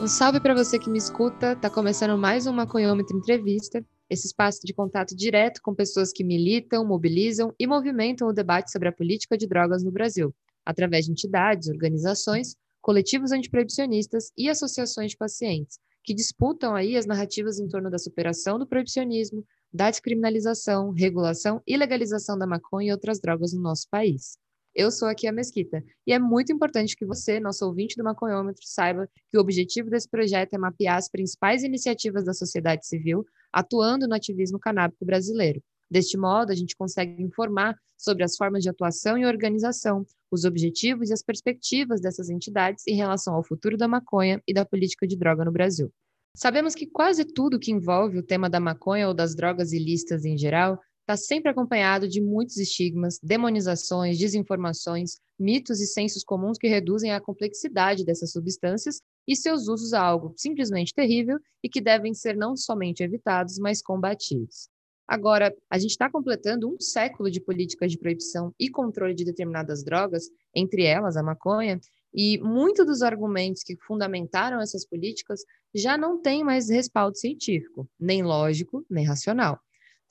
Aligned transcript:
Um 0.00 0.06
salve 0.06 0.40
para 0.40 0.54
você 0.54 0.78
que 0.78 0.88
me 0.88 0.96
escuta. 0.96 1.54
Tá 1.54 1.68
começando 1.68 2.16
mais 2.16 2.46
um 2.46 2.54
Maconhômetro 2.54 3.14
Entrevista, 3.14 3.84
esse 4.08 4.28
espaço 4.28 4.60
de 4.64 4.72
contato 4.72 5.14
direto 5.14 5.60
com 5.62 5.74
pessoas 5.74 6.10
que 6.10 6.24
militam, 6.24 6.86
mobilizam 6.86 7.54
e 7.58 7.66
movimentam 7.66 8.26
o 8.26 8.32
debate 8.32 8.72
sobre 8.72 8.88
a 8.88 8.92
política 8.92 9.36
de 9.36 9.46
drogas 9.46 9.84
no 9.84 9.92
Brasil, 9.92 10.34
através 10.64 11.04
de 11.04 11.12
entidades, 11.12 11.68
organizações, 11.68 12.56
coletivos 12.80 13.30
antiproibicionistas 13.30 14.32
e 14.38 14.48
associações 14.48 15.10
de 15.10 15.18
pacientes, 15.18 15.78
que 16.02 16.14
disputam 16.14 16.74
aí 16.74 16.96
as 16.96 17.04
narrativas 17.04 17.60
em 17.60 17.68
torno 17.68 17.90
da 17.90 17.98
superação 17.98 18.58
do 18.58 18.66
proibicionismo, 18.66 19.44
da 19.70 19.90
descriminalização, 19.90 20.92
regulação 20.92 21.60
e 21.66 21.76
legalização 21.76 22.38
da 22.38 22.46
maconha 22.46 22.88
e 22.88 22.92
outras 22.92 23.20
drogas 23.20 23.52
no 23.52 23.60
nosso 23.60 23.86
país. 23.90 24.38
Eu 24.74 24.90
sou 24.90 25.08
aqui 25.08 25.26
a 25.26 25.32
Mesquita, 25.32 25.82
e 26.06 26.12
é 26.12 26.18
muito 26.18 26.52
importante 26.52 26.96
que 26.96 27.04
você, 27.04 27.40
nosso 27.40 27.66
ouvinte 27.66 27.96
do 27.96 28.04
Maconhômetro, 28.04 28.62
saiba 28.64 29.08
que 29.28 29.36
o 29.36 29.40
objetivo 29.40 29.90
desse 29.90 30.08
projeto 30.08 30.54
é 30.54 30.58
mapear 30.58 30.96
as 30.96 31.08
principais 31.08 31.64
iniciativas 31.64 32.24
da 32.24 32.32
sociedade 32.32 32.86
civil 32.86 33.24
atuando 33.52 34.06
no 34.06 34.14
ativismo 34.14 34.58
canábico 34.60 35.04
brasileiro. 35.04 35.60
Deste 35.90 36.16
modo, 36.16 36.52
a 36.52 36.54
gente 36.54 36.76
consegue 36.76 37.20
informar 37.20 37.76
sobre 37.98 38.22
as 38.22 38.36
formas 38.36 38.62
de 38.62 38.68
atuação 38.68 39.18
e 39.18 39.26
organização, 39.26 40.06
os 40.30 40.44
objetivos 40.44 41.10
e 41.10 41.12
as 41.12 41.22
perspectivas 41.22 42.00
dessas 42.00 42.30
entidades 42.30 42.86
em 42.86 42.94
relação 42.94 43.34
ao 43.34 43.42
futuro 43.42 43.76
da 43.76 43.88
maconha 43.88 44.40
e 44.46 44.54
da 44.54 44.64
política 44.64 45.06
de 45.06 45.16
droga 45.16 45.44
no 45.44 45.50
Brasil. 45.50 45.92
Sabemos 46.36 46.76
que 46.76 46.86
quase 46.86 47.24
tudo 47.24 47.58
que 47.58 47.72
envolve 47.72 48.18
o 48.18 48.22
tema 48.22 48.48
da 48.48 48.60
maconha 48.60 49.08
ou 49.08 49.14
das 49.14 49.34
drogas 49.34 49.72
ilícitas 49.72 50.24
em 50.24 50.38
geral 50.38 50.80
está 51.10 51.16
sempre 51.16 51.50
acompanhado 51.50 52.06
de 52.06 52.20
muitos 52.20 52.56
estigmas, 52.56 53.18
demonizações, 53.20 54.16
desinformações, 54.16 55.16
mitos 55.36 55.80
e 55.80 55.86
sensos 55.86 56.22
comuns 56.22 56.56
que 56.56 56.68
reduzem 56.68 57.10
a 57.12 57.20
complexidade 57.20 58.04
dessas 58.04 58.30
substâncias 58.30 59.00
e 59.26 59.34
seus 59.34 59.66
usos 59.66 59.92
a 59.92 60.00
algo 60.00 60.32
simplesmente 60.36 60.94
terrível 60.94 61.38
e 61.64 61.68
que 61.68 61.80
devem 61.80 62.14
ser 62.14 62.36
não 62.36 62.56
somente 62.56 63.02
evitados, 63.02 63.58
mas 63.58 63.82
combatidos. 63.82 64.68
Agora, 65.08 65.52
a 65.68 65.78
gente 65.78 65.90
está 65.90 66.08
completando 66.08 66.72
um 66.72 66.78
século 66.78 67.28
de 67.28 67.40
políticas 67.40 67.90
de 67.90 67.98
proibição 67.98 68.54
e 68.56 68.70
controle 68.70 69.12
de 69.12 69.24
determinadas 69.24 69.82
drogas, 69.82 70.30
entre 70.54 70.84
elas 70.84 71.16
a 71.16 71.22
maconha, 71.24 71.80
e 72.14 72.38
muitos 72.38 72.86
dos 72.86 73.02
argumentos 73.02 73.64
que 73.64 73.76
fundamentaram 73.84 74.60
essas 74.60 74.86
políticas 74.86 75.40
já 75.74 75.98
não 75.98 76.22
têm 76.22 76.44
mais 76.44 76.70
respaldo 76.70 77.16
científico, 77.16 77.88
nem 77.98 78.22
lógico, 78.22 78.86
nem 78.88 79.04
racional. 79.04 79.58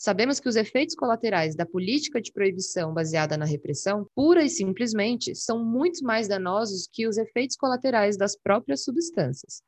Sabemos 0.02 0.40
que 0.40 0.48
os 0.48 0.56
efeitos 0.56 0.96
colaterais 0.96 1.58
da 1.58 1.66
política 1.66 2.22
de 2.22 2.32
proibição 2.32 2.94
baseada 2.94 3.36
na 3.36 3.44
repressão, 3.44 4.08
pura 4.16 4.42
e 4.42 4.50
simplesmente, 4.50 5.36
são 5.36 5.62
muito 5.62 6.06
mais 6.06 6.26
danosos 6.26 6.88
que 6.90 7.06
os 7.06 7.18
efeitos 7.18 7.58
colaterais 7.58 8.16
das 8.16 8.34
próprias 8.34 8.86
substâncias. 8.86 9.62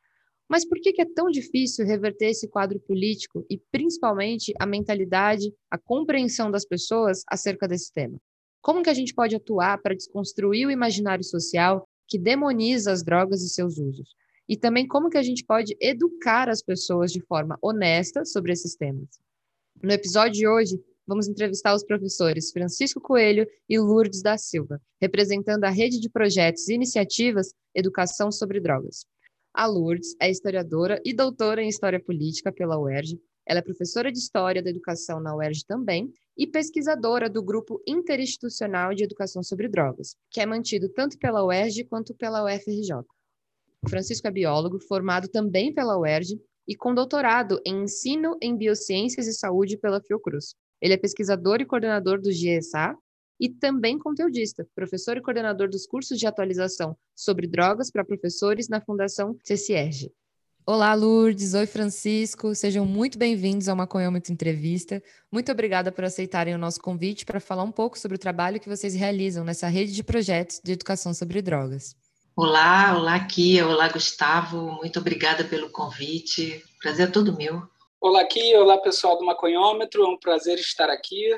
Mas 0.50 0.66
por 0.66 0.80
que 0.80 1.02
é 1.02 1.06
tão 1.06 1.30
difícil 1.30 1.86
reverter 1.86 2.28
esse 2.28 2.48
quadro 2.48 2.80
político 2.80 3.46
e, 3.50 3.58
principalmente, 3.74 4.54
a 4.58 4.66
mentalidade, 4.66 5.54
a 5.70 5.78
compreensão 5.78 6.50
das 6.50 6.66
pessoas 6.66 7.24
acerca 7.28 7.68
desse 7.68 7.92
tema? 7.92 8.18
Como 8.62 8.82
que 8.82 8.90
a 8.90 8.94
gente 8.94 9.14
pode 9.14 9.36
atuar 9.36 9.82
para 9.82 9.96
desconstruir 9.96 10.66
o 10.66 10.72
imaginário 10.72 11.26
social 11.26 11.86
que 12.08 12.18
demoniza 12.18 12.94
as 12.94 13.04
drogas 13.04 13.42
e 13.42 13.50
seus 13.50 13.78
usos? 13.78 14.16
E 14.48 14.56
também 14.56 14.88
como 14.88 15.10
que 15.10 15.18
a 15.18 15.24
gente 15.24 15.44
pode 15.44 15.76
educar 15.82 16.48
as 16.48 16.64
pessoas 16.64 17.12
de 17.12 17.20
forma 17.20 17.58
honesta 17.62 18.24
sobre 18.24 18.54
esses 18.54 18.78
temas? 18.78 19.10
No 19.84 19.92
episódio 19.92 20.34
de 20.34 20.48
hoje, 20.48 20.80
vamos 21.08 21.28
entrevistar 21.28 21.74
os 21.74 21.84
professores 21.84 22.52
Francisco 22.52 23.02
Coelho 23.02 23.48
e 23.68 23.80
Lourdes 23.80 24.22
da 24.22 24.38
Silva, 24.38 24.80
representando 25.02 25.64
a 25.64 25.72
rede 25.72 26.00
de 26.00 26.08
projetos 26.08 26.70
e 26.70 26.76
iniciativas 26.76 27.52
Educação 27.74 28.32
sobre 28.32 28.60
Drogas. 28.60 29.08
A 29.52 29.66
Lourdes 29.66 30.16
é 30.22 30.30
historiadora 30.30 31.02
e 31.04 31.12
doutora 31.16 31.64
em 31.64 31.68
História 31.68 32.00
Política 32.00 32.52
pela 32.52 32.80
UERJ. 32.80 33.20
Ela 33.44 33.58
é 33.58 33.64
professora 33.64 34.12
de 34.12 34.20
História 34.20 34.62
da 34.62 34.70
Educação 34.70 35.20
na 35.20 35.36
UERJ 35.36 35.66
também 35.66 36.14
e 36.38 36.46
pesquisadora 36.46 37.28
do 37.28 37.42
Grupo 37.42 37.82
Interinstitucional 37.88 38.94
de 38.94 39.04
Educação 39.04 39.42
sobre 39.42 39.68
Drogas, 39.68 40.16
que 40.30 40.42
é 40.42 40.46
mantido 40.46 40.90
tanto 40.90 41.18
pela 41.18 41.44
UERJ 41.44 41.86
quanto 41.86 42.14
pela 42.14 42.46
UFRJ. 42.46 43.04
Francisco 43.90 44.28
é 44.28 44.32
biólogo, 44.32 44.80
formado 44.80 45.28
também 45.28 45.74
pela 45.74 45.98
UERJ 45.98 46.40
e 46.68 46.76
com 46.76 46.94
doutorado 46.94 47.60
em 47.66 47.84
Ensino 47.84 48.38
em 48.42 48.56
Biociências 48.56 49.28
e 49.28 49.34
Saúde 49.34 49.78
pela 49.78 50.02
Fiocruz. 50.02 50.56
Ele 50.82 50.94
é 50.94 50.98
pesquisador 50.98 51.62
e 51.62 51.66
coordenador 51.66 52.22
do 52.22 52.32
GESA 52.32 52.96
e 53.40 53.50
também 53.50 53.98
conteudista, 53.98 54.68
professor 54.76 55.18
e 55.18 55.22
coordenador 55.22 55.70
dos 55.70 55.88
cursos 55.88 56.20
de 56.20 56.28
atualização 56.28 56.96
sobre 57.16 57.48
drogas 57.48 57.90
para 57.90 58.06
professores 58.06 58.70
na 58.70 58.80
Fundação 58.80 59.36
CCERG. 59.44 60.12
Olá, 60.64 60.94
Lourdes. 60.94 61.56
Oi, 61.56 61.66
Francisco. 61.66 62.54
Sejam 62.54 62.86
muito 62.86 63.18
bem-vindos 63.18 63.68
ao 63.68 63.76
Maconhômetro 63.76 64.32
Entrevista. 64.32 65.02
Muito 65.32 65.52
obrigada 65.52 65.92
por 65.92 66.04
aceitarem 66.04 66.54
o 66.54 66.58
nosso 66.58 66.80
convite 66.80 67.26
para 67.26 67.40
falar 67.40 67.64
um 67.64 67.72
pouco 67.72 67.98
sobre 67.98 68.16
o 68.16 68.20
trabalho 68.20 68.60
que 68.60 68.70
vocês 68.70 68.94
realizam 68.94 69.44
nessa 69.44 69.68
rede 69.68 69.92
de 69.92 70.04
projetos 70.04 70.62
de 70.64 70.74
educação 70.74 71.14
sobre 71.16 71.42
drogas. 71.42 71.96
Olá, 72.34 72.98
olá 72.98 73.20
Kia, 73.28 73.68
olá 73.68 73.90
Gustavo, 73.90 74.72
muito 74.78 74.98
obrigada 75.00 75.44
pelo 75.44 75.70
convite, 75.70 76.64
prazer 76.82 77.10
é 77.10 77.12
todo 77.12 77.36
meu. 77.36 77.62
Olá 78.00 78.24
Kia, 78.24 78.58
olá 78.58 78.78
pessoal 78.78 79.18
do 79.18 79.26
Maconhômetro, 79.26 80.04
é 80.04 80.08
um 80.08 80.18
prazer 80.18 80.58
estar 80.58 80.90
aqui, 80.90 81.30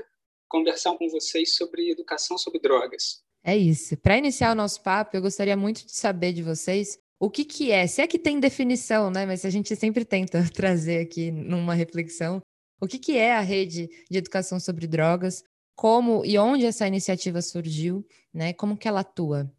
conversar 0.48 0.96
com 0.96 1.10
vocês 1.10 1.56
sobre 1.56 1.90
educação 1.90 2.38
sobre 2.38 2.60
drogas. 2.60 3.24
É 3.44 3.58
isso, 3.58 3.98
para 3.98 4.20
iniciar 4.20 4.52
o 4.52 4.56
nosso 4.56 4.84
papo, 4.84 5.18
eu 5.18 5.22
gostaria 5.22 5.58
muito 5.58 5.84
de 5.84 5.92
saber 5.94 6.32
de 6.32 6.44
vocês 6.44 7.00
o 7.20 7.28
que, 7.28 7.44
que 7.44 7.72
é, 7.72 7.88
se 7.88 8.00
é 8.00 8.08
que 8.08 8.20
tem 8.20 8.40
definição, 8.40 9.10
né? 9.10 9.26
Mas 9.26 9.44
a 9.46 9.50
gente 9.50 9.76
sempre 9.76 10.06
tenta 10.06 10.46
trazer 10.54 11.02
aqui 11.02 11.32
numa 11.32 11.74
reflexão 11.74 12.40
o 12.80 12.88
que, 12.88 13.00
que 13.00 13.18
é 13.18 13.34
a 13.34 13.42
rede 13.42 13.90
de 14.12 14.18
educação 14.20 14.60
sobre 14.60 14.86
drogas, 14.86 15.44
como 15.76 16.24
e 16.24 16.38
onde 16.38 16.68
essa 16.68 16.88
iniciativa 16.88 17.42
surgiu, 17.42 18.06
né? 18.32 18.54
Como 18.54 18.78
que 18.78 18.88
ela 18.88 19.00
atua? 19.00 19.52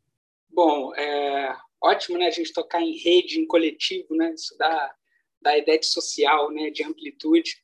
Bom, 0.55 0.95
é 0.95 1.24
ótimo 1.85 2.19
né, 2.19 2.27
a 2.27 2.31
gente 2.31 2.53
tocar 2.53 2.81
em 2.81 2.97
rede, 2.97 3.39
em 3.39 3.47
coletivo, 3.47 4.15
né? 4.15 4.33
Isso 4.35 4.57
dá, 4.57 4.95
dá 5.41 5.59
ideia 5.59 5.79
de 5.79 5.87
social, 5.87 6.51
né, 6.51 6.71
de 6.71 6.83
amplitude. 6.83 7.63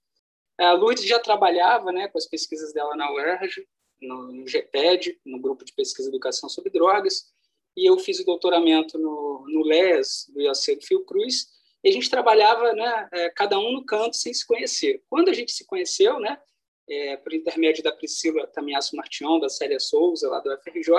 A 0.59 0.73
Lourdes 0.73 1.07
já 1.07 1.19
trabalhava 1.19 1.91
né, 1.91 2.07
com 2.09 2.19
as 2.19 2.27
pesquisas 2.27 2.73
dela 2.73 2.95
na 2.95 3.11
UERJ, 3.11 3.67
no, 4.01 4.33
no 4.33 4.47
GPED, 4.47 5.19
no 5.25 5.41
Grupo 5.41 5.65
de 5.65 5.73
Pesquisa 5.73 6.09
e 6.09 6.11
Educação 6.11 6.49
sobre 6.49 6.71
Drogas, 6.71 7.33
e 7.77 7.89
eu 7.89 7.99
fiz 7.99 8.21
o 8.21 8.25
doutoramento 8.25 8.99
no, 8.99 9.47
no 9.49 9.63
LES, 9.63 10.27
do 10.35 10.41
IOC 10.41 10.77
do 10.77 10.87
Fiocruz, 10.87 11.47
e 11.83 11.89
a 11.89 11.93
gente 11.93 12.11
trabalhava 12.11 12.73
né, 12.75 13.09
é, 13.13 13.31
cada 13.31 13.59
um 13.59 13.73
no 13.73 13.87
canto 13.87 14.17
sem 14.17 14.35
se 14.35 14.47
conhecer. 14.47 15.03
Quando 15.09 15.31
a 15.31 15.33
gente 15.33 15.53
se 15.53 15.65
conheceu, 15.65 16.21
né, 16.21 16.39
é, 16.89 17.17
por 17.17 17.33
intermédio 17.33 17.83
da 17.83 17.93
Priscila 17.93 18.47
Tamiasso 18.49 18.97
Martião, 18.97 19.41
da 19.41 19.49
Célia 19.49 19.81
Souza, 19.81 20.29
lá 20.29 20.41
do 20.41 20.51
FRJ, 20.61 20.91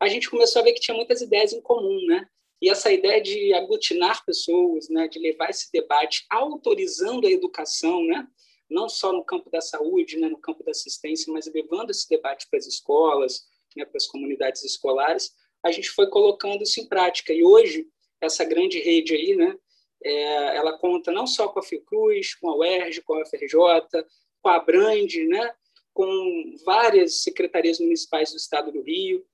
a 0.00 0.08
gente 0.08 0.30
começou 0.30 0.60
a 0.60 0.64
ver 0.64 0.72
que 0.72 0.80
tinha 0.80 0.96
muitas 0.96 1.20
ideias 1.20 1.52
em 1.52 1.60
comum, 1.60 2.00
né? 2.06 2.28
E 2.60 2.68
essa 2.68 2.92
ideia 2.92 3.20
de 3.20 3.52
aglutinar 3.54 4.24
pessoas, 4.24 4.88
né, 4.88 5.06
de 5.06 5.18
levar 5.18 5.48
esse 5.48 5.70
debate 5.72 6.26
autorizando 6.28 7.26
a 7.26 7.30
educação, 7.30 8.04
né, 8.04 8.26
não 8.68 8.88
só 8.88 9.12
no 9.12 9.24
campo 9.24 9.48
da 9.48 9.60
saúde, 9.60 10.18
né, 10.18 10.28
no 10.28 10.38
campo 10.38 10.64
da 10.64 10.72
assistência, 10.72 11.32
mas 11.32 11.46
levando 11.52 11.90
esse 11.90 12.08
debate 12.08 12.48
para 12.50 12.58
as 12.58 12.66
escolas, 12.66 13.42
né, 13.76 13.84
para 13.84 13.96
as 13.96 14.06
comunidades 14.06 14.64
escolares, 14.64 15.32
a 15.64 15.70
gente 15.70 15.88
foi 15.90 16.08
colocando 16.08 16.62
isso 16.62 16.80
em 16.80 16.88
prática. 16.88 17.32
E 17.32 17.44
hoje, 17.44 17.86
essa 18.20 18.44
grande 18.44 18.80
rede 18.80 19.14
aí, 19.14 19.36
né, 19.36 19.56
é, 20.04 20.56
ela 20.56 20.76
conta 20.78 21.12
não 21.12 21.26
só 21.26 21.48
com 21.48 21.60
a 21.60 21.62
Fiocruz, 21.62 22.34
com 22.34 22.50
a 22.50 22.56
UERJ, 22.56 23.02
com 23.02 23.14
a 23.14 23.22
UFRJ, 23.22 24.04
com 24.42 24.48
a 24.48 24.58
Brand, 24.58 25.14
né, 25.28 25.54
com 25.94 26.54
várias 26.64 27.22
secretarias 27.22 27.78
municipais 27.78 28.30
do 28.32 28.36
estado 28.36 28.72
do 28.72 28.82
Rio, 28.82 29.24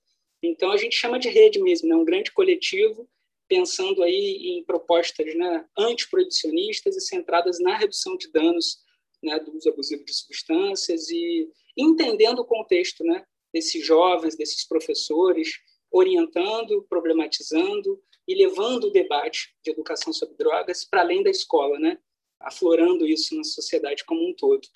então, 0.46 0.70
a 0.70 0.76
gente 0.76 0.96
chama 0.96 1.19
de 1.19 1.29
rede 1.29 1.61
mesmo, 1.61 1.88
né? 1.88 1.94
um 1.94 2.05
grande 2.05 2.32
coletivo, 2.32 3.08
pensando 3.49 4.02
aí 4.02 4.58
em 4.58 4.64
propostas 4.64 5.35
né, 5.35 5.67
antiproibicionistas 5.76 6.96
e 6.96 7.00
centradas 7.00 7.61
na 7.61 7.76
redução 7.76 8.17
de 8.17 8.31
danos 8.31 8.79
né, 9.23 9.38
do 9.38 9.56
uso 9.56 9.69
abusivo 9.69 10.05
de 10.05 10.14
substâncias 10.14 11.08
e 11.11 11.49
entendendo 11.76 12.41
o 12.41 12.44
contexto 12.44 13.05
né, 13.05 13.25
desses 13.52 13.85
jovens, 13.85 14.37
desses 14.37 14.67
professores, 14.67 15.50
orientando, 15.91 16.85
problematizando 16.88 18.02
e 18.26 18.35
levando 18.35 18.85
o 18.85 18.91
debate 18.91 19.55
de 19.62 19.70
educação 19.70 20.12
sobre 20.12 20.37
drogas 20.37 20.85
para 20.85 21.02
além 21.02 21.23
da 21.23 21.31
escola, 21.31 21.79
né, 21.79 21.99
aflorando 22.41 23.06
isso 23.06 23.37
na 23.37 23.44
sociedade 23.44 24.05
como 24.05 24.29
um 24.29 24.35
todo. 24.35 24.67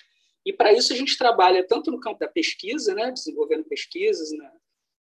E 0.45 0.53
para 0.53 0.71
isso 0.71 0.93
a 0.93 0.95
gente 0.95 1.17
trabalha 1.17 1.65
tanto 1.65 1.91
no 1.91 1.99
campo 1.99 2.19
da 2.19 2.27
pesquisa, 2.27 2.93
né, 2.93 3.11
desenvolvendo 3.11 3.65
pesquisas 3.65 4.31
na, 4.31 4.51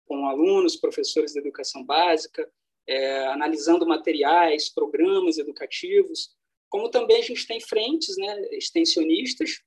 com 0.07 0.25
alunos, 0.25 0.75
professores 0.75 1.33
de 1.33 1.39
educação 1.39 1.83
básica, 1.83 2.49
é, 2.87 3.27
analisando 3.27 3.85
materiais, 3.85 4.69
programas 4.69 5.37
educativos, 5.37 6.29
como 6.69 6.89
também 6.89 7.17
a 7.17 7.23
gente 7.23 7.45
tem 7.45 7.59
frentes 7.59 8.15
né, 8.17 8.47
extensionistas 8.51 9.61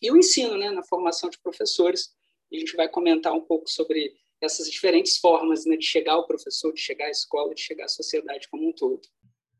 e 0.00 0.10
o 0.10 0.16
ensino 0.16 0.56
né, 0.56 0.70
na 0.70 0.82
formação 0.82 1.30
de 1.30 1.38
professores. 1.38 2.10
A 2.52 2.56
gente 2.56 2.76
vai 2.76 2.88
comentar 2.88 3.32
um 3.32 3.40
pouco 3.40 3.68
sobre 3.68 4.14
essas 4.40 4.70
diferentes 4.70 5.16
formas 5.16 5.64
né, 5.64 5.76
de 5.76 5.84
chegar 5.84 6.12
ao 6.12 6.26
professor, 6.26 6.72
de 6.72 6.80
chegar 6.80 7.06
à 7.06 7.10
escola, 7.10 7.54
de 7.54 7.60
chegar 7.60 7.86
à 7.86 7.88
sociedade 7.88 8.48
como 8.48 8.68
um 8.68 8.72
todo. 8.72 9.00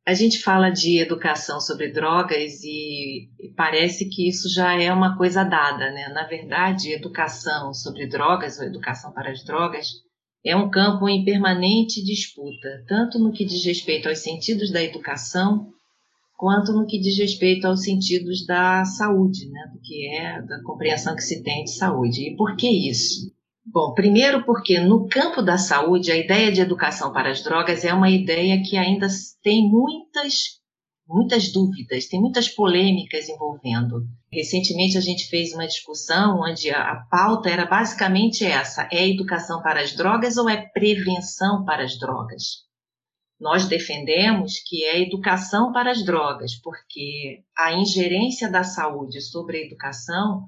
A 0.07 0.15
gente 0.15 0.41
fala 0.41 0.71
de 0.71 1.01
educação 1.01 1.61
sobre 1.61 1.89
drogas 1.91 2.63
e 2.63 3.29
parece 3.57 4.09
que 4.09 4.29
isso 4.29 4.49
já 4.49 4.81
é 4.81 4.93
uma 4.93 5.19
coisa 5.19 5.43
dada, 5.43 5.91
né? 5.91 6.09
Na 6.11 6.29
verdade, 6.29 6.93
educação 6.93 7.75
sobre 7.75 8.07
drogas 8.07 8.57
ou 8.61 8.67
educação 8.67 9.13
para 9.13 9.33
as 9.33 9.45
drogas 9.45 10.06
é 10.47 10.55
um 10.57 10.71
campo 10.71 11.09
em 11.09 11.25
permanente 11.25 12.05
disputa, 12.05 12.85
tanto 12.87 13.19
no 13.19 13.33
que 13.33 13.45
diz 13.45 13.65
respeito 13.65 14.09
aos 14.09 14.21
sentidos 14.21 14.71
da 14.71 14.81
educação, 14.81 15.73
quanto 16.37 16.73
no 16.73 16.87
que 16.87 17.01
diz 17.01 17.19
respeito 17.19 17.67
aos 17.67 17.83
sentidos 17.83 18.47
da 18.47 18.85
saúde, 18.85 19.49
né? 19.51 19.71
do 19.73 19.81
que 19.81 20.07
é 20.09 20.41
da 20.43 20.63
compreensão 20.63 21.17
que 21.17 21.23
se 21.23 21.43
tem 21.43 21.65
de 21.65 21.73
saúde. 21.73 22.31
E 22.31 22.37
por 22.37 22.57
que 22.57 22.69
isso? 22.69 23.35
Bom, 23.65 23.93
primeiro 23.95 24.45
porque 24.45 24.79
no 24.79 25.09
campo 25.09 25.43
da 25.43 25.59
saúde 25.59 26.13
a 26.13 26.17
ideia 26.17 26.53
de 26.53 26.61
educação 26.61 27.13
para 27.13 27.31
as 27.31 27.43
drogas 27.43 27.85
é 27.85 27.93
uma 27.93 28.09
ideia 28.09 28.63
que 28.63 28.77
ainda 28.77 29.09
tem 29.43 29.69
muitas 29.69 30.61
muitas 31.09 31.53
dúvidas, 31.53 32.07
tem 32.07 32.21
muitas 32.21 32.49
polêmicas 32.49 33.29
envolvendo. 33.29 34.07
Recentemente 34.33 34.99
a 34.99 35.01
gente 35.01 35.29
fez 35.29 35.53
uma 35.53 35.67
discussão 35.67 36.41
onde 36.41 36.71
a, 36.71 36.97
pauta 37.11 37.49
era 37.49 37.65
basicamente 37.65 38.45
essa: 38.45 38.89
é 38.93 39.09
educação 39.09 39.63
para 39.63 39.81
as 39.81 39.95
drogas 39.95 40.37
ou 40.37 40.49
é 40.49 40.57
prevenção 40.57 41.65
para 41.65 41.85
as 41.85 41.99
drogas? 41.99 42.67
Nós 43.39 43.69
defendemos 43.69 44.55
que 44.67 44.85
é 44.85 45.01
educação 45.01 45.71
para 45.71 45.91
as 45.91 46.05
drogas, 46.05 46.55
porque 46.61 47.43
a 47.57 47.73
ingerência 47.75 48.51
da 48.51 48.65
saúde 48.65 49.21
sobre 49.21 49.59
a 49.59 49.61
educação 49.61 50.45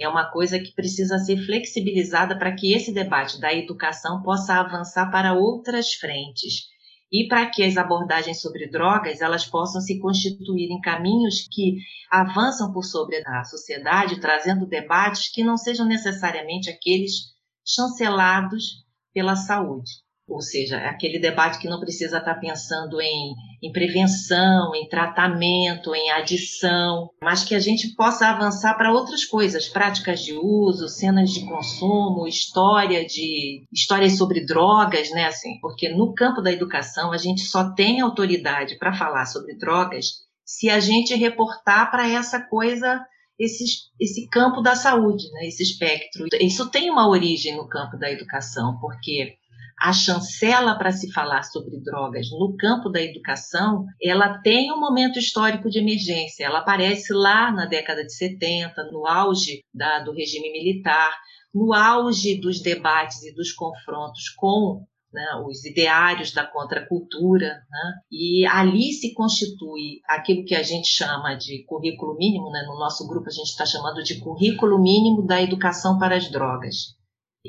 é 0.00 0.08
uma 0.08 0.30
coisa 0.30 0.60
que 0.60 0.72
precisa 0.72 1.18
ser 1.18 1.44
flexibilizada 1.44 2.38
para 2.38 2.54
que 2.54 2.72
esse 2.72 2.92
debate 2.92 3.40
da 3.40 3.52
educação 3.52 4.22
possa 4.22 4.54
avançar 4.54 5.10
para 5.10 5.34
outras 5.34 5.94
frentes 5.94 6.68
e 7.10 7.26
para 7.28 7.48
que 7.50 7.62
as 7.62 7.76
abordagens 7.76 8.40
sobre 8.40 8.68
drogas 8.68 9.20
elas 9.20 9.46
possam 9.46 9.80
se 9.80 9.98
constituir 9.98 10.70
em 10.70 10.80
caminhos 10.80 11.48
que 11.50 11.78
avançam 12.10 12.72
por 12.72 12.84
sobre 12.84 13.16
a 13.26 13.44
sociedade, 13.44 14.20
trazendo 14.20 14.66
debates 14.66 15.32
que 15.32 15.42
não 15.42 15.56
sejam 15.56 15.86
necessariamente 15.86 16.68
aqueles 16.70 17.12
chancelados 17.64 18.84
pela 19.12 19.36
saúde 19.36 20.07
ou 20.28 20.42
seja, 20.42 20.76
é 20.76 20.88
aquele 20.88 21.18
debate 21.18 21.58
que 21.58 21.68
não 21.68 21.80
precisa 21.80 22.18
estar 22.18 22.34
pensando 22.34 23.00
em, 23.00 23.34
em 23.62 23.72
prevenção, 23.72 24.74
em 24.74 24.86
tratamento, 24.86 25.94
em 25.94 26.10
adição, 26.10 27.08
mas 27.22 27.42
que 27.42 27.54
a 27.54 27.58
gente 27.58 27.94
possa 27.94 28.28
avançar 28.28 28.74
para 28.74 28.92
outras 28.92 29.24
coisas, 29.24 29.68
práticas 29.68 30.20
de 30.20 30.34
uso, 30.34 30.88
cenas 30.88 31.30
de 31.30 31.46
consumo, 31.46 32.26
história 32.26 33.06
de 33.06 33.64
histórias 33.72 34.18
sobre 34.18 34.44
drogas, 34.44 35.10
né, 35.10 35.24
assim, 35.24 35.58
porque 35.60 35.88
no 35.88 36.12
campo 36.12 36.42
da 36.42 36.52
educação 36.52 37.10
a 37.10 37.16
gente 37.16 37.40
só 37.40 37.72
tem 37.72 38.00
autoridade 38.00 38.76
para 38.76 38.92
falar 38.92 39.24
sobre 39.24 39.56
drogas 39.56 40.28
se 40.44 40.68
a 40.68 40.78
gente 40.78 41.14
reportar 41.14 41.90
para 41.90 42.08
essa 42.08 42.40
coisa 42.40 43.02
esse, 43.38 43.64
esse 44.00 44.28
campo 44.28 44.60
da 44.60 44.74
saúde, 44.74 45.30
né, 45.32 45.46
esse 45.46 45.62
espectro. 45.62 46.26
Isso 46.40 46.68
tem 46.70 46.90
uma 46.90 47.08
origem 47.08 47.56
no 47.56 47.68
campo 47.68 47.96
da 47.96 48.10
educação, 48.10 48.76
porque 48.80 49.36
a 49.80 49.92
chancela 49.92 50.76
para 50.76 50.90
se 50.90 51.12
falar 51.12 51.42
sobre 51.44 51.80
drogas 51.80 52.30
no 52.30 52.56
campo 52.56 52.88
da 52.88 53.00
educação, 53.00 53.84
ela 54.02 54.38
tem 54.40 54.72
um 54.72 54.80
momento 54.80 55.18
histórico 55.18 55.70
de 55.70 55.78
emergência. 55.78 56.44
Ela 56.44 56.58
aparece 56.58 57.12
lá 57.12 57.52
na 57.52 57.66
década 57.66 58.04
de 58.04 58.12
70, 58.12 58.90
no 58.90 59.06
auge 59.06 59.62
da, 59.72 60.00
do 60.00 60.12
regime 60.12 60.50
militar, 60.50 61.16
no 61.54 61.72
auge 61.72 62.40
dos 62.40 62.60
debates 62.60 63.22
e 63.22 63.34
dos 63.34 63.52
confrontos 63.52 64.28
com 64.36 64.84
né, 65.12 65.26
os 65.46 65.64
ideários 65.64 66.32
da 66.32 66.46
contracultura, 66.46 67.46
né, 67.46 67.94
e 68.10 68.46
ali 68.46 68.92
se 68.92 69.14
constitui 69.14 70.00
aquilo 70.06 70.44
que 70.44 70.54
a 70.54 70.62
gente 70.62 70.88
chama 70.88 71.34
de 71.34 71.64
currículo 71.64 72.14
mínimo, 72.16 72.50
né, 72.50 72.62
no 72.66 72.78
nosso 72.78 73.06
grupo 73.08 73.28
a 73.28 73.32
gente 73.32 73.48
está 73.48 73.64
chamando 73.64 74.02
de 74.02 74.20
currículo 74.20 74.78
mínimo 74.78 75.26
da 75.26 75.42
educação 75.42 75.98
para 75.98 76.16
as 76.16 76.30
drogas. 76.30 76.97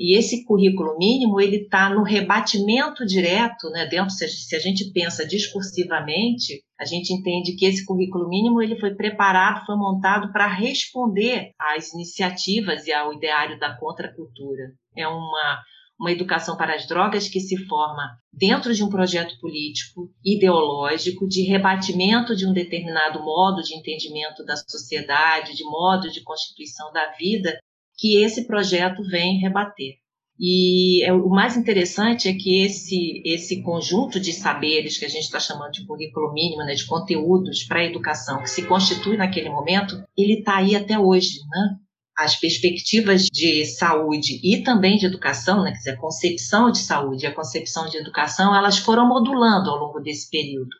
E 0.02 0.16
esse 0.16 0.46
currículo 0.46 0.96
mínimo 0.96 1.38
ele 1.38 1.56
está 1.56 1.90
no 1.90 2.02
rebatimento 2.02 3.04
direto, 3.04 3.68
né? 3.68 3.84
Dentro, 3.84 4.10
se 4.10 4.56
a 4.56 4.58
gente 4.58 4.90
pensa 4.92 5.26
discursivamente, 5.26 6.62
a 6.80 6.86
gente 6.86 7.12
entende 7.12 7.54
que 7.54 7.66
esse 7.66 7.84
currículo 7.84 8.26
mínimo 8.26 8.62
ele 8.62 8.80
foi 8.80 8.94
preparado, 8.94 9.66
foi 9.66 9.76
montado 9.76 10.32
para 10.32 10.46
responder 10.46 11.50
às 11.60 11.92
iniciativas 11.92 12.86
e 12.86 12.92
ao 12.94 13.12
ideário 13.12 13.58
da 13.58 13.76
contracultura. 13.76 14.72
É 14.96 15.06
uma 15.06 15.62
uma 16.00 16.10
educação 16.10 16.56
para 16.56 16.74
as 16.74 16.86
drogas 16.86 17.28
que 17.28 17.38
se 17.38 17.58
forma 17.66 18.16
dentro 18.32 18.74
de 18.74 18.82
um 18.82 18.88
projeto 18.88 19.38
político, 19.38 20.10
ideológico, 20.24 21.28
de 21.28 21.42
rebatimento 21.42 22.34
de 22.34 22.46
um 22.46 22.54
determinado 22.54 23.22
modo 23.22 23.60
de 23.60 23.74
entendimento 23.74 24.42
da 24.46 24.56
sociedade, 24.56 25.54
de 25.54 25.62
modo 25.62 26.10
de 26.10 26.22
constituição 26.22 26.90
da 26.90 27.12
vida, 27.18 27.54
que 28.00 28.16
esse 28.22 28.46
projeto 28.46 29.02
vem 29.04 29.38
rebater. 29.38 29.96
E 30.42 31.04
é, 31.04 31.12
o 31.12 31.28
mais 31.28 31.54
interessante 31.54 32.26
é 32.26 32.32
que 32.32 32.62
esse, 32.62 33.20
esse 33.26 33.62
conjunto 33.62 34.18
de 34.18 34.32
saberes 34.32 34.96
que 34.96 35.04
a 35.04 35.08
gente 35.08 35.24
está 35.24 35.38
chamando 35.38 35.72
de 35.72 35.86
currículo 35.86 36.32
mínimo, 36.32 36.64
né, 36.64 36.72
de 36.72 36.86
conteúdos 36.86 37.64
para 37.64 37.80
a 37.80 37.84
educação, 37.84 38.40
que 38.40 38.48
se 38.48 38.66
constitui 38.66 39.18
naquele 39.18 39.50
momento, 39.50 40.02
ele 40.16 40.38
está 40.38 40.56
aí 40.56 40.74
até 40.74 40.98
hoje. 40.98 41.40
Né? 41.50 41.76
As 42.16 42.36
perspectivas 42.36 43.26
de 43.30 43.66
saúde 43.66 44.40
e 44.42 44.62
também 44.62 44.96
de 44.96 45.04
educação, 45.04 45.62
né, 45.62 45.72
quer 45.72 45.78
dizer, 45.78 45.90
a 45.90 46.00
concepção 46.00 46.72
de 46.72 46.78
saúde 46.78 47.26
e 47.26 47.28
a 47.28 47.34
concepção 47.34 47.86
de 47.90 47.98
educação, 47.98 48.56
elas 48.56 48.78
foram 48.78 49.06
modulando 49.06 49.68
ao 49.68 49.76
longo 49.76 50.00
desse 50.00 50.30
período. 50.30 50.70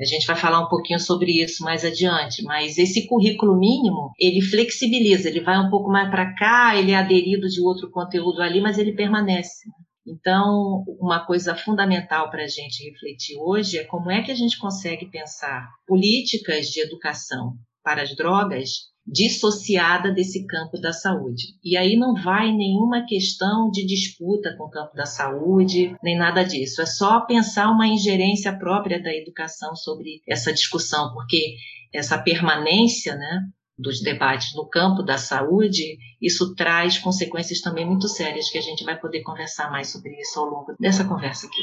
A 0.00 0.04
gente 0.04 0.26
vai 0.26 0.34
falar 0.34 0.60
um 0.60 0.68
pouquinho 0.68 0.98
sobre 0.98 1.42
isso 1.42 1.62
mais 1.62 1.84
adiante, 1.84 2.42
mas 2.42 2.78
esse 2.78 3.06
currículo 3.06 3.58
mínimo, 3.58 4.12
ele 4.18 4.40
flexibiliza, 4.40 5.28
ele 5.28 5.42
vai 5.42 5.58
um 5.58 5.68
pouco 5.68 5.90
mais 5.90 6.10
para 6.10 6.34
cá, 6.34 6.74
ele 6.74 6.92
é 6.92 6.96
aderido 6.96 7.46
de 7.46 7.60
outro 7.60 7.90
conteúdo 7.90 8.40
ali, 8.40 8.62
mas 8.62 8.78
ele 8.78 8.92
permanece. 8.92 9.68
Então, 10.06 10.84
uma 10.98 11.24
coisa 11.26 11.54
fundamental 11.54 12.30
para 12.30 12.44
a 12.44 12.48
gente 12.48 12.82
refletir 12.82 13.36
hoje 13.38 13.76
é 13.76 13.84
como 13.84 14.10
é 14.10 14.22
que 14.22 14.32
a 14.32 14.34
gente 14.34 14.58
consegue 14.58 15.10
pensar 15.10 15.68
políticas 15.86 16.66
de 16.66 16.80
educação 16.80 17.52
para 17.84 18.02
as 18.02 18.16
drogas 18.16 18.90
dissociada 19.10 20.12
desse 20.12 20.46
campo 20.46 20.80
da 20.80 20.92
saúde. 20.92 21.54
E 21.64 21.76
aí 21.76 21.96
não 21.96 22.14
vai 22.14 22.52
nenhuma 22.52 23.04
questão 23.04 23.70
de 23.70 23.84
disputa 23.84 24.54
com 24.56 24.64
o 24.64 24.70
campo 24.70 24.94
da 24.94 25.04
saúde, 25.04 25.96
nem 26.02 26.16
nada 26.16 26.44
disso. 26.44 26.80
É 26.80 26.86
só 26.86 27.20
pensar 27.20 27.70
uma 27.70 27.88
ingerência 27.88 28.56
própria 28.56 29.02
da 29.02 29.12
educação 29.12 29.74
sobre 29.74 30.22
essa 30.28 30.52
discussão, 30.52 31.12
porque 31.12 31.56
essa 31.92 32.16
permanência, 32.18 33.16
né, 33.16 33.40
dos 33.76 34.00
debates 34.00 34.54
no 34.54 34.68
campo 34.68 35.02
da 35.02 35.18
saúde, 35.18 35.98
isso 36.20 36.54
traz 36.54 36.98
consequências 36.98 37.60
também 37.60 37.86
muito 37.86 38.06
sérias 38.06 38.48
que 38.48 38.58
a 38.58 38.62
gente 38.62 38.84
vai 38.84 38.98
poder 38.98 39.22
conversar 39.22 39.70
mais 39.70 39.90
sobre 39.90 40.12
isso 40.20 40.38
ao 40.38 40.46
longo 40.46 40.74
dessa 40.78 41.04
conversa 41.04 41.46
aqui. 41.46 41.62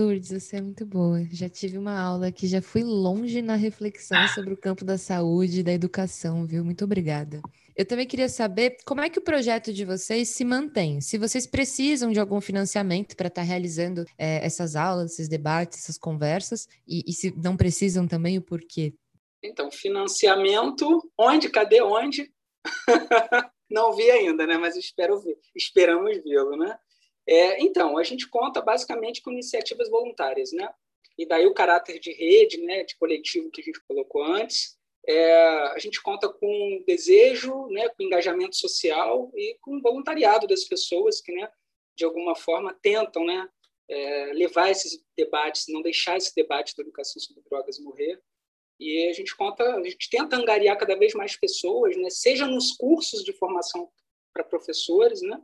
Lourdes, 0.00 0.30
você 0.30 0.56
é 0.56 0.60
muito 0.62 0.86
boa. 0.86 1.22
Já 1.30 1.46
tive 1.46 1.76
uma 1.76 2.00
aula 2.00 2.32
que 2.32 2.46
já 2.46 2.62
fui 2.62 2.82
longe 2.82 3.42
na 3.42 3.54
reflexão 3.54 4.26
sobre 4.28 4.54
o 4.54 4.56
campo 4.56 4.82
da 4.82 4.96
saúde 4.96 5.60
e 5.60 5.62
da 5.62 5.72
educação, 5.72 6.46
viu? 6.46 6.64
Muito 6.64 6.84
obrigada. 6.84 7.42
Eu 7.76 7.84
também 7.84 8.06
queria 8.06 8.28
saber 8.28 8.78
como 8.86 9.02
é 9.02 9.10
que 9.10 9.18
o 9.18 9.22
projeto 9.22 9.74
de 9.74 9.84
vocês 9.84 10.30
se 10.30 10.42
mantém. 10.42 11.02
Se 11.02 11.18
vocês 11.18 11.46
precisam 11.46 12.10
de 12.12 12.18
algum 12.18 12.40
financiamento 12.40 13.14
para 13.14 13.28
estar 13.28 13.42
tá 13.42 13.46
realizando 13.46 14.06
é, 14.16 14.42
essas 14.44 14.74
aulas, 14.74 15.12
esses 15.12 15.28
debates, 15.28 15.80
essas 15.80 15.98
conversas, 15.98 16.66
e, 16.88 17.04
e 17.06 17.12
se 17.12 17.34
não 17.36 17.54
precisam 17.54 18.08
também, 18.08 18.38
o 18.38 18.42
porquê. 18.42 18.94
Então, 19.42 19.70
financiamento, 19.70 21.10
onde? 21.18 21.50
Cadê 21.50 21.82
onde? 21.82 22.32
não 23.70 23.94
vi 23.94 24.10
ainda, 24.10 24.46
né? 24.46 24.56
Mas 24.56 24.76
espero 24.76 25.20
ver. 25.20 25.36
Esperamos 25.54 26.22
vê-lo, 26.24 26.56
né? 26.56 26.74
É, 27.30 27.62
então, 27.62 27.96
a 27.96 28.02
gente 28.02 28.28
conta 28.28 28.60
basicamente 28.60 29.22
com 29.22 29.30
iniciativas 29.30 29.88
voluntárias, 29.88 30.50
né? 30.50 30.68
E 31.16 31.24
daí 31.24 31.46
o 31.46 31.54
caráter 31.54 32.00
de 32.00 32.10
rede, 32.12 32.60
né, 32.60 32.82
de 32.82 32.96
coletivo 32.96 33.52
que 33.52 33.60
a 33.60 33.64
gente 33.64 33.80
colocou 33.86 34.24
antes. 34.24 34.76
É, 35.06 35.32
a 35.68 35.78
gente 35.78 36.02
conta 36.02 36.28
com 36.28 36.82
desejo, 36.84 37.68
né, 37.68 37.88
com 37.90 38.02
engajamento 38.02 38.56
social 38.56 39.30
e 39.36 39.56
com 39.60 39.80
voluntariado 39.80 40.48
das 40.48 40.64
pessoas 40.64 41.20
que, 41.20 41.30
né, 41.30 41.48
de 41.96 42.04
alguma 42.04 42.34
forma, 42.34 42.76
tentam, 42.82 43.24
né, 43.24 43.48
é, 43.88 44.32
levar 44.32 44.68
esses 44.68 45.00
debates, 45.16 45.66
não 45.68 45.82
deixar 45.82 46.16
esse 46.16 46.34
debate 46.34 46.74
da 46.76 46.82
educação 46.82 47.22
sobre 47.22 47.44
drogas 47.48 47.78
morrer. 47.78 48.20
E 48.78 49.08
a 49.08 49.12
gente 49.12 49.36
conta, 49.36 49.62
a 49.76 49.84
gente 49.84 50.10
tenta 50.10 50.36
angariar 50.36 50.76
cada 50.76 50.96
vez 50.96 51.14
mais 51.14 51.36
pessoas, 51.36 51.96
né, 51.96 52.10
seja 52.10 52.44
nos 52.48 52.72
cursos 52.72 53.22
de 53.22 53.32
formação 53.32 53.88
para 54.32 54.42
professores, 54.42 55.22
né, 55.22 55.40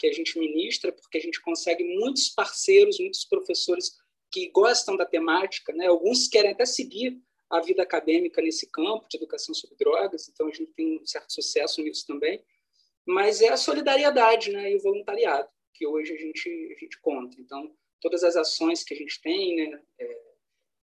que 0.00 0.06
a 0.06 0.12
gente 0.12 0.38
ministra, 0.38 0.90
porque 0.90 1.18
a 1.18 1.20
gente 1.20 1.40
consegue 1.42 1.84
muitos 1.84 2.30
parceiros, 2.30 2.98
muitos 2.98 3.24
professores 3.26 3.98
que 4.32 4.48
gostam 4.48 4.96
da 4.96 5.04
temática, 5.04 5.74
né? 5.74 5.86
Alguns 5.86 6.26
querem 6.26 6.52
até 6.52 6.64
seguir 6.64 7.20
a 7.50 7.60
vida 7.60 7.82
acadêmica 7.82 8.40
nesse 8.40 8.70
campo 8.70 9.06
de 9.10 9.18
educação 9.18 9.54
sobre 9.54 9.76
drogas, 9.76 10.28
então 10.28 10.48
a 10.48 10.50
gente 10.50 10.72
tem 10.72 10.98
um 10.98 11.06
certo 11.06 11.32
sucesso 11.32 11.82
nisso 11.82 12.06
também. 12.06 12.42
Mas 13.04 13.42
é 13.42 13.48
a 13.48 13.56
solidariedade, 13.56 14.50
né, 14.52 14.72
e 14.72 14.76
o 14.76 14.80
voluntariado 14.80 15.48
que 15.74 15.86
hoje 15.86 16.12
a 16.12 16.16
gente 16.16 16.48
a 16.48 16.78
gente 16.78 16.98
conta. 17.00 17.40
Então 17.40 17.74
todas 18.00 18.24
as 18.24 18.36
ações 18.36 18.82
que 18.82 18.94
a 18.94 18.96
gente 18.96 19.20
tem, 19.20 19.56
né, 19.56 19.82
é, 19.98 20.20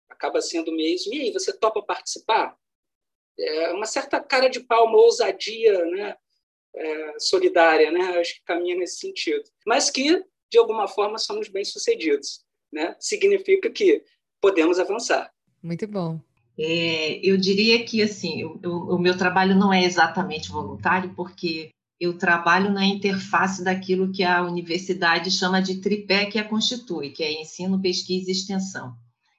acaba 0.08 0.40
sendo 0.40 0.70
mesmo. 0.70 1.12
E 1.14 1.20
aí, 1.22 1.32
você 1.32 1.52
topa 1.52 1.82
participar? 1.82 2.56
É 3.38 3.72
uma 3.72 3.86
certa 3.86 4.20
cara 4.20 4.48
de 4.48 4.60
pau, 4.60 4.86
uma 4.86 4.98
ousadia 4.98 5.84
né? 5.86 6.16
É, 6.74 7.18
solidária, 7.18 7.90
né? 7.90 8.18
acho 8.20 8.34
que 8.34 8.44
caminha 8.44 8.76
nesse 8.76 8.98
sentido. 8.98 9.42
Mas 9.66 9.90
que, 9.90 10.24
de 10.50 10.58
alguma 10.58 10.86
forma, 10.86 11.18
somos 11.18 11.48
bem-sucedidos. 11.48 12.44
Né? 12.72 12.94
Significa 13.00 13.68
que 13.70 14.04
podemos 14.40 14.78
avançar. 14.78 15.30
Muito 15.62 15.86
bom. 15.86 16.20
É, 16.58 17.18
eu 17.26 17.36
diria 17.36 17.84
que 17.84 18.02
assim, 18.02 18.44
o, 18.44 18.94
o, 18.94 18.98
meu 18.98 19.16
trabalho 19.16 19.54
não 19.54 19.72
é 19.72 19.82
exatamente 19.82 20.50
voluntário, 20.50 21.14
porque 21.14 21.70
eu 21.98 22.16
trabalho 22.18 22.70
na 22.70 22.84
interface 22.84 23.64
daquilo 23.64 24.12
que 24.12 24.22
a 24.22 24.42
universidade 24.42 25.30
chama 25.30 25.62
de 25.62 25.80
tripé 25.80 26.26
que 26.26 26.38
a 26.38 26.44
constitui, 26.44 27.10
que 27.10 27.22
é 27.22 27.40
ensino, 27.40 27.80
pesquisa 27.80 28.28
e 28.28 28.32
extensão. 28.32 28.94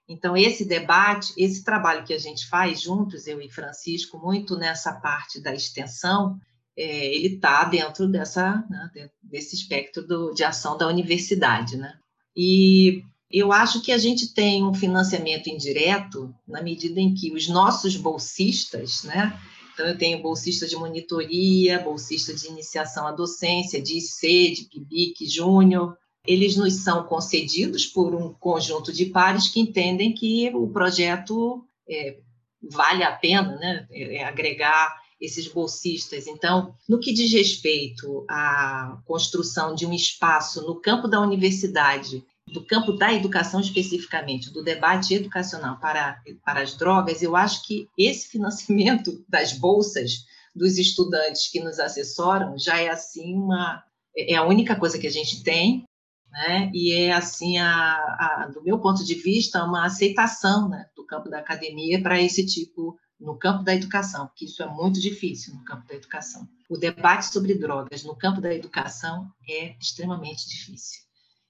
Então, 0.07 0.35
esse 0.35 0.65
debate, 0.65 1.33
esse 1.38 1.63
trabalho 1.63 2.03
que 2.03 2.13
a 2.13 2.17
gente 2.17 2.47
faz 2.47 2.81
juntos, 2.81 3.27
eu 3.27 3.41
e 3.41 3.50
Francisco, 3.50 4.17
muito 4.17 4.57
nessa 4.57 4.93
parte 4.93 5.39
da 5.39 5.53
extensão, 5.53 6.38
é, 6.81 7.13
ele 7.13 7.35
está 7.35 7.63
dentro 7.65 8.07
dessa, 8.07 8.65
né, 8.67 9.09
desse 9.21 9.55
espectro 9.55 10.05
do, 10.05 10.33
de 10.33 10.43
ação 10.43 10.75
da 10.75 10.88
universidade. 10.88 11.77
Né? 11.77 11.93
E 12.35 13.03
eu 13.29 13.51
acho 13.51 13.81
que 13.83 13.91
a 13.91 14.00
gente 14.00 14.33
tem 14.33 14.63
um 14.63 14.73
financiamento 14.73 15.47
indireto 15.47 16.33
na 16.47 16.61
medida 16.63 17.00
em 17.00 17.13
que 17.13 17.31
os 17.31 17.47
nossos 17.47 17.95
bolsistas, 17.95 19.03
né? 19.03 19.39
Então, 19.73 19.88
eu 19.88 19.97
tenho 19.97 20.21
bolsista 20.21 20.67
de 20.67 20.75
monitoria, 20.75 21.79
bolsista 21.79 22.33
de 22.33 22.47
iniciação 22.47 23.07
à 23.07 23.11
docência, 23.11 23.81
de 23.81 23.97
IC, 23.97 24.51
de 24.51 24.67
PIBIC, 24.69 25.29
Júnior, 25.29 25.95
eles 26.25 26.57
nos 26.57 26.83
são 26.83 27.03
concedidos 27.05 27.85
por 27.85 28.13
um 28.13 28.33
conjunto 28.33 28.91
de 28.91 29.05
pares 29.05 29.47
que 29.47 29.61
entendem 29.61 30.13
que 30.13 30.51
o 30.53 30.67
projeto 30.67 31.65
é, 31.89 32.17
vale 32.61 33.03
a 33.03 33.11
pena 33.13 33.55
né, 33.55 33.88
é, 33.91 34.17
é 34.17 34.23
agregar 34.25 35.00
esses 35.21 35.47
bolsistas. 35.47 36.25
Então, 36.25 36.75
no 36.89 36.99
que 36.99 37.13
diz 37.13 37.31
respeito 37.31 38.25
à 38.27 38.99
construção 39.05 39.75
de 39.75 39.85
um 39.85 39.93
espaço 39.93 40.65
no 40.65 40.81
campo 40.81 41.07
da 41.07 41.21
universidade, 41.21 42.25
do 42.47 42.65
campo 42.65 42.93
da 42.93 43.13
educação 43.13 43.61
especificamente, 43.61 44.51
do 44.51 44.63
debate 44.63 45.13
educacional 45.13 45.79
para, 45.79 46.19
para 46.43 46.61
as 46.61 46.75
drogas, 46.75 47.21
eu 47.21 47.35
acho 47.35 47.65
que 47.67 47.87
esse 47.97 48.27
financiamento 48.29 49.23
das 49.29 49.53
bolsas 49.53 50.25
dos 50.53 50.77
estudantes 50.77 51.49
que 51.49 51.61
nos 51.61 51.79
assessoram 51.79 52.57
já 52.57 52.77
é 52.79 52.89
assim 52.89 53.35
uma 53.35 53.83
é 54.17 54.35
a 54.35 54.43
única 54.43 54.75
coisa 54.75 54.99
que 54.99 55.07
a 55.07 55.11
gente 55.11 55.41
tem 55.41 55.85
né? 56.31 56.71
E 56.73 56.93
é 56.93 57.11
assim, 57.11 57.57
a, 57.57 57.93
a, 57.95 58.51
do 58.53 58.63
meu 58.63 58.79
ponto 58.79 59.03
de 59.03 59.15
vista, 59.15 59.63
uma 59.63 59.85
aceitação 59.85 60.69
né, 60.69 60.85
do 60.95 61.05
campo 61.05 61.29
da 61.29 61.39
academia 61.39 62.01
para 62.01 62.21
esse 62.21 62.45
tipo 62.45 62.97
no 63.21 63.37
campo 63.37 63.63
da 63.63 63.73
educação, 63.73 64.27
porque 64.27 64.45
isso 64.45 64.61
é 64.61 64.67
muito 64.67 64.99
difícil 64.99 65.53
no 65.53 65.63
campo 65.63 65.87
da 65.87 65.93
educação. 65.93 66.47
O 66.69 66.77
debate 66.77 67.31
sobre 67.31 67.53
drogas 67.53 68.03
no 68.03 68.15
campo 68.15 68.41
da 68.41 68.53
educação 68.53 69.31
é 69.47 69.75
extremamente 69.79 70.49
difícil. 70.49 71.01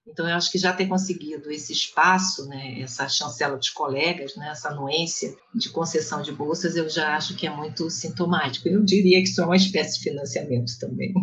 Então, 0.06 0.28
eu 0.28 0.36
acho 0.36 0.52
que 0.52 0.58
já 0.58 0.74
ter 0.74 0.88
conseguido 0.88 1.52
esse 1.52 1.72
espaço, 1.72 2.48
né, 2.48 2.82
essa 2.82 3.08
chancela 3.08 3.56
dos 3.56 3.70
colegas, 3.70 4.36
né, 4.36 4.50
essa 4.50 4.70
anuência 4.70 5.36
de 5.54 5.70
concessão 5.70 6.22
de 6.22 6.32
bolsas, 6.32 6.76
eu 6.76 6.90
já 6.90 7.16
acho 7.16 7.36
que 7.36 7.46
é 7.46 7.56
muito 7.56 7.90
sintomático. 7.90 8.68
Eu 8.68 8.84
diria 8.84 9.22
que 9.22 9.30
isso 9.30 9.42
é 9.42 9.46
uma 9.46 9.56
espécie 9.56 10.00
de 10.00 10.10
financiamento 10.10 10.72
também. 10.80 11.14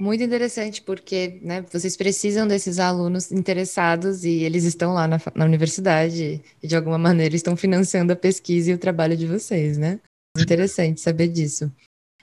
Muito 0.00 0.24
interessante, 0.24 0.80
porque 0.80 1.38
né, 1.42 1.60
vocês 1.70 1.94
precisam 1.94 2.48
desses 2.48 2.78
alunos 2.78 3.30
interessados 3.30 4.24
e 4.24 4.42
eles 4.44 4.64
estão 4.64 4.94
lá 4.94 5.06
na, 5.06 5.18
na, 5.34 5.44
universidade 5.44 6.42
e, 6.62 6.66
de 6.66 6.74
alguma 6.74 6.96
maneira, 6.96 7.36
estão 7.36 7.54
financiando 7.54 8.10
a 8.10 8.16
pesquisa 8.16 8.70
e 8.70 8.74
o 8.74 8.78
trabalho 8.78 9.14
de 9.14 9.26
vocês, 9.26 9.76
né? 9.76 10.00
Interessante 10.38 11.02
saber 11.02 11.28
disso. 11.28 11.70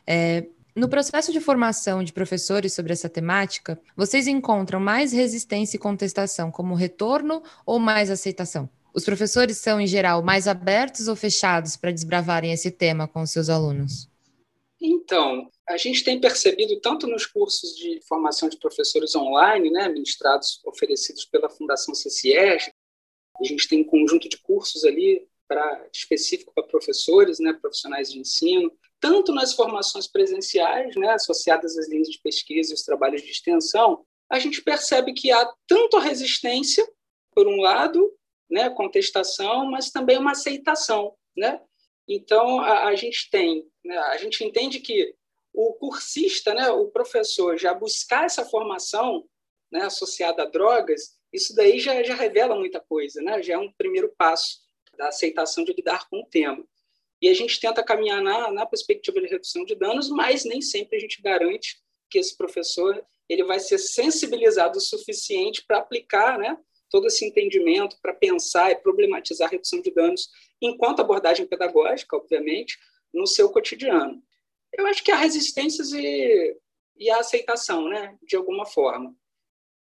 É, 0.08 0.48
no 0.76 0.90
processo 0.90 1.32
de 1.32 1.40
formação 1.40 2.04
de 2.04 2.12
professores 2.12 2.74
sobre 2.74 2.94
essa 2.94 3.08
temática, 3.08 3.80
vocês 3.96 4.26
encontram 4.26 4.80
mais 4.80 5.14
resistência 5.14 5.78
e 5.78 5.80
contestação 5.80 6.50
como 6.50 6.74
retorno 6.74 7.44
ou 7.64 7.78
mais 7.78 8.10
aceitação? 8.10 8.68
Os 8.92 9.06
professores 9.06 9.58
são, 9.58 9.80
em 9.80 9.86
geral, 9.86 10.24
mais 10.24 10.48
abertos 10.48 11.08
ou 11.08 11.16
fechados 11.16 11.76
para 11.76 11.92
desbravarem 11.92 12.52
esse 12.52 12.72
tema 12.72 13.08
com 13.08 13.22
os 13.22 13.30
seus 13.30 13.50
alunos? 13.50 14.10
Então, 14.82 15.48
a 15.70 15.78
gente 15.78 16.04
tem 16.04 16.20
percebido 16.20 16.80
tanto 16.80 17.08
nos 17.08 17.26
cursos 17.26 17.76
de 17.76 18.00
formação 18.08 18.48
de 18.48 18.58
professores 18.58 19.16
online, 19.16 19.70
né, 19.70 19.90
ministrados, 19.90 20.62
oferecidos 20.66 21.26
pela 21.26 21.50
Fundação 21.50 21.94
CCIEG, 21.94 22.72
a 23.40 23.44
gente 23.44 23.68
tem 23.68 23.82
um 23.82 23.86
conjunto 23.86 24.28
de 24.28 24.38
cursos 24.38 24.84
ali 24.84 25.28
específico 25.94 26.52
para 26.54 26.64
professores, 26.64 27.40
né, 27.40 27.54
profissionais 27.54 28.12
de 28.12 28.20
ensino, 28.20 28.72
tanto 29.00 29.32
nas 29.32 29.54
formações 29.54 30.08
presenciais, 30.08 30.96
né, 30.96 31.10
associadas 31.12 31.78
às 31.78 31.88
linhas 31.88 32.10
de 32.10 32.20
pesquisa 32.20 32.72
e 32.72 32.74
os 32.74 32.84
trabalhos 32.84 33.22
de 33.22 33.30
extensão, 33.30 34.06
a 34.30 34.40
gente 34.40 34.62
percebe 34.62 35.14
que 35.14 35.32
há 35.32 35.54
tanto 35.68 36.00
resistência, 36.00 36.88
por 37.34 37.48
um 37.48 37.62
lado, 37.62 38.14
né, 38.50 38.70
contestação, 38.70 39.70
mas 39.70 39.92
também 39.92 40.18
uma 40.18 40.32
aceitação, 40.32 41.14
né? 41.36 41.62
Então 42.08 42.60
a, 42.60 42.86
a 42.86 42.96
gente 42.96 43.30
tem, 43.30 43.66
né, 43.86 43.98
a 43.98 44.18
gente 44.18 44.44
entende 44.44 44.80
que 44.80 45.14
o 45.60 45.74
cursista, 45.74 46.54
né, 46.54 46.70
o 46.70 46.88
professor, 46.88 47.58
já 47.58 47.74
buscar 47.74 48.26
essa 48.26 48.46
formação 48.46 49.28
né, 49.72 49.82
associada 49.82 50.44
a 50.44 50.46
drogas, 50.46 51.18
isso 51.34 51.56
daí 51.56 51.80
já, 51.80 52.04
já 52.04 52.14
revela 52.14 52.56
muita 52.56 52.80
coisa, 52.80 53.20
né? 53.24 53.42
já 53.42 53.56
é 53.56 53.58
um 53.58 53.72
primeiro 53.72 54.14
passo 54.16 54.60
da 54.96 55.08
aceitação 55.08 55.64
de 55.64 55.74
lidar 55.74 56.08
com 56.10 56.20
o 56.20 56.26
tema. 56.26 56.64
E 57.20 57.28
a 57.28 57.34
gente 57.34 57.60
tenta 57.60 57.84
caminhar 57.84 58.22
na, 58.22 58.52
na 58.52 58.66
perspectiva 58.68 59.20
de 59.20 59.26
redução 59.26 59.66
de 59.66 59.74
danos, 59.74 60.10
mas 60.10 60.46
nem 60.46 60.62
sempre 60.62 60.96
a 60.96 61.00
gente 61.00 61.24
garante 61.24 61.82
que 62.08 62.20
esse 62.20 62.38
professor 62.38 63.04
ele 63.28 63.44
vai 63.44 63.60
ser 63.60 63.80
sensibilizado 63.80 64.78
o 64.78 64.82
suficiente 64.82 65.66
para 65.66 65.80
aplicar 65.80 66.38
né, 66.38 66.56
todo 66.88 67.08
esse 67.08 67.26
entendimento, 67.26 67.98
para 68.00 68.14
pensar 68.14 68.70
e 68.70 68.76
problematizar 68.76 69.48
a 69.48 69.52
redução 69.52 69.82
de 69.82 69.90
danos, 69.90 70.30
enquanto 70.62 71.00
abordagem 71.00 71.48
pedagógica, 71.48 72.16
obviamente, 72.16 72.78
no 73.12 73.26
seu 73.26 73.50
cotidiano. 73.50 74.22
Eu 74.74 74.86
acho 74.88 75.04
que 75.04 75.12
há 75.12 75.18
resistências 75.18 75.92
e, 75.94 76.58
e 76.98 77.10
a 77.10 77.20
aceitação, 77.20 77.88
né, 77.88 78.18
de 78.24 78.36
alguma 78.36 78.66
forma. 78.66 79.16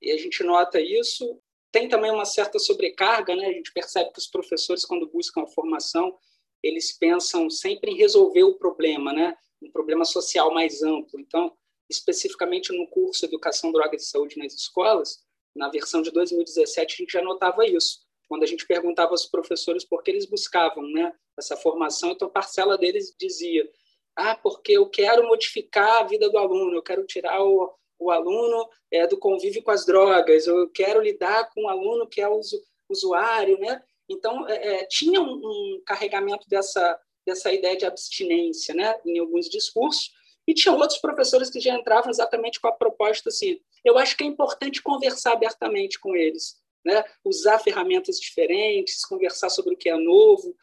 E 0.02 0.12
a 0.12 0.18
gente 0.18 0.44
nota 0.44 0.80
isso. 0.80 1.40
Tem 1.72 1.88
também 1.88 2.12
uma 2.12 2.26
certa 2.26 2.60
sobrecarga, 2.60 3.36
né? 3.36 3.48
A 3.48 3.54
gente 3.54 3.72
percebe 3.74 4.12
que 4.12 4.20
os 4.20 4.28
professores, 4.28 4.86
quando 4.86 5.10
buscam 5.10 5.44
a 5.44 5.48
formação, 5.48 6.16
eles 6.62 6.98
pensam 6.98 7.50
sempre 7.50 7.92
em 7.92 7.98
resolver 7.98 8.44
o 8.44 8.56
problema, 8.56 9.12
né? 9.12 9.36
Um 9.62 9.72
problema 9.72 10.06
social 10.06 10.54
mais 10.54 10.84
amplo. 10.84 11.20
Então, 11.20 11.56
especificamente 11.90 12.72
no 12.76 12.88
curso 12.88 13.26
Educação, 13.26 13.72
Drogas 13.72 14.04
e 14.04 14.10
Saúde 14.10 14.38
nas 14.38 14.54
escolas, 14.54 15.24
na 15.56 15.70
versão 15.70 16.02
de 16.02 16.12
2017 16.12 16.94
a 16.94 16.98
gente 16.98 17.14
já 17.14 17.22
notava 17.22 17.66
isso. 17.66 18.02
Quando 18.28 18.44
a 18.44 18.48
gente 18.48 18.66
perguntava 18.66 19.12
aos 19.12 19.26
professores 19.26 19.86
por 19.86 20.02
que 20.02 20.12
eles 20.12 20.26
buscavam, 20.26 20.84
né, 20.90 21.14
essa 21.38 21.56
formação, 21.56 22.12
então 22.12 22.30
parcela 22.30 22.78
deles 22.78 23.16
dizia: 23.20 23.70
ah, 24.16 24.36
porque 24.36 24.74
eu 24.74 24.90
quero 24.90 25.28
modificar 25.28 26.02
a 26.02 26.04
vida 26.04 26.30
do 26.30 26.38
aluno, 26.38 26.76
eu 26.76 26.84
quero 26.84 27.06
tirar 27.06 27.44
o, 27.44 27.74
o 28.00 28.12
aluno 28.12 28.68
é, 28.92 29.08
do 29.08 29.18
convívio 29.18 29.64
com 29.64 29.72
as 29.72 29.86
drogas, 29.86 30.46
eu 30.46 30.70
quero 30.70 31.02
lidar 31.02 31.50
com 31.52 31.64
o 31.64 31.70
aluno 31.70 32.08
que 32.08 32.22
é 32.22 32.30
usu, 32.30 32.62
usuário, 32.90 33.58
né? 33.60 33.82
Então, 34.10 34.48
é, 34.48 34.82
é, 34.82 34.86
tinha 34.86 35.22
um, 35.22 35.34
um, 35.34 35.82
carregamento 35.86 36.48
dessa, 36.48 37.00
dessa 37.26 37.52
ideia 37.52 37.78
de 37.78 37.86
abstinência, 37.86 38.76
né, 38.76 38.96
em 39.06 39.18
alguns 39.20 39.50
discursos, 39.50 40.12
e 40.46 40.54
tinha 40.54 40.74
outros 40.74 41.00
professores 41.00 41.50
que 41.50 41.60
já 41.60 41.74
entravam 41.74 42.12
exatamente 42.12 42.60
com 42.60 42.68
a 42.68 42.72
proposta 42.72 43.30
assim, 43.30 43.60
eu 43.84 43.98
acho 43.98 44.16
que 44.18 44.24
é 44.24 44.28
importante 44.28 44.82
conversar 44.82 45.34
abertamente 45.34 46.00
com 46.00 46.16
eles, 46.16 46.62
né, 46.86 47.04
usar 47.24 47.60
ferramentas 47.60 48.20
diferentes, 48.20 49.06
conversar 49.06 49.50
sobre 49.50 49.74
o 49.74 49.78
que 49.78 49.90
é 49.90 49.98
novo, 49.98 50.56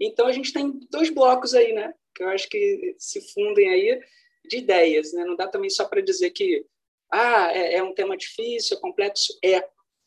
então, 0.00 0.26
a 0.26 0.32
gente 0.32 0.52
tem 0.52 0.78
dois 0.90 1.10
blocos 1.10 1.54
aí, 1.54 1.72
né? 1.72 1.92
Que 2.14 2.22
eu 2.22 2.28
acho 2.28 2.48
que 2.48 2.94
se 2.98 3.20
fundem 3.32 3.68
aí 3.68 4.00
de 4.44 4.58
ideias, 4.58 5.12
né? 5.12 5.24
Não 5.24 5.34
dá 5.34 5.48
também 5.48 5.70
só 5.70 5.84
para 5.84 6.00
dizer 6.00 6.30
que 6.30 6.64
ah, 7.12 7.52
é, 7.52 7.76
é, 7.76 7.82
um 7.82 7.94
tema 7.94 8.16
difícil, 8.16 8.76
é 8.76 8.80
complexo. 8.80 9.38
É. 9.44 9.62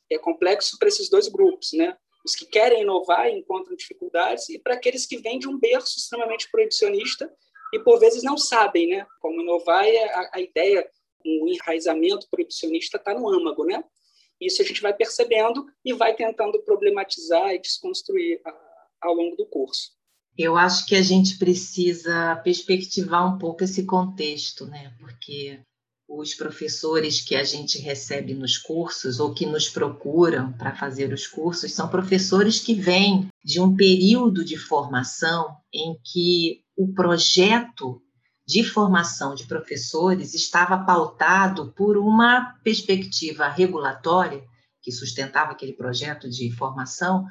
É 0.09 0.17
complexo 0.17 0.77
para 0.77 0.89
esses 0.89 1.09
dois 1.09 1.29
grupos, 1.29 1.71
né? 1.73 1.97
Os 2.25 2.35
que 2.35 2.45
querem 2.45 2.81
inovar 2.81 3.29
e 3.29 3.37
encontram 3.37 3.75
dificuldades 3.75 4.49
e 4.49 4.59
para 4.59 4.75
aqueles 4.75 5.05
que 5.05 5.17
vêm 5.17 5.39
de 5.39 5.47
um 5.47 5.57
berço 5.57 5.97
extremamente 5.97 6.51
proibicionista 6.51 7.33
e, 7.73 7.79
por 7.79 7.97
vezes, 7.97 8.21
não 8.21 8.37
sabem, 8.37 8.87
né? 8.87 9.07
Como 9.21 9.41
inovar 9.41 9.85
a, 9.85 10.31
a 10.33 10.41
ideia, 10.41 10.87
um 11.25 11.47
enraizamento 11.47 12.27
proibicionista 12.29 12.97
está 12.97 13.13
no 13.13 13.27
âmago, 13.29 13.63
né? 13.63 13.83
Isso 14.39 14.61
a 14.61 14.65
gente 14.65 14.81
vai 14.81 14.93
percebendo 14.93 15.65
e 15.85 15.93
vai 15.93 16.13
tentando 16.13 16.61
problematizar 16.63 17.53
e 17.53 17.59
desconstruir 17.59 18.41
a, 18.45 18.70
ao 19.01 19.13
longo 19.13 19.35
do 19.35 19.45
curso. 19.45 19.91
Eu 20.37 20.55
acho 20.55 20.85
que 20.85 20.95
a 20.95 21.01
gente 21.01 21.37
precisa 21.37 22.35
perspectivar 22.37 23.27
um 23.27 23.37
pouco 23.37 23.63
esse 23.63 23.83
contexto, 23.83 24.65
né? 24.65 24.93
Porque 24.99 25.59
os 26.07 26.33
professores 26.33 27.21
que 27.21 27.35
a 27.35 27.43
gente 27.43 27.79
recebe 27.79 28.33
nos 28.33 28.57
cursos 28.57 29.19
ou 29.19 29.33
que 29.33 29.45
nos 29.45 29.69
procuram 29.69 30.51
para 30.53 30.75
fazer 30.75 31.13
os 31.13 31.25
cursos 31.25 31.73
são 31.73 31.87
professores 31.87 32.59
que 32.59 32.73
vêm 32.73 33.29
de 33.43 33.61
um 33.61 33.75
período 33.75 34.43
de 34.43 34.57
formação 34.57 35.55
em 35.73 35.97
que 36.03 36.63
o 36.75 36.93
projeto 36.93 38.01
de 38.45 38.63
formação 38.63 39.35
de 39.35 39.45
professores 39.45 40.33
estava 40.33 40.77
pautado 40.79 41.71
por 41.71 41.97
uma 41.97 42.55
perspectiva 42.63 43.47
regulatória 43.47 44.43
que 44.81 44.91
sustentava 44.91 45.51
aquele 45.51 45.73
projeto 45.73 46.29
de 46.29 46.51
formação 46.51 47.25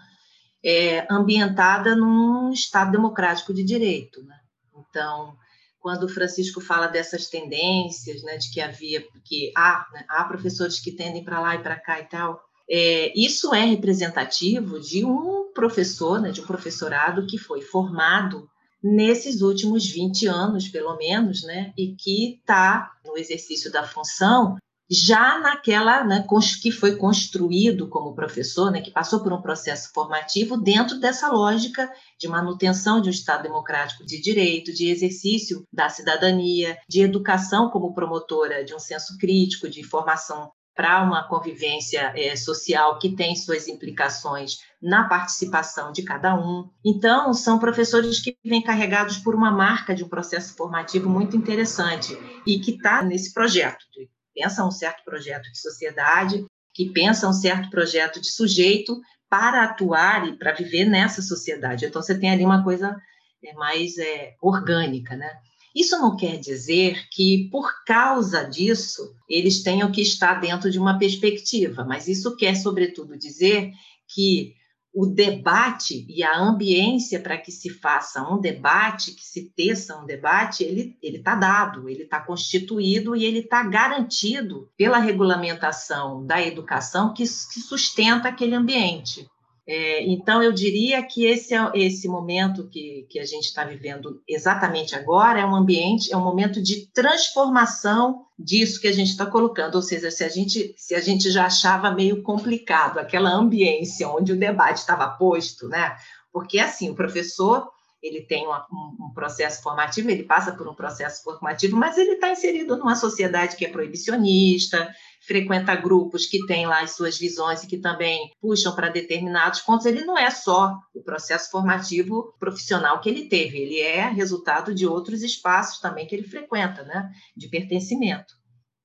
é, 0.64 1.07
ambientada 1.11 1.95
num 1.97 2.52
Estado 2.52 2.93
democrático 2.93 3.52
de 3.52 3.64
direito. 3.64 4.23
Né? 4.25 4.37
Então, 4.79 5.37
quando 5.81 6.05
o 6.05 6.09
Francisco 6.09 6.61
fala 6.61 6.87
dessas 6.87 7.29
tendências, 7.29 8.23
né, 8.23 8.37
de 8.37 8.50
que 8.50 8.61
havia, 8.61 9.05
que 9.25 9.50
há, 9.57 9.87
né, 9.93 10.05
há 10.09 10.25
professores 10.25 10.79
que 10.79 10.93
tendem 10.93 11.25
para 11.25 11.40
lá 11.40 11.55
e 11.55 11.62
para 11.62 11.76
cá 11.76 12.00
e 12.00 12.05
tal, 12.05 12.40
é, 12.71 13.12
isso 13.19 13.55
é 13.55 13.64
representativo 13.64 14.79
de 14.79 15.05
um 15.05 15.50
professor, 15.55 16.21
né, 16.21 16.31
de 16.31 16.40
um 16.40 16.47
professorado 16.47 17.26
que 17.26 17.38
foi 17.38 17.62
formado 17.62 18.49
nesses 18.83 19.43
últimos 19.43 19.87
20 19.90 20.26
anos, 20.26 20.69
pelo 20.69 20.97
menos, 20.97 21.43
né, 21.43 21.73
e 21.76 21.95
que 21.97 22.38
está 22.38 22.93
no 23.05 23.17
exercício 23.17 23.73
da 23.73 23.83
função 23.83 24.57
já 24.90 25.38
naquela, 25.38 26.02
né, 26.02 26.26
que 26.61 26.73
foi 26.73 26.97
construído 26.97 27.88
como 27.88 28.14
professor, 28.14 28.73
né, 28.73 28.80
que 28.80 28.90
passou 28.90 29.23
por 29.23 29.32
um 29.32 29.40
processo 29.40 29.92
formativo 29.94 30.56
dentro 30.56 30.99
dessa 30.99 31.30
lógica 31.30 31.88
de 32.18 32.26
manutenção 32.26 33.00
de 33.00 33.09
um 33.09 33.12
Estado 33.12 33.44
democrático 33.44 34.04
de 34.04 34.20
direito, 34.20 34.73
de 34.73 34.90
exercício 34.90 35.64
da 35.73 35.88
cidadania, 35.88 36.76
de 36.88 37.02
educação 37.02 37.70
como 37.70 37.94
promotora 37.94 38.64
de 38.64 38.75
um 38.75 38.80
senso 38.80 39.16
crítico, 39.16 39.68
de 39.68 39.85
formação 39.85 40.50
para 40.75 41.02
uma 41.02 41.28
convivência 41.28 42.12
é, 42.16 42.35
social 42.35 42.99
que 42.99 43.14
tem 43.14 43.37
suas 43.37 43.68
implicações 43.68 44.59
na 44.82 45.04
participação 45.04 45.92
de 45.92 46.02
cada 46.02 46.35
um. 46.35 46.68
Então, 46.85 47.35
são 47.35 47.59
professores 47.59 48.20
que 48.20 48.37
vêm 48.44 48.62
carregados 48.62 49.18
por 49.18 49.35
uma 49.35 49.50
marca 49.50 49.94
de 49.94 50.02
um 50.02 50.09
processo 50.09 50.56
formativo 50.56 51.09
muito 51.09 51.37
interessante 51.37 52.16
e 52.47 52.59
que 52.59 52.73
está 52.73 53.02
nesse 53.02 53.32
projeto 53.35 53.85
pensa 54.34 54.64
um 54.64 54.70
certo 54.70 55.04
projeto 55.04 55.50
de 55.50 55.58
sociedade, 55.58 56.44
que 56.75 56.90
pensa 56.90 57.28
um 57.28 57.32
certo 57.32 57.70
projeto 57.70 58.20
de 58.20 58.30
sujeito 58.30 59.00
para 59.28 59.64
atuar 59.64 60.28
e 60.28 60.37
para 60.37 60.52
viver 60.52 60.84
nessa 60.84 61.22
sociedade. 61.22 61.87
Então, 61.87 62.02
você 62.02 62.18
tem 62.18 62.30
ali 62.30 62.44
uma 62.44 62.64
coisa 62.64 62.96
é, 63.44 63.52
mais 63.54 63.96
é, 63.99 64.34
orgânica, 64.40 65.16
né? 65.16 65.30
Isso 65.75 65.96
não 65.99 66.16
quer 66.16 66.37
dizer 66.37 67.08
que, 67.10 67.49
por 67.50 67.84
causa 67.84 68.42
disso, 68.42 69.14
eles 69.28 69.62
tenham 69.62 69.90
que 69.92 70.02
estar 70.02 70.40
dentro 70.40 70.68
de 70.68 70.80
uma 70.80 70.99
perspectiva, 70.99 71.84
mas 71.84 72.08
isso 72.08 72.37
quer, 72.37 72.56
sobretudo, 72.56 73.16
dizer 73.16 73.70
que 74.12 74.54
o 74.92 75.06
debate 75.06 76.04
e 76.09 76.23
a 76.23 76.37
ambiência 76.37 77.20
para 77.20 77.38
que 77.38 77.52
se 77.52 77.70
faça 77.70 78.23
um 78.23 78.40
debate, 78.40 79.12
que 79.12 79.25
se 79.25 79.50
teça 79.50 79.97
um 79.97 80.04
debate, 80.04 80.64
ele 80.64 80.97
está 81.02 81.35
dado, 81.37 81.88
ele 81.88 82.02
está 82.02 82.18
constituído 82.20 83.14
e 83.14 83.25
ele 83.25 83.40
está 83.40 83.62
garantido 83.62 84.68
pela 84.76 84.99
regulamentação 84.99 86.26
da 86.26 86.42
educação 86.42 87.14
que, 87.14 87.23
que 87.23 87.61
sustenta 87.61 88.28
aquele 88.28 88.54
ambiente. 88.54 89.28
É, 89.73 90.03
então, 90.03 90.43
eu 90.43 90.50
diria 90.50 91.00
que 91.00 91.25
esse, 91.25 91.55
é, 91.55 91.71
esse 91.75 92.09
momento 92.09 92.67
que, 92.67 93.07
que 93.09 93.21
a 93.21 93.25
gente 93.25 93.45
está 93.45 93.62
vivendo 93.62 94.21
exatamente 94.27 94.97
agora 94.97 95.39
é 95.39 95.47
um 95.47 95.55
ambiente, 95.55 96.12
é 96.12 96.17
um 96.17 96.25
momento 96.25 96.61
de 96.61 96.89
transformação 96.93 98.26
disso 98.37 98.80
que 98.80 98.89
a 98.89 98.93
gente 98.93 99.11
está 99.11 99.25
colocando, 99.25 99.76
ou 99.76 99.83
seja, 99.83 100.11
se 100.11 100.25
a 100.25 100.28
gente, 100.28 100.75
se 100.76 100.93
a 100.93 101.00
gente 101.00 101.30
já 101.30 101.47
achava 101.47 101.93
meio 101.93 102.21
complicado 102.21 102.99
aquela 102.99 103.30
ambiência 103.30 104.09
onde 104.09 104.33
o 104.33 104.37
debate 104.37 104.78
estava 104.78 105.09
posto, 105.09 105.69
né? 105.69 105.97
Porque 106.33 106.59
assim, 106.59 106.91
o 106.91 106.97
professor 106.97 107.71
ele 108.02 108.23
tem 108.23 108.47
um, 108.49 108.52
um, 108.52 109.13
processo 109.15 109.63
formativo, 109.63 110.10
ele 110.10 110.23
passa 110.23 110.52
por 110.52 110.67
um 110.67 110.75
processo 110.75 111.23
formativo, 111.23 111.76
mas 111.76 111.99
ele 111.99 112.13
está 112.13 112.30
inserido 112.30 112.76
numa 112.76 112.97
sociedade 112.97 113.56
que 113.56 113.65
é 113.65 113.69
proibicionista, 113.69 114.91
frequenta 115.26 115.76
grupos 115.76 116.25
que 116.26 116.47
têm 116.47 116.67
lá 116.67 116.80
as 116.80 116.93
suas 116.93 117.19
visões 117.19 117.63
e 117.63 117.67
que 117.67 117.76
também 117.76 118.32
puxam 118.41 118.75
para 118.75 118.89
determinados 118.89 119.60
pontos. 119.60 119.84
Ele 119.84 120.04
não 120.04 120.17
é 120.17 120.30
só 120.30 120.75
o 120.95 121.02
processo 121.02 121.50
formativo 121.50 122.34
profissional 122.39 123.00
que 123.00 123.08
ele 123.08 123.28
teve, 123.28 123.58
ele 123.58 123.80
é 123.80 124.08
resultado 124.08 124.75
de 124.75 124.86
outros 124.86 125.23
espaços 125.23 125.78
também 125.78 126.06
que 126.06 126.15
ele 126.15 126.26
frequenta, 126.26 126.82
né, 126.84 127.10
de 127.36 127.49
pertencimento. 127.49 128.34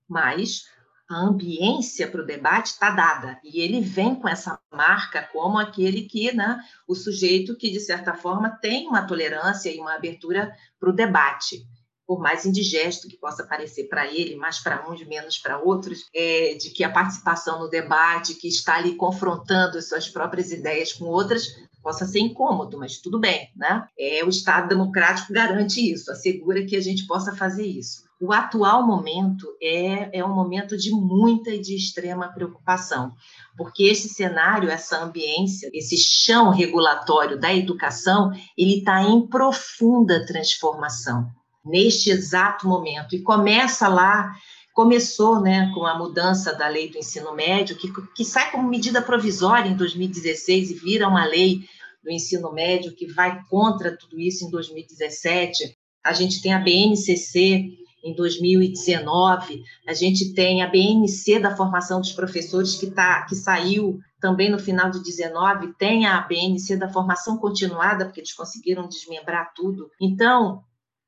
Mas 0.08 0.66
a 1.10 1.18
ambiência 1.18 2.08
para 2.08 2.22
o 2.22 2.26
debate 2.26 2.68
está 2.68 2.90
dada. 2.90 3.40
E 3.44 3.62
ele 3.62 3.80
vem 3.80 4.16
com 4.16 4.28
essa 4.28 4.60
marca 4.72 5.28
como 5.32 5.58
aquele 5.58 6.04
que, 6.04 6.32
né, 6.34 6.60
o 6.88 6.96
sujeito 6.96 7.56
que 7.56 7.70
de 7.70 7.80
certa 7.80 8.14
forma 8.14 8.50
tem 8.50 8.88
uma 8.88 9.06
tolerância 9.06 9.70
e 9.70 9.80
uma 9.80 9.94
abertura 9.94 10.52
para 10.80 10.90
o 10.90 10.94
debate, 10.94 11.64
por 12.08 12.20
mais 12.20 12.46
indigesto 12.46 13.08
que 13.08 13.18
possa 13.18 13.44
parecer 13.44 13.88
para 13.88 14.06
ele, 14.08 14.36
mais 14.36 14.60
para 14.60 14.90
uns, 14.90 15.06
menos 15.06 15.38
para 15.38 15.60
outros, 15.60 16.06
é, 16.14 16.56
de 16.56 16.70
que 16.70 16.84
a 16.84 16.92
participação 16.92 17.60
no 17.60 17.70
debate, 17.70 18.36
que 18.36 18.48
está 18.48 18.76
ali 18.76 18.96
confrontando 18.96 19.78
as 19.78 19.90
suas 19.90 20.08
próprias 20.08 20.52
ideias 20.52 20.94
com 20.94 21.06
outras, 21.06 21.56
possa 21.82 22.06
ser 22.06 22.20
incômodo, 22.20 22.80
mas 22.80 22.98
tudo 22.98 23.20
bem, 23.20 23.52
né? 23.56 23.88
É, 23.98 24.24
o 24.24 24.30
Estado 24.30 24.70
democrático 24.70 25.32
garante 25.32 25.80
isso, 25.92 26.12
assegura 26.12 26.66
que 26.66 26.76
a 26.76 26.82
gente 26.82 27.06
possa 27.06 27.36
fazer 27.36 27.66
isso 27.66 28.05
o 28.20 28.32
atual 28.32 28.86
momento 28.86 29.46
é, 29.62 30.20
é 30.20 30.26
um 30.26 30.34
momento 30.34 30.78
de 30.78 30.92
muita 30.92 31.52
e 31.52 31.60
de 31.60 31.76
extrema 31.76 32.30
preocupação, 32.30 33.14
porque 33.58 33.84
esse 33.84 34.10
cenário, 34.10 34.70
essa 34.70 35.04
ambiência, 35.04 35.70
esse 35.74 35.98
chão 35.98 36.50
regulatório 36.50 37.40
da 37.40 37.54
educação, 37.54 38.32
ele 38.58 38.80
está 38.80 39.04
em 39.04 39.28
profunda 39.28 40.26
transformação 40.26 41.30
neste 41.66 42.10
exato 42.10 42.68
momento 42.68 43.16
e 43.16 43.22
começa 43.22 43.88
lá 43.88 44.34
começou 44.76 45.42
né, 45.42 45.72
com 45.74 45.86
a 45.86 45.98
mudança 45.98 46.54
da 46.54 46.68
lei 46.68 46.90
do 46.90 46.98
ensino 46.98 47.34
médio, 47.34 47.78
que, 47.78 47.90
que 48.14 48.26
sai 48.26 48.52
como 48.52 48.68
medida 48.68 49.02
provisória 49.02 49.70
em 49.70 49.76
2016 49.76 50.70
e 50.70 50.74
vira 50.74 51.08
uma 51.08 51.26
lei 51.26 51.62
do 52.04 52.12
ensino 52.12 52.52
médio 52.52 52.94
que 52.94 53.08
vai 53.08 53.42
contra 53.50 53.96
tudo 53.96 54.20
isso 54.20 54.46
em 54.46 54.52
2017. 54.52 55.78
A 56.04 56.12
gente 56.12 56.42
tem 56.42 56.54
a 56.54 56.60
BNCC, 56.60 57.85
em 58.06 58.14
2019. 58.14 59.64
A 59.88 59.94
gente 59.94 60.34
tem 60.34 60.62
a 60.62 60.68
BNC 60.68 61.40
da 61.40 61.58
formação 61.58 62.00
dos 62.00 62.12
professores 62.12 62.76
que, 62.76 62.92
tá, 62.92 63.26
que 63.26 63.36
saiu 63.36 64.00
também 64.22 64.50
no 64.50 64.60
final 64.60 64.92
de 64.92 65.04
19, 65.04 65.74
tem 65.74 66.06
a 66.06 66.22
BNC 66.22 66.78
da 66.78 66.88
formação 66.88 67.38
continuada, 67.38 68.06
porque 68.06 68.20
eles 68.20 68.34
conseguiram 68.34 68.88
desmembrar 68.88 69.52
tudo. 69.56 69.90
Então, 70.00 70.64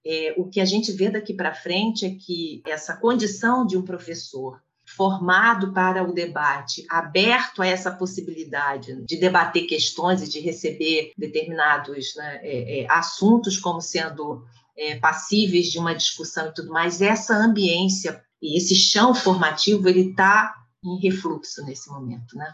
é, 0.05 0.33
o 0.37 0.49
que 0.49 0.59
a 0.59 0.65
gente 0.65 0.91
vê 0.91 1.09
daqui 1.09 1.33
para 1.33 1.53
frente 1.53 2.05
é 2.05 2.09
que 2.09 2.61
essa 2.65 2.95
condição 2.95 3.65
de 3.65 3.77
um 3.77 3.83
professor 3.83 4.59
formado 4.87 5.73
para 5.73 6.01
o 6.01 6.13
debate, 6.13 6.85
aberto 6.89 7.61
a 7.61 7.67
essa 7.67 7.91
possibilidade 7.91 9.03
de 9.05 9.17
debater 9.17 9.67
questões 9.67 10.21
e 10.21 10.29
de 10.29 10.39
receber 10.39 11.11
determinados 11.17 12.15
né, 12.15 12.39
é, 12.41 12.81
é, 12.81 12.87
assuntos 12.89 13.57
como 13.57 13.81
sendo 13.81 14.45
é, 14.77 14.97
passíveis 14.99 15.67
de 15.67 15.79
uma 15.79 15.95
discussão 15.95 16.47
e 16.47 16.53
tudo 16.53 16.69
mais, 16.69 17.01
essa 17.01 17.35
ambiência 17.35 18.21
e 18.41 18.57
esse 18.57 18.75
chão 18.75 19.15
formativo 19.15 19.87
ele 19.89 20.11
está 20.11 20.53
em 20.83 20.99
refluxo 20.99 21.65
nesse 21.65 21.89
momento, 21.89 22.37
né? 22.37 22.53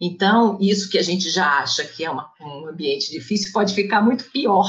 Então 0.00 0.58
isso 0.60 0.88
que 0.88 0.98
a 0.98 1.02
gente 1.02 1.28
já 1.28 1.58
acha 1.58 1.84
que 1.84 2.04
é 2.04 2.10
uma, 2.10 2.32
um 2.40 2.68
ambiente 2.68 3.10
difícil 3.10 3.52
pode 3.52 3.74
ficar 3.74 4.00
muito 4.00 4.30
pior 4.30 4.66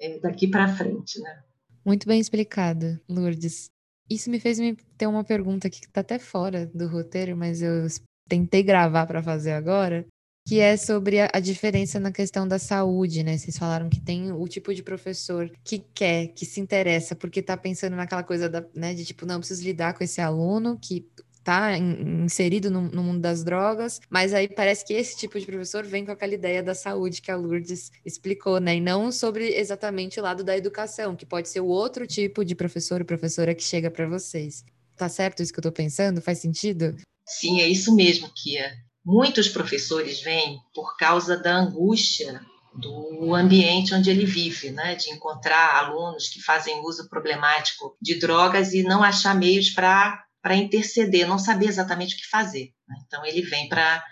é, 0.00 0.18
daqui 0.18 0.46
para 0.46 0.74
frente, 0.76 1.20
né? 1.20 1.42
Muito 1.84 2.06
bem 2.06 2.20
explicado, 2.20 3.00
Lourdes. 3.08 3.70
Isso 4.10 4.30
me 4.30 4.38
fez 4.38 4.58
me 4.58 4.76
ter 4.98 5.06
uma 5.06 5.24
pergunta 5.24 5.70
que 5.70 5.78
está 5.78 6.00
até 6.00 6.18
fora 6.18 6.66
do 6.66 6.86
roteiro, 6.86 7.36
mas 7.36 7.62
eu 7.62 7.86
tentei 8.28 8.62
gravar 8.62 9.06
para 9.06 9.22
fazer 9.22 9.52
agora, 9.52 10.06
que 10.46 10.58
é 10.58 10.76
sobre 10.76 11.20
a, 11.20 11.40
diferença 11.40 12.00
na 12.00 12.10
questão 12.10 12.46
da 12.46 12.58
saúde, 12.58 13.22
né? 13.22 13.38
Vocês 13.38 13.56
falaram 13.56 13.88
que 13.88 14.00
tem 14.00 14.32
o 14.32 14.48
tipo 14.48 14.74
de 14.74 14.82
professor 14.82 15.50
que 15.64 15.78
quer, 15.94 16.28
que 16.28 16.44
se 16.44 16.60
interessa, 16.60 17.14
porque 17.14 17.40
tá 17.40 17.56
pensando 17.56 17.94
naquela 17.94 18.22
coisa 18.22 18.48
da, 18.48 18.64
né, 18.74 18.92
de 18.92 19.04
tipo, 19.04 19.24
não, 19.24 19.38
preciso 19.38 19.62
lidar 19.62 19.94
com 19.94 20.02
esse 20.02 20.20
aluno 20.20 20.78
que 20.80 21.06
tá 21.44 21.76
inserido 21.76 22.70
no, 22.70 22.82
no, 22.82 23.02
mundo 23.02 23.20
das 23.20 23.42
drogas, 23.42 24.00
mas 24.08 24.32
aí 24.32 24.48
parece 24.48 24.84
que 24.84 24.94
esse 24.94 25.16
tipo 25.16 25.38
de 25.38 25.46
professor 25.46 25.84
vem 25.84 26.04
com 26.04 26.12
aquela 26.12 26.34
ideia 26.34 26.62
da 26.62 26.74
saúde 26.74 27.20
que 27.20 27.30
a 27.30 27.36
Lourdes 27.36 27.90
explicou, 28.04 28.60
né? 28.60 28.76
E 28.76 28.80
não 28.80 29.10
sobre 29.10 29.48
exatamente 29.56 30.20
o 30.20 30.22
lado 30.22 30.44
da 30.44 30.56
educação, 30.56 31.16
que 31.16 31.26
pode 31.26 31.48
ser 31.48 31.60
o 31.60 31.66
outro 31.66 32.06
tipo 32.06 32.44
de 32.44 32.54
professor 32.54 33.00
ou 33.00 33.06
professora 33.06 33.54
que 33.54 33.62
chega 33.62 33.90
para 33.90 34.08
vocês. 34.08 34.64
Tá 34.96 35.08
certo 35.08 35.42
isso 35.42 35.52
que 35.52 35.58
eu 35.58 35.64
tô 35.64 35.72
pensando? 35.72 36.22
Faz 36.22 36.38
sentido? 36.38 36.96
Sim, 37.26 37.60
é 37.60 37.68
isso 37.68 37.94
mesmo, 37.94 38.30
Kia. 38.34 38.72
Muitos 39.04 39.48
professores 39.48 40.20
vêm 40.20 40.58
por 40.74 40.96
causa 40.96 41.36
da 41.36 41.56
angústia 41.56 42.40
do 42.74 43.34
ambiente 43.34 43.94
onde 43.94 44.10
ele 44.10 44.24
vive, 44.24 44.70
né? 44.70 44.94
de 44.94 45.10
encontrar 45.10 45.76
alunos 45.76 46.28
que 46.28 46.40
fazem 46.40 46.80
uso 46.80 47.08
problemático 47.08 47.96
de 48.00 48.18
drogas 48.18 48.72
e 48.72 48.82
não 48.82 49.02
achar 49.02 49.34
meios 49.34 49.70
para 49.70 50.22
para 50.42 50.56
interceder, 50.56 51.26
não 51.26 51.38
sabia 51.38 51.68
exatamente 51.68 52.16
o 52.16 52.18
que 52.18 52.28
fazer. 52.28 52.72
Né? 52.88 52.96
Então, 53.06 53.24
ele 53.24 53.42
vem 53.42 53.68
para 53.68 54.02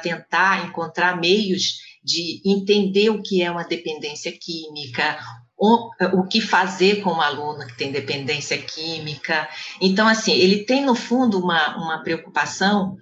tentar 0.00 0.64
encontrar 0.64 1.20
meios 1.20 1.78
de 2.02 2.40
entender 2.46 3.10
o 3.10 3.20
que 3.20 3.42
é 3.42 3.50
uma 3.50 3.64
dependência 3.64 4.30
química, 4.30 5.18
o, 5.58 5.90
o 6.20 6.28
que 6.28 6.40
fazer 6.40 7.02
com 7.02 7.10
um 7.10 7.20
aluno 7.20 7.66
que 7.66 7.76
tem 7.76 7.90
dependência 7.90 8.56
química. 8.56 9.48
Então, 9.80 10.06
assim, 10.06 10.32
ele 10.32 10.64
tem, 10.64 10.84
no 10.84 10.94
fundo, 10.94 11.40
uma, 11.40 11.76
uma 11.76 12.02
preocupação 12.04 12.96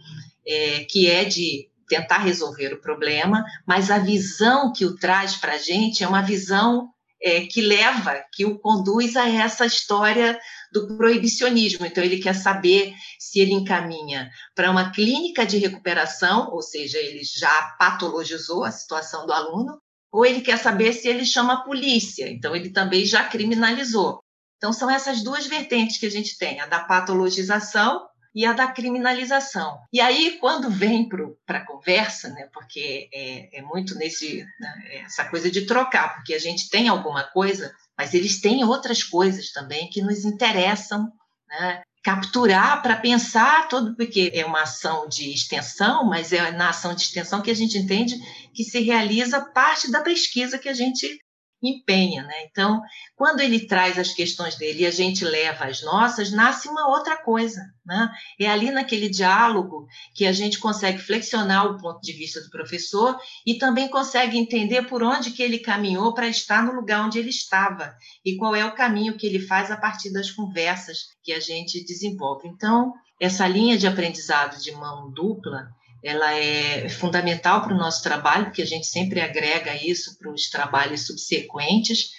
é, 0.48 0.84
que 0.84 1.10
é 1.10 1.24
de 1.24 1.68
tentar 1.86 2.18
resolver 2.18 2.72
o 2.72 2.80
problema, 2.80 3.44
mas 3.66 3.90
a 3.90 3.98
visão 3.98 4.72
que 4.72 4.84
o 4.84 4.96
traz 4.96 5.36
para 5.36 5.54
a 5.54 5.58
gente 5.58 6.02
é 6.02 6.08
uma 6.08 6.22
visão 6.22 6.88
é, 7.20 7.40
que 7.46 7.60
leva, 7.60 8.22
que 8.32 8.44
o 8.44 8.58
conduz 8.58 9.16
a 9.16 9.28
essa 9.28 9.66
história 9.66 10.38
do 10.72 10.96
proibicionismo. 10.96 11.84
Então, 11.84 12.02
ele 12.02 12.18
quer 12.18 12.34
saber 12.34 12.94
se 13.18 13.40
ele 13.40 13.52
encaminha 13.52 14.30
para 14.54 14.70
uma 14.70 14.90
clínica 14.90 15.44
de 15.44 15.58
recuperação, 15.58 16.50
ou 16.52 16.62
seja, 16.62 16.98
ele 16.98 17.22
já 17.24 17.74
patologizou 17.78 18.64
a 18.64 18.70
situação 18.70 19.26
do 19.26 19.32
aluno, 19.32 19.80
ou 20.12 20.24
ele 20.24 20.40
quer 20.40 20.58
saber 20.58 20.92
se 20.92 21.08
ele 21.08 21.24
chama 21.24 21.54
a 21.54 21.62
polícia. 21.62 22.30
Então, 22.30 22.54
ele 22.54 22.70
também 22.70 23.04
já 23.04 23.24
criminalizou. 23.24 24.22
Então, 24.56 24.72
são 24.72 24.90
essas 24.90 25.22
duas 25.22 25.46
vertentes 25.46 25.98
que 25.98 26.06
a 26.06 26.10
gente 26.10 26.38
tem: 26.38 26.60
a 26.60 26.66
da 26.66 26.80
patologização 26.80 28.07
e 28.34 28.44
a 28.44 28.52
da 28.52 28.68
criminalização. 28.68 29.78
E 29.92 30.00
aí, 30.00 30.38
quando 30.40 30.70
vem 30.70 31.08
para 31.08 31.58
a 31.58 31.66
conversa, 31.66 32.28
né, 32.28 32.48
porque 32.52 33.08
é, 33.12 33.58
é 33.58 33.62
muito 33.62 33.94
nesse 33.96 34.46
né, 34.60 35.02
essa 35.04 35.24
coisa 35.24 35.50
de 35.50 35.66
trocar, 35.66 36.14
porque 36.14 36.34
a 36.34 36.38
gente 36.38 36.68
tem 36.68 36.88
alguma 36.88 37.24
coisa, 37.24 37.74
mas 37.96 38.14
eles 38.14 38.40
têm 38.40 38.64
outras 38.64 39.02
coisas 39.02 39.50
também 39.52 39.88
que 39.90 40.02
nos 40.02 40.24
interessam, 40.24 41.10
né, 41.48 41.82
capturar 42.02 42.80
para 42.80 42.96
pensar 42.96 43.68
todo, 43.68 43.94
porque 43.96 44.30
é 44.32 44.44
uma 44.44 44.62
ação 44.62 45.08
de 45.08 45.32
extensão, 45.32 46.04
mas 46.04 46.32
é 46.32 46.50
na 46.52 46.70
ação 46.70 46.94
de 46.94 47.02
extensão 47.02 47.42
que 47.42 47.50
a 47.50 47.54
gente 47.54 47.76
entende 47.76 48.16
que 48.54 48.64
se 48.64 48.80
realiza 48.80 49.40
parte 49.40 49.90
da 49.90 50.00
pesquisa 50.00 50.58
que 50.58 50.68
a 50.68 50.74
gente 50.74 51.18
empenha, 51.62 52.22
né? 52.22 52.34
Então, 52.50 52.80
quando 53.16 53.40
ele 53.40 53.66
traz 53.66 53.98
as 53.98 54.12
questões 54.12 54.56
dele 54.56 54.82
e 54.82 54.86
a 54.86 54.90
gente 54.90 55.24
leva 55.24 55.64
as 55.64 55.82
nossas, 55.82 56.30
nasce 56.30 56.68
uma 56.68 56.88
outra 56.88 57.16
coisa, 57.16 57.60
né? 57.84 58.10
É 58.38 58.46
ali 58.48 58.70
naquele 58.70 59.08
diálogo 59.08 59.86
que 60.14 60.24
a 60.26 60.32
gente 60.32 60.58
consegue 60.58 60.98
flexionar 60.98 61.66
o 61.66 61.78
ponto 61.78 62.00
de 62.00 62.12
vista 62.12 62.40
do 62.40 62.50
professor 62.50 63.18
e 63.46 63.58
também 63.58 63.88
consegue 63.88 64.38
entender 64.38 64.82
por 64.82 65.02
onde 65.02 65.32
que 65.32 65.42
ele 65.42 65.58
caminhou 65.58 66.14
para 66.14 66.28
estar 66.28 66.62
no 66.62 66.72
lugar 66.72 67.04
onde 67.04 67.18
ele 67.18 67.30
estava 67.30 67.94
e 68.24 68.36
qual 68.36 68.54
é 68.54 68.64
o 68.64 68.74
caminho 68.74 69.16
que 69.16 69.26
ele 69.26 69.40
faz 69.40 69.70
a 69.70 69.76
partir 69.76 70.12
das 70.12 70.30
conversas 70.30 70.98
que 71.22 71.32
a 71.32 71.40
gente 71.40 71.84
desenvolve. 71.84 72.46
Então, 72.48 72.92
essa 73.20 73.48
linha 73.48 73.76
de 73.76 73.86
aprendizado 73.86 74.60
de 74.62 74.70
mão 74.72 75.10
dupla, 75.10 75.68
ela 76.02 76.32
é 76.34 76.88
fundamental 76.88 77.62
para 77.62 77.74
o 77.74 77.78
nosso 77.78 78.02
trabalho, 78.02 78.46
porque 78.46 78.62
a 78.62 78.66
gente 78.66 78.86
sempre 78.86 79.20
agrega 79.20 79.74
isso 79.74 80.16
para 80.18 80.32
os 80.32 80.48
trabalhos 80.48 81.06
subsequentes, 81.06 82.10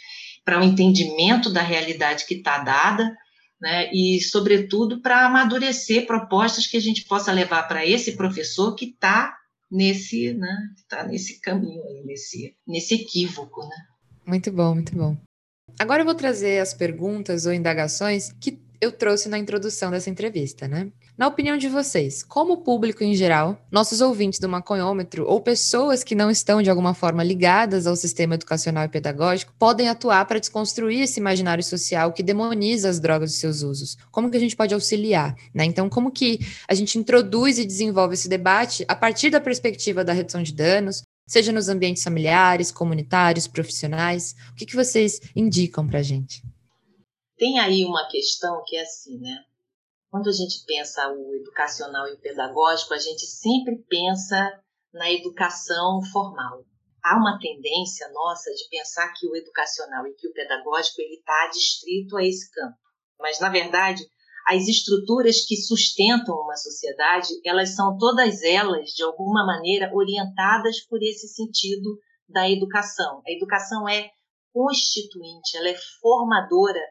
para 0.43 0.59
o 0.59 0.63
entendimento 0.63 1.49
da 1.49 1.61
realidade 1.61 2.25
que 2.25 2.35
está 2.35 2.59
dada, 2.59 3.15
né, 3.61 3.91
e, 3.93 4.21
sobretudo, 4.21 5.01
para 5.01 5.25
amadurecer 5.25 6.05
propostas 6.05 6.65
que 6.65 6.77
a 6.77 6.81
gente 6.81 7.05
possa 7.05 7.31
levar 7.31 7.63
para 7.67 7.85
esse 7.85 8.15
professor 8.15 8.73
que 8.73 8.85
está 8.85 9.35
nesse, 9.69 10.33
né, 10.33 10.57
tá 10.87 11.03
nesse 11.03 11.39
caminho, 11.41 11.83
nesse, 12.05 12.55
nesse 12.65 12.95
equívoco. 12.95 13.61
Né? 13.61 13.75
Muito 14.25 14.51
bom, 14.51 14.75
muito 14.75 14.95
bom. 14.95 15.17
Agora 15.77 16.01
eu 16.01 16.05
vou 16.05 16.15
trazer 16.15 16.59
as 16.59 16.73
perguntas 16.73 17.45
ou 17.45 17.53
indagações 17.53 18.31
que 18.39 18.59
eu 18.81 18.91
trouxe 18.91 19.27
na 19.29 19.37
introdução 19.37 19.91
dessa 19.91 20.09
entrevista, 20.09 20.67
né? 20.67 20.91
Na 21.19 21.27
opinião 21.27 21.57
de 21.57 21.67
vocês, 21.67 22.23
como 22.23 22.61
público 22.63 23.03
em 23.03 23.13
geral, 23.13 23.61
nossos 23.69 23.99
ouvintes 23.99 24.39
do 24.39 24.47
maconhômetro 24.47 25.27
ou 25.27 25.41
pessoas 25.41 26.01
que 26.01 26.15
não 26.15 26.31
estão 26.31 26.61
de 26.61 26.69
alguma 26.69 26.93
forma 26.93 27.21
ligadas 27.21 27.85
ao 27.85 27.97
sistema 27.97 28.35
educacional 28.35 28.85
e 28.85 28.87
pedagógico 28.87 29.53
podem 29.59 29.89
atuar 29.89 30.25
para 30.25 30.39
desconstruir 30.39 31.01
esse 31.01 31.19
imaginário 31.19 31.61
social 31.61 32.13
que 32.13 32.23
demoniza 32.23 32.87
as 32.87 33.01
drogas 33.01 33.33
e 33.33 33.37
seus 33.37 33.63
usos? 33.63 33.97
Como 34.09 34.31
que 34.31 34.37
a 34.37 34.39
gente 34.39 34.55
pode 34.55 34.73
auxiliar? 34.73 35.35
Né? 35.53 35.65
Então, 35.65 35.89
como 35.89 36.09
que 36.09 36.39
a 36.65 36.73
gente 36.73 36.97
introduz 36.97 37.59
e 37.59 37.65
desenvolve 37.65 38.13
esse 38.13 38.29
debate 38.29 38.85
a 38.87 38.95
partir 38.95 39.29
da 39.29 39.41
perspectiva 39.41 40.05
da 40.05 40.13
redução 40.13 40.41
de 40.41 40.53
danos, 40.53 41.03
seja 41.27 41.51
nos 41.51 41.67
ambientes 41.67 42.01
familiares, 42.01 42.71
comunitários, 42.71 43.45
profissionais? 43.45 44.37
O 44.53 44.55
que, 44.55 44.65
que 44.65 44.75
vocês 44.77 45.19
indicam 45.35 45.85
para 45.85 45.99
a 45.99 46.03
gente? 46.03 46.41
Tem 47.37 47.59
aí 47.59 47.83
uma 47.83 48.07
questão 48.07 48.63
que 48.65 48.77
é 48.77 48.83
assim, 48.83 49.19
né? 49.19 49.48
Quando 50.11 50.27
a 50.27 50.33
gente 50.33 50.65
pensa 50.65 51.07
o 51.07 51.35
educacional 51.35 52.07
e 52.07 52.13
o 52.13 52.19
pedagógico, 52.19 52.95
a 52.95 52.97
gente 52.97 53.27
sempre 53.27 53.77
pensa 53.87 54.59
na 54.91 55.11
educação 55.11 56.01
formal. 56.11 56.65
Há 57.03 57.15
uma 57.15 57.37
tendência 57.39 58.09
nossa 58.11 58.51
de 58.51 58.67
pensar 58.69 59.13
que 59.13 59.27
o 59.27 59.35
educacional 59.35 60.07
e 60.07 60.15
que 60.15 60.27
o 60.27 60.33
pedagógico 60.33 60.99
ele 60.99 61.15
está 61.15 61.47
distrito 61.53 62.17
a 62.17 62.25
esse 62.25 62.49
campo. 62.51 62.75
Mas 63.19 63.39
na 63.39 63.49
verdade, 63.49 64.03
as 64.47 64.67
estruturas 64.67 65.45
que 65.45 65.55
sustentam 65.55 66.35
uma 66.35 66.55
sociedade, 66.55 67.27
elas 67.45 67.75
são 67.75 67.95
todas 67.95 68.41
elas 68.41 68.89
de 68.89 69.03
alguma 69.03 69.45
maneira 69.45 69.91
orientadas 69.93 70.83
por 70.87 71.03
esse 71.03 71.27
sentido 71.27 71.99
da 72.27 72.49
educação. 72.49 73.21
A 73.27 73.31
educação 73.31 73.87
é 73.87 74.09
constituinte, 74.51 75.55
ela 75.55 75.69
é 75.69 75.77
formadora 76.01 76.81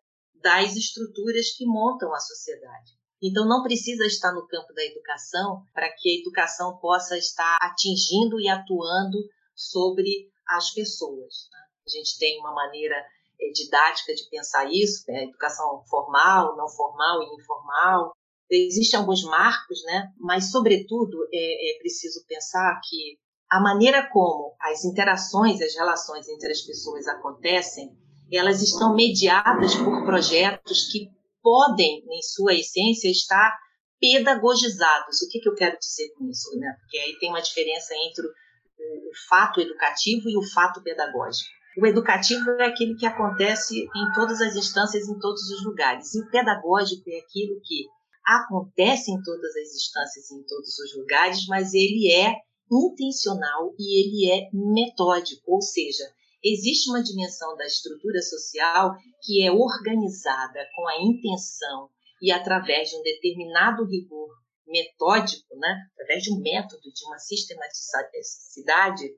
das 0.40 0.76
estruturas 0.76 1.50
que 1.56 1.66
montam 1.66 2.14
a 2.14 2.20
sociedade. 2.20 2.97
Então, 3.22 3.46
não 3.46 3.62
precisa 3.62 4.06
estar 4.06 4.32
no 4.32 4.46
campo 4.46 4.72
da 4.72 4.84
educação 4.84 5.62
para 5.74 5.90
que 5.90 6.08
a 6.08 6.20
educação 6.20 6.78
possa 6.78 7.18
estar 7.18 7.58
atingindo 7.60 8.40
e 8.40 8.48
atuando 8.48 9.18
sobre 9.54 10.30
as 10.48 10.72
pessoas. 10.72 11.48
Né? 11.52 11.58
A 11.86 11.90
gente 11.90 12.18
tem 12.18 12.38
uma 12.38 12.54
maneira 12.54 12.94
é, 13.40 13.50
didática 13.50 14.14
de 14.14 14.28
pensar 14.30 14.70
isso, 14.70 15.04
né? 15.08 15.24
educação 15.24 15.82
formal, 15.88 16.56
não 16.56 16.68
formal 16.68 17.22
e 17.22 17.40
informal. 17.40 18.12
Existem 18.50 19.00
alguns 19.00 19.24
marcos, 19.24 19.82
né? 19.84 20.12
mas, 20.18 20.50
sobretudo, 20.52 21.28
é, 21.32 21.74
é 21.74 21.78
preciso 21.78 22.24
pensar 22.26 22.80
que 22.88 23.18
a 23.50 23.60
maneira 23.60 24.08
como 24.10 24.54
as 24.60 24.84
interações, 24.84 25.60
as 25.60 25.74
relações 25.74 26.28
entre 26.28 26.52
as 26.52 26.60
pessoas 26.60 27.08
acontecem, 27.08 27.96
elas 28.30 28.62
estão 28.62 28.94
mediadas 28.94 29.74
por 29.74 30.04
projetos 30.04 30.92
que 30.92 31.10
podem, 31.42 32.04
em 32.10 32.22
sua 32.22 32.54
essência, 32.54 33.10
estar 33.10 33.56
pedagogizados. 34.00 35.22
O 35.22 35.28
que, 35.28 35.40
que 35.40 35.48
eu 35.48 35.54
quero 35.54 35.78
dizer 35.78 36.10
com 36.16 36.28
isso? 36.28 36.56
Né? 36.58 36.74
Porque 36.80 36.98
aí 36.98 37.18
tem 37.18 37.30
uma 37.30 37.42
diferença 37.42 37.94
entre 37.94 38.26
o, 38.26 38.30
o 38.30 39.12
fato 39.28 39.60
educativo 39.60 40.28
e 40.28 40.36
o 40.36 40.42
fato 40.42 40.82
pedagógico. 40.82 41.50
O 41.80 41.86
educativo 41.86 42.50
é 42.60 42.66
aquilo 42.66 42.96
que 42.96 43.06
acontece 43.06 43.78
em 43.78 44.12
todas 44.12 44.40
as 44.40 44.56
instâncias, 44.56 45.08
em 45.08 45.18
todos 45.18 45.42
os 45.50 45.64
lugares. 45.64 46.14
E 46.14 46.20
o 46.20 46.30
pedagógico 46.30 47.08
é 47.08 47.18
aquilo 47.18 47.60
que 47.62 47.86
acontece 48.26 49.12
em 49.12 49.22
todas 49.22 49.56
as 49.56 49.74
instâncias, 49.74 50.30
em 50.30 50.42
todos 50.42 50.78
os 50.78 50.96
lugares, 50.96 51.46
mas 51.46 51.72
ele 51.74 52.12
é 52.12 52.34
intencional 52.70 53.74
e 53.78 54.00
ele 54.00 54.30
é 54.30 54.50
metódico, 54.52 55.42
ou 55.46 55.62
seja, 55.62 56.04
existe 56.42 56.90
uma 56.90 57.02
dimensão 57.02 57.56
da 57.56 57.66
estrutura 57.66 58.20
social 58.22 58.94
que 59.22 59.44
é 59.44 59.50
organizada 59.50 60.66
com 60.74 60.88
a 60.88 61.02
intenção 61.02 61.90
e 62.22 62.32
através 62.32 62.90
de 62.90 62.96
um 62.96 63.02
determinado 63.02 63.84
rigor 63.84 64.28
metódico, 64.66 65.56
né, 65.56 65.86
através 65.94 66.22
de 66.22 66.32
um 66.32 66.40
método, 66.40 66.82
de 66.82 67.04
uma 67.06 67.18
sistematicidade, 67.18 69.08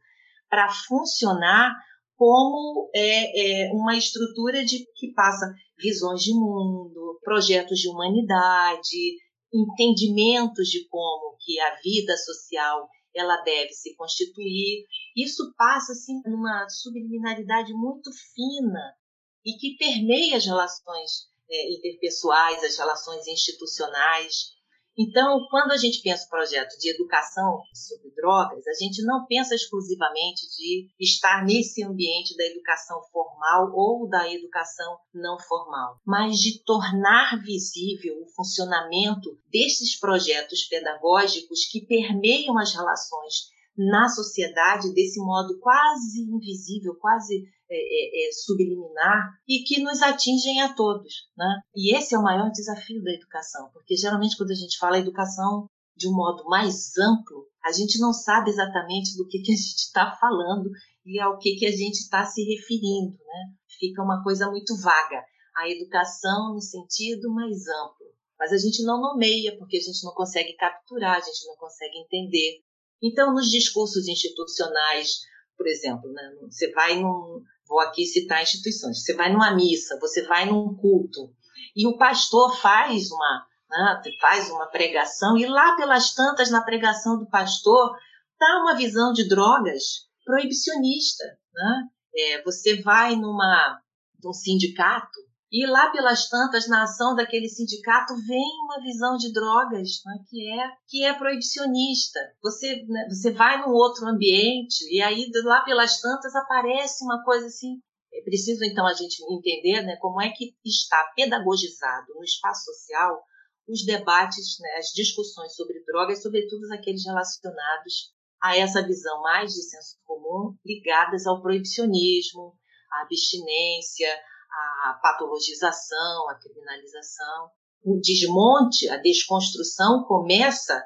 para 0.49 0.69
funcionar 0.87 1.75
como 2.17 2.91
é, 2.95 3.65
é, 3.65 3.73
uma 3.73 3.97
estrutura 3.97 4.65
de, 4.65 4.85
que 4.95 5.13
passa 5.15 5.47
visões 5.79 6.21
de 6.21 6.33
mundo, 6.33 7.19
projetos 7.23 7.79
de 7.79 7.89
humanidade, 7.89 9.17
entendimentos 9.53 10.69
de 10.69 10.87
como 10.89 11.37
que 11.41 11.59
a 11.59 11.77
vida 11.83 12.17
social 12.17 12.89
ela 13.15 13.37
deve 13.43 13.73
se 13.73 13.95
constituir. 13.97 14.87
Isso 15.17 15.53
passa 15.57 15.93
assim 15.93 16.21
numa 16.25 16.69
subliminaridade 16.69 17.73
muito 17.73 18.11
fina 18.13 18.97
e 19.45 19.55
que 19.59 19.77
permeia 19.77 20.37
as 20.37 20.45
relações 20.45 21.29
é, 21.51 21.73
interpessoais, 21.75 22.63
as 22.63 22.77
relações 22.77 23.27
institucionais. 23.27 24.53
Então, 24.99 25.47
quando 25.51 25.73
a 25.73 25.77
gente 25.77 26.03
pensa 26.03 26.27
o 26.27 26.31
projeto 26.31 26.77
de 26.79 26.91
educação 26.91 27.63
sobre 27.73 28.11
drogas, 28.15 28.67
a 28.67 28.75
gente 28.75 29.03
não 29.03 29.25
pensa 29.27 29.55
exclusivamente 29.55 30.43
de 30.57 30.89
estar 30.99 31.45
nesse 31.45 31.83
ambiente 31.85 32.37
da 32.37 32.45
educação 32.45 33.01
formal 33.11 33.73
ou 33.73 34.09
da 34.09 34.31
educação 34.33 34.99
não 35.15 35.39
formal, 35.39 35.97
mas 36.05 36.39
de 36.39 36.63
tornar 36.65 37.41
visível 37.43 38.21
o 38.21 38.29
funcionamento 38.35 39.39
desses 39.51 39.99
projetos 39.99 40.65
pedagógicos 40.65 41.67
que 41.71 41.87
permeiam 41.87 42.59
as 42.59 42.75
relações 42.75 43.51
na 43.77 44.09
sociedade 44.09 44.93
desse 44.93 45.19
modo 45.21 45.59
quase 45.61 46.21
invisível, 46.21 46.95
quase 47.01 47.45
é, 47.71 47.77
é, 47.77 48.29
é, 48.29 48.33
subliminar 48.33 49.31
e 49.49 49.63
que 49.63 49.81
nos 49.81 50.03
atingem 50.03 50.61
a 50.61 50.75
todos. 50.75 51.29
Né? 51.37 51.61
E 51.75 51.97
esse 51.97 52.15
é 52.15 52.19
o 52.19 52.23
maior 52.23 52.51
desafio 52.51 53.03
da 53.03 53.13
educação, 53.13 53.71
porque 53.73 53.97
geralmente 53.97 54.37
quando 54.37 54.51
a 54.51 54.55
gente 54.55 54.77
fala 54.77 54.99
educação 54.99 55.67
de 55.97 56.09
um 56.09 56.13
modo 56.13 56.45
mais 56.47 56.97
amplo, 56.99 57.47
a 57.65 57.71
gente 57.73 58.01
não 58.01 58.13
sabe 58.13 58.51
exatamente 58.51 59.17
do 59.17 59.27
que, 59.29 59.39
que 59.41 59.53
a 59.53 59.57
gente 59.57 59.77
está 59.77 60.17
falando 60.17 60.71
e 61.05 61.21
ao 61.21 61.39
que, 61.39 61.57
que 61.57 61.67
a 61.67 61.71
gente 61.71 61.99
está 62.01 62.25
se 62.25 62.43
referindo. 62.43 63.13
Né? 63.13 63.55
Fica 63.79 64.03
uma 64.03 64.23
coisa 64.23 64.51
muito 64.51 64.77
vaga. 64.81 65.23
A 65.57 65.69
educação 65.69 66.55
no 66.55 66.61
sentido 66.61 67.33
mais 67.33 67.69
amplo. 67.69 68.07
Mas 68.39 68.53
a 68.53 68.57
gente 68.57 68.83
não 68.83 69.01
nomeia, 69.01 69.57
porque 69.59 69.77
a 69.77 69.81
gente 69.81 70.03
não 70.03 70.13
consegue 70.15 70.55
capturar, 70.55 71.17
a 71.17 71.21
gente 71.21 71.47
não 71.47 71.57
consegue 71.57 71.99
entender. 71.99 72.63
Então, 73.03 73.35
nos 73.35 73.51
discursos 73.51 74.09
institucionais, 74.09 75.21
por 75.61 75.67
exemplo, 75.67 76.11
né, 76.11 76.23
você 76.41 76.73
vai 76.73 76.99
num, 76.99 77.43
vou 77.71 77.79
aqui 77.79 78.05
citar 78.05 78.43
instituições. 78.43 79.05
Você 79.05 79.15
vai 79.15 79.33
numa 79.33 79.55
missa, 79.55 79.97
você 80.01 80.27
vai 80.27 80.45
num 80.45 80.75
culto, 80.75 81.33
e 81.77 81.87
o 81.87 81.97
pastor 81.97 82.57
faz 82.57 83.13
uma, 83.13 83.47
né, 83.71 84.03
faz 84.21 84.51
uma 84.51 84.67
pregação, 84.67 85.39
e 85.39 85.47
lá 85.47 85.77
pelas 85.77 86.13
tantas, 86.13 86.51
na 86.51 86.63
pregação 86.63 87.17
do 87.17 87.31
pastor, 87.31 87.97
está 88.33 88.61
uma 88.61 88.75
visão 88.75 89.13
de 89.13 89.29
drogas 89.29 90.09
proibicionista. 90.25 91.25
Né? 91.55 91.89
É, 92.17 92.43
você 92.43 92.83
vai 92.83 93.15
numa, 93.15 93.81
num 94.23 94.33
sindicato, 94.33 95.21
e 95.53 95.67
lá 95.67 95.91
pelas 95.91 96.29
tantas, 96.29 96.69
na 96.69 96.85
ação 96.85 97.17
daquele 97.17 97.49
sindicato, 97.49 98.15
vem 98.25 98.47
uma 98.65 98.81
visão 98.81 99.17
de 99.17 99.33
drogas 99.33 100.01
né, 100.07 100.15
que, 100.29 100.49
é, 100.49 100.71
que 100.87 101.05
é 101.05 101.13
proibicionista. 101.13 102.21
Você, 102.41 102.85
né, 102.87 103.09
você 103.09 103.33
vai 103.33 103.61
num 103.61 103.73
outro 103.73 104.07
ambiente 104.07 104.85
e 104.95 105.03
aí 105.03 105.29
lá 105.45 105.63
pelas 105.63 106.01
tantas 106.01 106.37
aparece 106.37 107.05
uma 107.05 107.25
coisa 107.25 107.47
assim. 107.47 107.81
É 108.15 108.23
preciso 108.23 108.65
então 108.65 108.87
a 108.87 108.93
gente 108.93 109.21
entender 109.29 109.83
né, 109.83 109.97
como 110.01 110.23
é 110.23 110.31
que 110.31 110.55
está 110.65 111.13
pedagogizado 111.17 112.15
no 112.15 112.23
espaço 112.23 112.65
social 112.67 113.21
os 113.69 113.85
debates, 113.85 114.57
né, 114.61 114.71
as 114.79 114.87
discussões 114.95 115.55
sobre 115.55 115.83
drogas, 115.85 116.23
sobretudo 116.23 116.73
aqueles 116.73 117.05
relacionados 117.05 118.13
a 118.41 118.57
essa 118.57 118.87
visão 118.87 119.21
mais 119.23 119.53
de 119.53 119.63
senso 119.63 119.97
comum, 120.05 120.57
ligadas 120.65 121.27
ao 121.27 121.43
proibicionismo, 121.43 122.55
à 122.91 123.03
abstinência, 123.03 124.09
a 124.53 124.99
patologização, 125.03 126.31
a 126.31 126.35
criminalização. 126.35 127.51
O 127.85 127.99
desmonte, 128.01 128.89
a 128.89 128.97
desconstrução 128.99 130.05
começa 130.05 130.83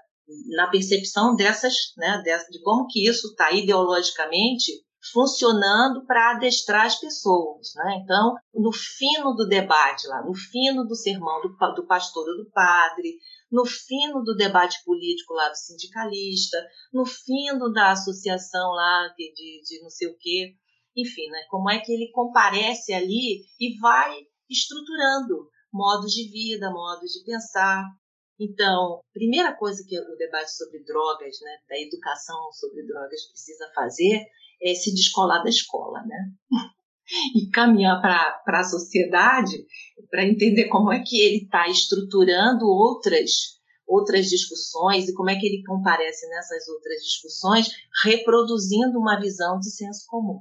na 0.56 0.68
percepção 0.68 1.34
dessas, 1.34 1.74
né, 1.96 2.22
de 2.50 2.62
como 2.62 2.86
que 2.86 3.06
isso 3.06 3.28
está 3.28 3.52
ideologicamente 3.52 4.72
funcionando 5.12 6.06
para 6.06 6.30
adestrar 6.30 6.86
as 6.86 6.98
pessoas. 6.98 7.74
Né? 7.76 8.00
Então, 8.02 8.34
no 8.54 8.72
fino 8.72 9.34
do 9.34 9.46
debate, 9.46 10.06
lá, 10.06 10.22
no 10.22 10.34
fino 10.34 10.84
do 10.84 10.94
sermão 10.94 11.42
do, 11.42 11.48
do 11.74 11.86
pastor 11.86 12.26
ou 12.26 12.44
do 12.44 12.50
padre, 12.50 13.18
no 13.50 13.66
fino 13.66 14.22
do 14.22 14.34
debate 14.34 14.82
político 14.84 15.34
lá 15.34 15.48
do 15.48 15.56
sindicalista, 15.56 16.56
no 16.92 17.04
fino 17.04 17.70
da 17.72 17.92
associação 17.92 18.70
lá 18.70 19.08
de, 19.16 19.32
de, 19.34 19.62
de 19.62 19.82
não 19.82 19.90
sei 19.90 20.08
o 20.08 20.16
quê, 20.18 20.54
enfim, 20.96 21.28
né, 21.28 21.40
como 21.48 21.70
é 21.70 21.80
que 21.80 21.92
ele 21.92 22.10
comparece 22.12 22.92
ali 22.92 23.44
e 23.60 23.78
vai 23.80 24.14
estruturando 24.48 25.48
modos 25.72 26.12
de 26.12 26.30
vida, 26.30 26.70
modos 26.70 27.10
de 27.12 27.24
pensar. 27.24 27.84
Então, 28.38 29.00
primeira 29.12 29.54
coisa 29.56 29.84
que 29.86 29.98
o 29.98 30.16
debate 30.16 30.54
sobre 30.54 30.84
drogas, 30.84 31.36
né, 31.40 31.56
da 31.68 31.80
educação 31.80 32.52
sobre 32.52 32.86
drogas 32.86 33.26
precisa 33.30 33.70
fazer 33.74 34.24
é 34.62 34.74
se 34.74 34.94
descolar 34.94 35.42
da 35.42 35.50
escola, 35.50 36.00
né? 36.06 36.32
e 37.36 37.50
caminhar 37.50 38.00
para 38.00 38.60
a 38.60 38.64
sociedade 38.64 39.66
para 40.10 40.24
entender 40.24 40.68
como 40.68 40.92
é 40.92 41.02
que 41.04 41.20
ele 41.20 41.44
está 41.44 41.68
estruturando 41.68 42.64
outras 42.66 43.54
outras 43.86 44.26
discussões 44.26 45.06
e 45.06 45.12
como 45.14 45.28
é 45.28 45.38
que 45.38 45.46
ele 45.46 45.62
comparece 45.62 46.26
nessas 46.30 46.66
outras 46.68 47.02
discussões, 47.02 47.68
reproduzindo 48.02 48.98
uma 48.98 49.20
visão 49.20 49.58
de 49.60 49.70
senso 49.70 50.06
comum. 50.08 50.40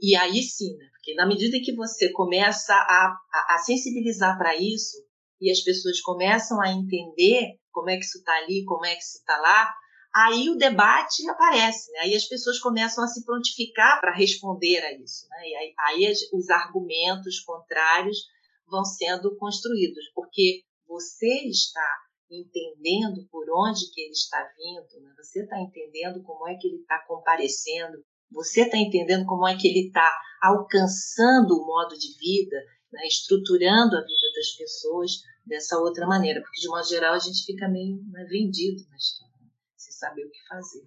E 0.00 0.16
aí 0.16 0.42
sim, 0.42 0.76
né? 0.76 0.86
porque 0.92 1.14
na 1.14 1.26
medida 1.26 1.58
que 1.62 1.74
você 1.74 2.10
começa 2.12 2.74
a, 2.74 3.16
a, 3.32 3.54
a 3.54 3.58
sensibilizar 3.58 4.38
para 4.38 4.56
isso 4.56 4.96
e 5.40 5.50
as 5.50 5.60
pessoas 5.60 6.00
começam 6.00 6.60
a 6.60 6.70
entender 6.70 7.58
como 7.70 7.90
é 7.90 7.96
que 7.96 8.04
isso 8.04 8.18
está 8.18 8.32
ali, 8.36 8.64
como 8.64 8.84
é 8.84 8.94
que 8.94 9.02
isso 9.02 9.18
está 9.18 9.38
lá, 9.38 9.72
aí 10.14 10.50
o 10.50 10.56
debate 10.56 11.28
aparece, 11.28 11.90
né? 11.92 12.00
aí 12.00 12.14
as 12.14 12.26
pessoas 12.26 12.58
começam 12.58 13.02
a 13.04 13.06
se 13.06 13.24
prontificar 13.24 14.00
para 14.00 14.14
responder 14.14 14.80
a 14.84 14.92
isso. 14.98 15.26
Né? 15.28 15.48
E 15.48 15.56
aí, 15.56 15.74
aí 15.78 16.12
os 16.32 16.50
argumentos 16.50 17.40
contrários 17.40 18.18
vão 18.66 18.84
sendo 18.84 19.36
construídos, 19.36 20.04
porque 20.14 20.62
você 20.86 21.46
está 21.48 21.98
entendendo 22.30 23.26
por 23.30 23.44
onde 23.50 23.90
que 23.92 24.00
ele 24.00 24.12
está 24.12 24.38
vindo, 24.56 25.02
né? 25.02 25.14
você 25.16 25.42
está 25.42 25.58
entendendo 25.60 26.22
como 26.22 26.48
é 26.48 26.56
que 26.56 26.68
ele 26.68 26.80
está 26.82 27.04
comparecendo, 27.06 27.98
você 28.30 28.62
está 28.62 28.76
entendendo 28.76 29.26
como 29.26 29.46
é 29.46 29.56
que 29.56 29.68
ele 29.68 29.86
está 29.86 30.10
alcançando 30.42 31.54
o 31.54 31.66
modo 31.66 31.96
de 31.98 32.16
vida, 32.18 32.56
né, 32.92 33.06
estruturando 33.06 33.96
a 33.96 34.00
vida 34.00 34.32
das 34.34 34.50
pessoas 34.56 35.10
dessa 35.44 35.78
outra 35.78 36.06
maneira, 36.06 36.40
porque 36.40 36.60
de 36.60 36.68
modo 36.68 36.88
geral 36.88 37.14
a 37.14 37.18
gente 37.18 37.44
fica 37.44 37.68
meio 37.68 37.96
né, 38.10 38.24
vendido 38.28 38.82
na 38.88 38.96
história, 38.96 39.34
né, 39.40 39.50
sem 39.76 39.92
saber 39.92 40.24
o 40.24 40.30
que 40.30 40.46
fazer. 40.48 40.86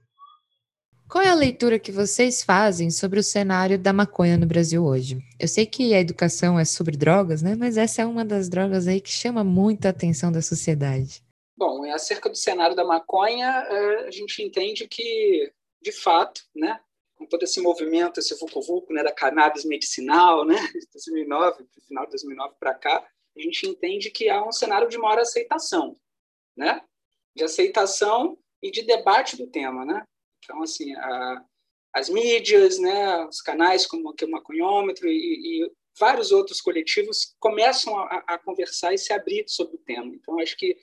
Qual 1.09 1.23
é 1.23 1.29
a 1.29 1.35
leitura 1.35 1.77
que 1.77 1.91
vocês 1.91 2.43
fazem 2.43 2.89
sobre 2.89 3.19
o 3.19 3.23
cenário 3.23 3.77
da 3.77 3.93
maconha 3.93 4.37
no 4.37 4.47
Brasil 4.47 4.83
hoje? 4.83 5.19
Eu 5.39 5.47
sei 5.47 5.65
que 5.65 5.93
a 5.93 5.99
educação 5.99 6.57
é 6.57 6.65
sobre 6.65 6.97
drogas, 6.97 7.43
né? 7.43 7.55
Mas 7.55 7.77
essa 7.77 8.01
é 8.01 8.05
uma 8.05 8.25
das 8.25 8.49
drogas 8.49 8.87
aí 8.87 8.99
que 8.99 9.11
chama 9.11 9.43
muita 9.43 9.89
atenção 9.89 10.31
da 10.31 10.41
sociedade. 10.41 11.21
Bom, 11.55 11.83
acerca 11.91 12.29
do 12.29 12.35
cenário 12.35 12.75
da 12.75 12.83
maconha, 12.83 13.45
é, 13.47 14.07
a 14.07 14.11
gente 14.11 14.41
entende 14.41 14.87
que, 14.87 15.51
de 15.83 15.91
fato, 15.91 16.41
né, 16.55 16.79
com 17.23 17.29
todo 17.29 17.43
esse 17.43 17.61
movimento, 17.61 18.19
esse 18.19 18.37
vucu-vucu 18.37 18.93
né, 18.93 19.03
da 19.03 19.11
cannabis 19.11 19.63
medicinal, 19.63 20.45
né, 20.45 20.55
de 20.73 20.87
2009, 20.91 21.65
final 21.87 22.05
de 22.05 22.11
2009 22.11 22.55
para 22.59 22.73
cá, 22.75 23.07
a 23.35 23.41
gente 23.41 23.67
entende 23.67 24.11
que 24.11 24.29
há 24.29 24.45
um 24.45 24.51
cenário 24.51 24.87
de 24.87 24.97
maior 24.97 25.19
aceitação, 25.19 25.95
né, 26.55 26.81
de 27.35 27.43
aceitação 27.43 28.37
e 28.61 28.69
de 28.69 28.83
debate 28.83 29.37
do 29.37 29.47
tema, 29.47 29.85
né. 29.85 30.03
Então, 30.43 30.61
assim, 30.61 30.93
a, 30.95 31.45
as 31.93 32.09
mídias, 32.09 32.77
né, 32.77 33.25
os 33.25 33.41
canais 33.41 33.87
como 33.87 34.09
aqui 34.09 34.25
o 34.25 34.31
Maconhômetro 34.31 35.07
e, 35.07 35.63
e 35.63 35.71
vários 35.97 36.31
outros 36.31 36.59
coletivos 36.59 37.33
começam 37.39 37.97
a, 37.97 38.23
a, 38.27 38.37
conversar 38.37 38.93
e 38.93 38.97
se 38.97 39.13
abrir 39.13 39.45
sobre 39.47 39.75
o 39.75 39.79
tema. 39.79 40.13
Então, 40.13 40.39
acho 40.39 40.57
que 40.57 40.77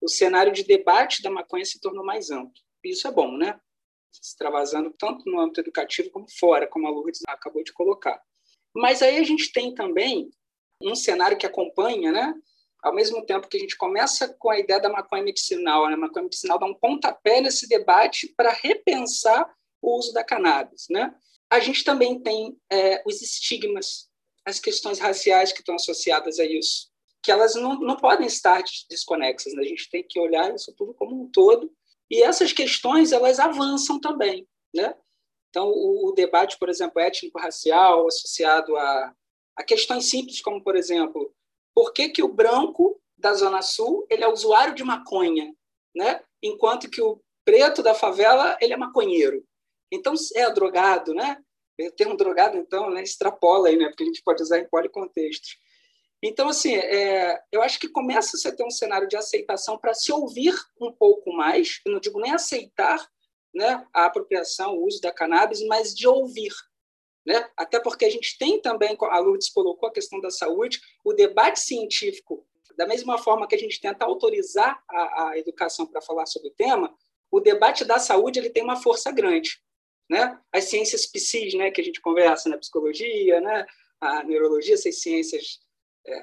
o 0.00 0.08
cenário 0.08 0.52
de 0.52 0.64
debate 0.64 1.22
da 1.22 1.30
maconha 1.30 1.64
se 1.64 1.80
tornou 1.80 2.04
mais 2.04 2.30
amplo. 2.30 2.54
Isso 2.82 3.06
é 3.06 3.12
bom, 3.12 3.36
né? 3.36 3.60
Extravasando 4.20 4.94
tanto 4.98 5.28
no 5.30 5.40
âmbito 5.40 5.60
educativo 5.60 6.10
como 6.10 6.26
fora, 6.38 6.66
como 6.66 6.86
a 6.86 6.90
Lourdes 6.90 7.22
acabou 7.28 7.62
de 7.62 7.72
colocar. 7.72 8.20
Mas 8.74 9.02
aí 9.02 9.18
a 9.18 9.22
gente 9.22 9.52
tem 9.52 9.74
também 9.74 10.30
um 10.82 10.94
cenário 10.94 11.36
que 11.36 11.46
acompanha, 11.46 12.10
né? 12.10 12.34
Ao 12.82 12.92
mesmo 12.92 13.24
tempo 13.24 13.46
que 13.46 13.56
a 13.56 13.60
gente 13.60 13.76
começa 13.76 14.28
com 14.38 14.50
a 14.50 14.58
ideia 14.58 14.80
da 14.80 14.88
maconha 14.88 15.22
medicinal, 15.22 15.86
né? 15.86 15.94
a 15.94 15.96
maconha 15.96 16.24
medicinal 16.24 16.58
dá 16.58 16.66
um 16.66 16.74
pontapé 16.74 17.40
nesse 17.40 17.68
debate 17.68 18.32
para 18.36 18.50
repensar 18.50 19.48
o 19.80 19.96
uso 19.98 20.12
da 20.12 20.24
cannabis, 20.24 20.86
né? 20.90 21.14
A 21.50 21.60
gente 21.60 21.84
também 21.84 22.20
tem 22.20 22.56
é, 22.70 23.02
os 23.06 23.20
estigmas, 23.20 24.08
as 24.44 24.58
questões 24.58 24.98
raciais 24.98 25.52
que 25.52 25.60
estão 25.60 25.74
associadas 25.74 26.38
a 26.38 26.44
isso, 26.44 26.90
que 27.22 27.30
elas 27.30 27.54
não, 27.54 27.78
não 27.78 27.96
podem 27.96 28.26
estar 28.26 28.62
desconexas. 28.88 29.52
Né? 29.52 29.62
A 29.62 29.66
gente 29.66 29.90
tem 29.90 30.02
que 30.02 30.18
olhar 30.18 30.54
isso 30.54 30.74
tudo 30.76 30.94
como 30.94 31.22
um 31.22 31.30
todo 31.30 31.70
e 32.12 32.22
essas 32.22 32.52
questões 32.52 33.10
elas 33.10 33.40
avançam 33.40 33.98
também, 33.98 34.46
né? 34.74 34.94
Então 35.48 35.66
o, 35.68 36.10
o 36.10 36.12
debate, 36.12 36.58
por 36.58 36.68
exemplo, 36.68 37.00
étnico-racial 37.00 38.06
associado 38.06 38.76
a, 38.76 39.14
a 39.56 39.64
questões 39.64 40.10
simples 40.10 40.42
como, 40.42 40.62
por 40.62 40.76
exemplo, 40.76 41.34
por 41.74 41.94
que, 41.94 42.10
que 42.10 42.22
o 42.22 42.32
branco 42.32 43.00
da 43.16 43.32
Zona 43.32 43.62
Sul 43.62 44.06
ele 44.10 44.22
é 44.22 44.28
usuário 44.28 44.74
de 44.74 44.84
maconha, 44.84 45.54
né? 45.96 46.22
Enquanto 46.42 46.90
que 46.90 47.00
o 47.00 47.18
preto 47.46 47.82
da 47.82 47.94
favela 47.94 48.58
ele 48.60 48.74
é 48.74 48.76
maconheiro. 48.76 49.42
Então 49.90 50.12
é 50.36 50.50
drogado, 50.50 51.14
né? 51.14 51.42
O 51.80 51.90
termo 51.92 52.14
drogado 52.14 52.58
então, 52.58 52.90
né, 52.90 53.02
extrapola 53.02 53.68
aí, 53.68 53.76
né? 53.76 53.88
Porque 53.88 54.02
a 54.02 54.06
gente 54.06 54.22
pode 54.22 54.42
usar 54.42 54.58
em 54.58 54.68
policontextos. 54.68 55.56
Então, 56.22 56.48
assim, 56.48 56.74
é, 56.74 57.42
eu 57.50 57.60
acho 57.62 57.80
que 57.80 57.88
começa 57.88 58.48
a 58.48 58.52
ter 58.54 58.64
um 58.64 58.70
cenário 58.70 59.08
de 59.08 59.16
aceitação 59.16 59.76
para 59.76 59.92
se 59.92 60.12
ouvir 60.12 60.54
um 60.80 60.92
pouco 60.92 61.32
mais, 61.32 61.80
eu 61.84 61.92
não 61.92 61.98
digo 61.98 62.20
nem 62.20 62.32
aceitar 62.32 63.04
né, 63.52 63.84
a 63.92 64.06
apropriação, 64.06 64.76
o 64.76 64.86
uso 64.86 65.00
da 65.00 65.12
cannabis, 65.12 65.60
mas 65.66 65.92
de 65.92 66.06
ouvir. 66.06 66.52
Né? 67.26 67.44
Até 67.56 67.80
porque 67.80 68.04
a 68.04 68.10
gente 68.10 68.38
tem 68.38 68.60
também, 68.60 68.96
a 69.00 69.18
Lourdes 69.18 69.50
colocou 69.50 69.88
a 69.88 69.92
questão 69.92 70.20
da 70.20 70.30
saúde, 70.30 70.80
o 71.04 71.12
debate 71.12 71.58
científico, 71.58 72.46
da 72.76 72.86
mesma 72.86 73.18
forma 73.18 73.46
que 73.46 73.56
a 73.56 73.58
gente 73.58 73.80
tenta 73.80 74.04
autorizar 74.04 74.82
a, 74.88 75.30
a 75.30 75.38
educação 75.38 75.86
para 75.86 76.00
falar 76.00 76.26
sobre 76.26 76.48
o 76.48 76.54
tema, 76.54 76.94
o 77.30 77.40
debate 77.40 77.84
da 77.84 77.98
saúde 77.98 78.38
ele 78.38 78.50
tem 78.50 78.62
uma 78.62 78.80
força 78.80 79.10
grande. 79.10 79.60
né? 80.08 80.38
As 80.52 80.64
ciências 80.64 81.04
psis, 81.06 81.54
né, 81.54 81.70
que 81.70 81.80
a 81.80 81.84
gente 81.84 82.00
conversa 82.00 82.48
na 82.48 82.58
psicologia, 82.58 83.40
né, 83.40 83.66
a 84.00 84.22
neurologia, 84.22 84.74
essas 84.74 85.00
ciências 85.00 85.60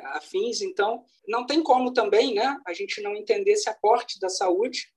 afins. 0.06 0.62
Então, 0.62 1.04
não 1.28 1.46
tem 1.46 1.62
como 1.62 1.94
também, 1.94 2.34
né, 2.34 2.58
a 2.66 2.74
gente 2.74 3.02
não 3.02 3.16
entender 3.16 3.52
esse 3.52 3.70
aporte 3.70 4.20
da 4.20 4.30
saúde, 4.30 4.92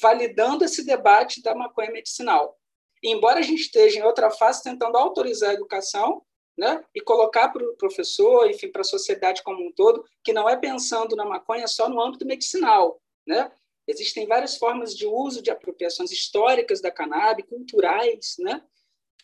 validando 0.00 0.64
esse 0.64 0.84
debate 0.84 1.42
da 1.42 1.54
maconha 1.54 1.90
medicinal. 1.90 2.58
E, 3.02 3.10
embora 3.10 3.38
a 3.38 3.42
gente 3.42 3.60
esteja 3.60 3.98
em 3.98 4.02
outra 4.02 4.30
fase 4.30 4.62
tentando 4.62 4.96
autorizar 4.96 5.50
a 5.50 5.54
educação, 5.54 6.22
né, 6.56 6.82
e 6.94 7.00
colocar 7.02 7.50
para 7.50 7.62
o 7.62 7.76
professor, 7.76 8.48
enfim, 8.48 8.70
para 8.70 8.80
a 8.80 8.84
sociedade 8.84 9.42
como 9.42 9.62
um 9.62 9.72
todo, 9.72 10.02
que 10.24 10.32
não 10.32 10.48
é 10.48 10.56
pensando 10.56 11.14
na 11.14 11.24
maconha 11.24 11.66
só 11.66 11.88
no 11.88 12.00
âmbito 12.00 12.26
medicinal, 12.26 12.98
né? 13.26 13.52
Existem 13.86 14.26
várias 14.26 14.56
formas 14.56 14.96
de 14.96 15.06
uso 15.06 15.42
de 15.42 15.50
apropriações 15.50 16.10
históricas 16.10 16.80
da 16.80 16.90
cannabis, 16.90 17.46
culturais, 17.46 18.36
né? 18.38 18.64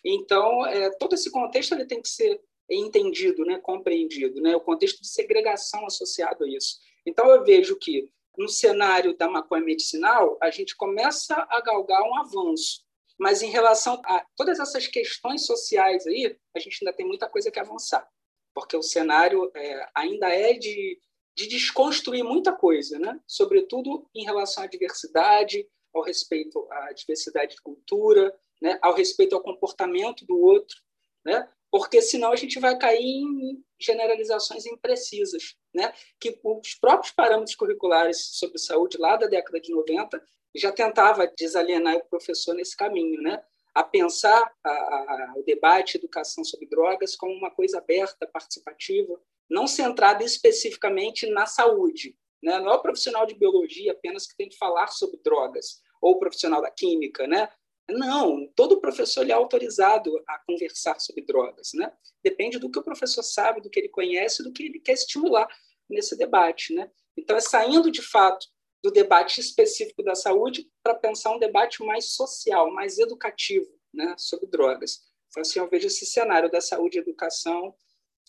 Então, 0.05 0.67
é, 0.67 0.91
todo 0.91 1.15
esse 1.15 1.31
contexto 1.31 1.73
ele 1.73 1.87
tem 1.87 2.03
que 2.03 2.09
ser 2.09 2.41
entendido, 2.81 3.45
né, 3.45 3.59
compreendido, 3.59 4.41
né, 4.41 4.57
o 4.57 4.61
contexto 4.61 5.01
de 5.01 5.09
segregação 5.09 5.87
associado 5.87 6.45
a 6.45 6.49
isso. 6.49 6.79
Então, 7.07 7.29
eu 7.31 7.45
vejo 7.45 7.77
que 7.77 8.09
no 8.37 8.49
cenário 8.49 9.17
da 9.17 9.29
maconha 9.29 9.63
medicinal, 9.63 10.39
a 10.41 10.51
gente 10.51 10.77
começa 10.77 11.35
a 11.51 11.61
galgar 11.61 12.03
um 12.03 12.17
avanço, 12.17 12.83
mas 13.19 13.43
em 13.43 13.51
relação 13.51 14.01
a 14.07 14.25
todas 14.37 14.59
essas 14.59 14.87
questões 14.87 15.45
sociais 15.45 16.07
aí, 16.07 16.37
a 16.57 16.59
gente 16.59 16.79
ainda 16.83 16.97
tem 16.97 17.07
muita 17.07 17.29
coisa 17.29 17.51
que 17.51 17.61
avançar, 17.61 18.09
porque 18.55 18.77
o 18.77 18.83
cenário 18.83 19.51
é, 19.55 19.89
ainda 19.95 20.29
é 20.29 20.55
de 20.55 20.99
de 21.35 21.47
desconstruir 21.47 22.23
muita 22.23 22.53
coisa, 22.53 22.99
né? 22.99 23.19
sobretudo 23.27 24.09
em 24.15 24.25
relação 24.25 24.65
à 24.65 24.67
diversidade, 24.67 25.67
ao 25.95 26.03
respeito 26.03 26.67
à 26.71 26.93
diversidade 26.93 27.57
de 27.57 27.63
cultura, 27.63 28.35
né? 28.61 28.79
ao 28.83 28.95
respeito 28.95 29.35
ao 29.35 29.43
comportamento 29.43 30.25
do 30.27 30.39
outro, 30.39 30.77
né? 31.25 31.49
Porque 31.73 32.03
senão 32.03 32.31
a 32.31 32.37
gente 32.37 32.61
vai 32.61 32.77
cair 32.77 33.01
em 33.01 33.65
generalizações 33.81 34.67
imprecisas, 34.67 35.57
né? 35.75 35.91
que 36.21 36.39
os 36.45 36.75
próprios 36.75 37.15
parâmetros 37.15 37.57
curriculares 37.57 38.19
sobre 38.35 38.59
saúde 38.59 38.99
lá 38.99 39.17
da 39.17 39.27
década 39.27 39.59
de 39.59 39.73
90 39.73 40.23
já 40.55 40.71
tentava 40.71 41.27
desalienar 41.27 41.97
o 41.97 42.05
professor 42.05 42.55
nesse 42.55 42.77
caminho, 42.77 43.23
né? 43.23 43.43
a 43.75 43.83
pensar 43.83 44.53
a, 44.63 44.71
a, 44.71 45.35
o 45.39 45.43
debate, 45.45 45.97
educação 45.97 46.45
sobre 46.45 46.69
drogas 46.69 47.17
como 47.17 47.33
uma 47.33 47.51
coisa 47.51 47.79
aberta, 47.79 48.27
participativa, 48.27 49.19
não 49.49 49.67
centrada 49.67 50.23
especificamente 50.23 51.27
na 51.31 51.47
saúde. 51.47 52.15
Né? 52.43 52.61
Não 52.61 52.71
é 52.71 52.75
o 52.75 52.83
profissional 52.83 53.25
de 53.25 53.35
biologia 53.35 53.93
apenas 53.93 54.27
que 54.27 54.37
tem 54.37 54.51
que 54.51 54.59
falar 54.59 54.89
sobre 54.89 55.19
drogas, 55.25 55.81
ou 56.03 56.17
o 56.17 56.19
profissional 56.19 56.61
da 56.61 56.71
química. 56.71 57.27
Né? 57.27 57.49
Não, 57.89 58.47
todo 58.55 58.81
professor 58.81 59.29
é 59.29 59.33
autorizado 59.33 60.11
a 60.27 60.39
conversar 60.47 60.99
sobre 61.01 61.25
drogas. 61.25 61.71
Né? 61.75 61.93
Depende 62.23 62.59
do 62.59 62.71
que 62.71 62.79
o 62.79 62.85
professor 62.85 63.23
sabe, 63.23 63.61
do 63.61 63.69
que 63.69 63.81
ele 63.81 63.89
conhece, 63.89 64.43
do 64.43 64.53
que 64.53 64.65
ele 64.65 64.81
quer 64.81 64.93
estimular 64.93 65.49
nesse 65.89 66.17
debate. 66.17 66.75
Né? 66.75 66.91
Então, 67.17 67.37
é 67.37 67.41
saindo 67.41 67.91
de 67.91 68.03
fato 68.03 68.47
do 68.83 68.91
debate 68.91 69.41
específico 69.41 70.03
da 70.03 70.15
saúde 70.15 70.69
para 70.83 70.95
pensar 70.95 71.31
um 71.31 71.39
debate 71.39 71.85
mais 71.85 72.15
social, 72.15 72.73
mais 72.73 72.99
educativo 72.99 73.67
né, 73.93 74.15
sobre 74.19 74.47
drogas. 74.47 75.01
Então, 75.29 75.41
assim, 75.41 75.59
eu 75.59 75.69
vejo 75.69 75.87
esse 75.87 76.05
cenário 76.05 76.51
da 76.51 76.61
saúde 76.61 76.99
e 76.99 77.01
educação, 77.01 77.75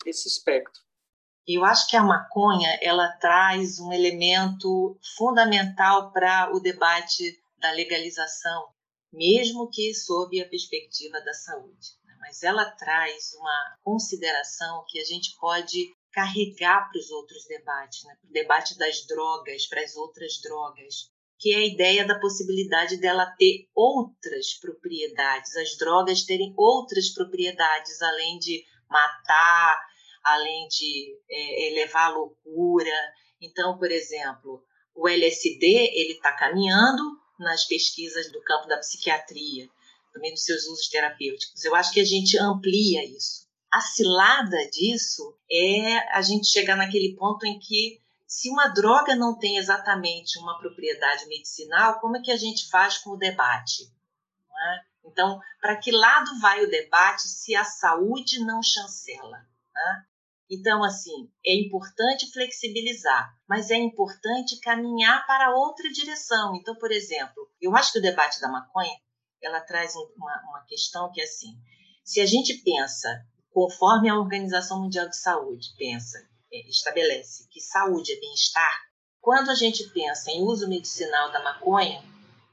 esse 0.06 0.28
espectro. 0.28 0.82
Eu 1.48 1.66
acho 1.66 1.90
que 1.90 1.98
a 1.98 2.04
maconha 2.04 2.80
ela 2.82 3.10
traz 3.18 3.80
um 3.80 3.92
elemento 3.92 4.98
fundamental 5.18 6.12
para 6.14 6.56
o 6.56 6.60
debate 6.60 7.38
da 7.58 7.72
legalização, 7.72 8.73
mesmo 9.14 9.70
que 9.70 9.94
sob 9.94 10.42
a 10.42 10.50
perspectiva 10.50 11.22
da 11.22 11.34
saúde. 11.34 11.90
Né? 12.04 12.16
Mas 12.20 12.42
ela 12.42 12.66
traz 12.72 13.34
uma 13.36 13.78
consideração 13.84 14.84
que 14.88 15.00
a 15.00 15.06
gente 15.06 15.38
pode 15.40 15.94
carregar 16.12 16.90
para 16.90 17.00
os 17.00 17.10
outros 17.12 17.46
debates, 17.46 18.04
né? 18.04 18.16
para 18.20 18.30
o 18.30 18.34
debate 18.34 18.78
das 18.78 19.06
drogas, 19.06 19.68
para 19.68 19.82
as 19.82 19.96
outras 19.96 20.42
drogas, 20.42 21.12
que 21.40 21.54
é 21.54 21.58
a 21.58 21.68
ideia 21.68 22.08
da 22.08 22.20
possibilidade 22.20 22.98
dela 22.98 23.26
ter 23.38 23.68
outras 23.76 24.54
propriedades, 24.54 25.56
as 25.58 25.78
drogas 25.78 26.24
terem 26.24 26.54
outras 26.58 27.10
propriedades 27.10 28.02
além 28.02 28.40
de 28.40 28.64
matar, 28.90 29.80
além 30.24 30.68
de 30.70 31.20
é, 31.30 31.68
elevar 31.72 32.12
a 32.12 32.16
loucura. 32.16 33.14
Então, 33.42 33.78
por 33.78 33.92
exemplo, 33.92 34.64
o 34.96 35.08
LSD 35.08 35.66
ele 35.66 36.14
está 36.14 36.32
caminhando 36.32 37.23
nas 37.44 37.66
pesquisas 37.66 38.32
do 38.32 38.42
campo 38.42 38.68
da 38.68 38.78
psiquiatria, 38.78 39.70
também 40.12 40.32
nos 40.32 40.44
seus 40.44 40.66
usos 40.66 40.88
terapêuticos. 40.88 41.64
Eu 41.64 41.76
acho 41.76 41.92
que 41.92 42.00
a 42.00 42.06
gente 42.06 42.38
amplia 42.38 43.06
isso. 43.06 43.48
A 43.72 43.82
cilada 43.82 44.70
disso 44.70 45.36
é 45.52 45.98
a 46.16 46.22
gente 46.22 46.48
chegar 46.48 46.76
naquele 46.76 47.16
ponto 47.16 47.46
em 47.46 47.60
que 47.60 48.00
se 48.28 48.50
uma 48.50 48.68
droga 48.68 49.16
não 49.16 49.38
tem 49.38 49.58
exatamente 49.58 50.40
uma 50.40 50.58
propriedade 50.58 51.28
medicinal, 51.28 52.00
como 52.00 52.18
é 52.18 52.22
que 52.22 52.32
a 52.32 52.38
gente 52.38 52.70
faz 52.70 52.98
com 52.98 53.12
o 53.12 53.18
debate? 53.18 53.84
É? 53.84 54.94
Então, 55.06 55.40
para 55.62 55.76
que 55.76 55.92
lado 55.92 56.40
vai 56.40 56.64
o 56.64 56.70
debate 56.70 57.24
se 57.24 57.56
a 57.56 57.64
saúde 57.64 58.40
não 58.40 58.62
chancela? 58.64 59.46
Né? 59.74 60.06
Então, 60.54 60.84
assim, 60.84 61.32
é 61.46 61.56
importante 61.56 62.32
flexibilizar, 62.32 63.34
mas 63.50 63.72
é 63.72 63.76
importante 63.76 64.60
caminhar 64.60 65.26
para 65.26 65.56
outra 65.56 65.90
direção. 65.90 66.56
Então, 66.56 66.76
por 66.76 66.92
exemplo, 66.92 67.50
eu 67.60 67.76
acho 67.76 67.94
que 67.94 68.00
o 68.00 68.02
debate 68.02 68.40
da 68.40 68.50
maconha 68.50 68.96
ela 69.42 69.60
traz 69.62 69.96
uma, 69.96 70.42
uma 70.50 70.66
questão 70.68 71.12
que 71.12 71.20
é 71.20 71.24
assim: 71.24 71.58
se 72.04 72.22
a 72.22 72.26
gente 72.26 72.62
pensa 72.64 73.10
conforme 73.52 74.10
a 74.10 74.18
Organização 74.18 74.82
Mundial 74.82 75.10
de 75.10 75.18
Saúde 75.18 75.74
pensa, 75.78 76.20
é, 76.52 76.70
estabelece 76.70 77.48
que 77.50 77.60
saúde 77.60 78.14
é 78.14 78.20
bem-estar, 78.20 78.80
quando 79.20 79.50
a 79.50 79.56
gente 79.56 79.88
pensa 79.90 80.32
em 80.32 80.44
uso 80.44 80.68
medicinal 80.68 81.32
da 81.32 81.42
maconha, 81.42 82.04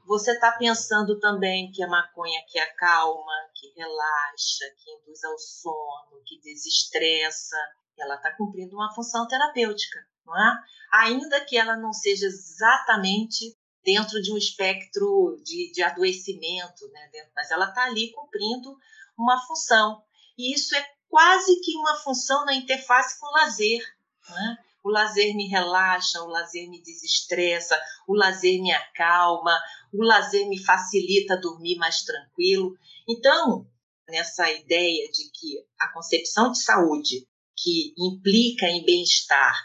você 0.06 0.32
está 0.32 0.52
pensando 0.52 1.18
também 1.20 1.70
que 1.70 1.82
a 1.82 1.88
maconha 1.88 2.42
que 2.48 2.58
acalma, 2.58 3.32
que 3.54 3.68
relaxa, 3.76 4.64
que 4.78 4.90
induz 4.90 5.22
ao 5.24 5.38
sono, 5.38 6.22
que 6.26 6.40
desestressa, 6.40 7.56
ela 7.98 8.14
está 8.16 8.33
cumprindo 8.37 8.76
uma 8.76 8.92
função 8.94 9.26
terapêutica, 9.26 9.98
não 10.24 10.37
é? 10.37 10.59
Ainda 10.92 11.44
que 11.44 11.57
ela 11.57 11.76
não 11.76 11.92
seja 11.92 12.26
exatamente 12.26 13.57
dentro 13.85 14.20
de 14.20 14.33
um 14.33 14.37
espectro 14.37 15.40
de, 15.42 15.72
de 15.72 15.83
adoecimento, 15.83 16.88
né? 16.88 17.11
mas 17.35 17.50
ela 17.50 17.68
está 17.68 17.85
ali 17.85 18.12
cumprindo 18.12 18.76
uma 19.16 19.40
função. 19.46 20.03
E 20.37 20.55
isso 20.55 20.74
é 20.74 20.87
quase 21.09 21.61
que 21.61 21.76
uma 21.76 21.96
função 21.96 22.44
na 22.44 22.55
interface 22.55 23.18
com 23.18 23.26
o 23.26 23.33
lazer. 23.33 23.83
Né? 24.29 24.59
O 24.83 24.90
lazer 24.90 25.35
me 25.35 25.46
relaxa, 25.48 26.22
o 26.22 26.29
lazer 26.29 26.68
me 26.68 26.83
desestressa, 26.83 27.79
o 28.07 28.14
lazer 28.14 28.61
me 28.62 28.72
acalma, 28.72 29.59
o 29.92 30.03
lazer 30.03 30.48
me 30.48 30.62
facilita 30.62 31.37
dormir 31.37 31.76
mais 31.76 32.03
tranquilo. 32.03 32.76
Então, 33.09 33.66
nessa 34.09 34.50
ideia 34.50 35.11
de 35.11 35.31
que 35.31 35.64
a 35.79 35.88
concepção 35.92 36.50
de 36.50 36.62
saúde 36.62 37.29
que 37.62 37.94
implica 37.98 38.66
em 38.66 38.84
bem-estar 38.84 39.62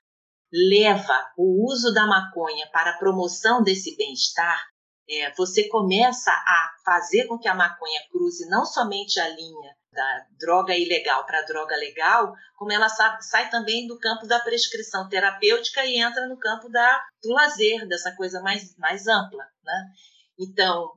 leva 0.55 1.33
o 1.37 1.65
uso 1.69 1.93
da 1.93 2.07
maconha 2.07 2.69
para 2.71 2.91
a 2.91 2.97
promoção 2.97 3.61
desse 3.61 3.95
bem-estar, 3.97 4.63
é, 5.07 5.31
você 5.35 5.67
começa 5.67 6.31
a 6.31 6.71
fazer 6.83 7.27
com 7.27 7.37
que 7.37 7.47
a 7.47 7.53
maconha 7.53 8.01
cruze 8.09 8.47
não 8.49 8.65
somente 8.65 9.19
a 9.19 9.27
linha 9.27 9.75
da 9.91 10.25
droga 10.39 10.75
ilegal 10.75 11.25
para 11.25 11.39
a 11.39 11.45
droga 11.45 11.75
legal, 11.75 12.33
como 12.57 12.71
ela 12.71 12.89
sai, 12.89 13.21
sai 13.21 13.49
também 13.49 13.85
do 13.87 13.99
campo 13.99 14.25
da 14.27 14.39
prescrição 14.39 15.07
terapêutica 15.07 15.85
e 15.85 15.97
entra 15.97 16.27
no 16.27 16.37
campo 16.37 16.69
da, 16.69 17.05
do 17.21 17.31
lazer, 17.31 17.87
dessa 17.87 18.15
coisa 18.15 18.41
mais, 18.41 18.75
mais 18.77 19.07
ampla. 19.07 19.43
Né? 19.63 19.91
Então, 20.39 20.91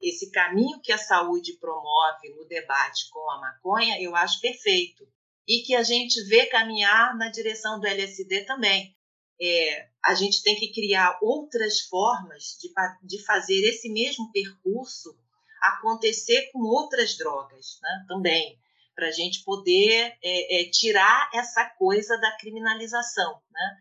esse 0.00 0.30
caminho 0.30 0.80
que 0.82 0.92
a 0.92 0.98
saúde 0.98 1.56
promove 1.58 2.30
no 2.36 2.46
debate 2.46 3.08
com 3.10 3.30
a 3.30 3.40
maconha, 3.40 4.02
eu 4.02 4.16
acho 4.16 4.40
perfeito 4.40 5.06
e 5.46 5.62
que 5.62 5.74
a 5.74 5.82
gente 5.82 6.22
vê 6.24 6.46
caminhar 6.46 7.16
na 7.16 7.28
direção 7.28 7.80
do 7.80 7.86
LSD 7.86 8.44
também. 8.44 8.96
É, 9.40 9.88
a 10.04 10.14
gente 10.14 10.42
tem 10.42 10.56
que 10.56 10.72
criar 10.72 11.18
outras 11.20 11.80
formas 11.80 12.56
de, 12.60 12.72
de 13.02 13.24
fazer 13.24 13.60
esse 13.64 13.90
mesmo 13.90 14.30
percurso 14.30 15.16
acontecer 15.60 16.50
com 16.52 16.60
outras 16.60 17.16
drogas 17.16 17.78
né, 17.80 18.04
também, 18.08 18.58
para 18.94 19.08
a 19.08 19.12
gente 19.12 19.42
poder 19.44 20.16
é, 20.22 20.60
é, 20.60 20.70
tirar 20.70 21.30
essa 21.32 21.64
coisa 21.78 22.16
da 22.18 22.36
criminalização. 22.36 23.40
Né? 23.50 23.76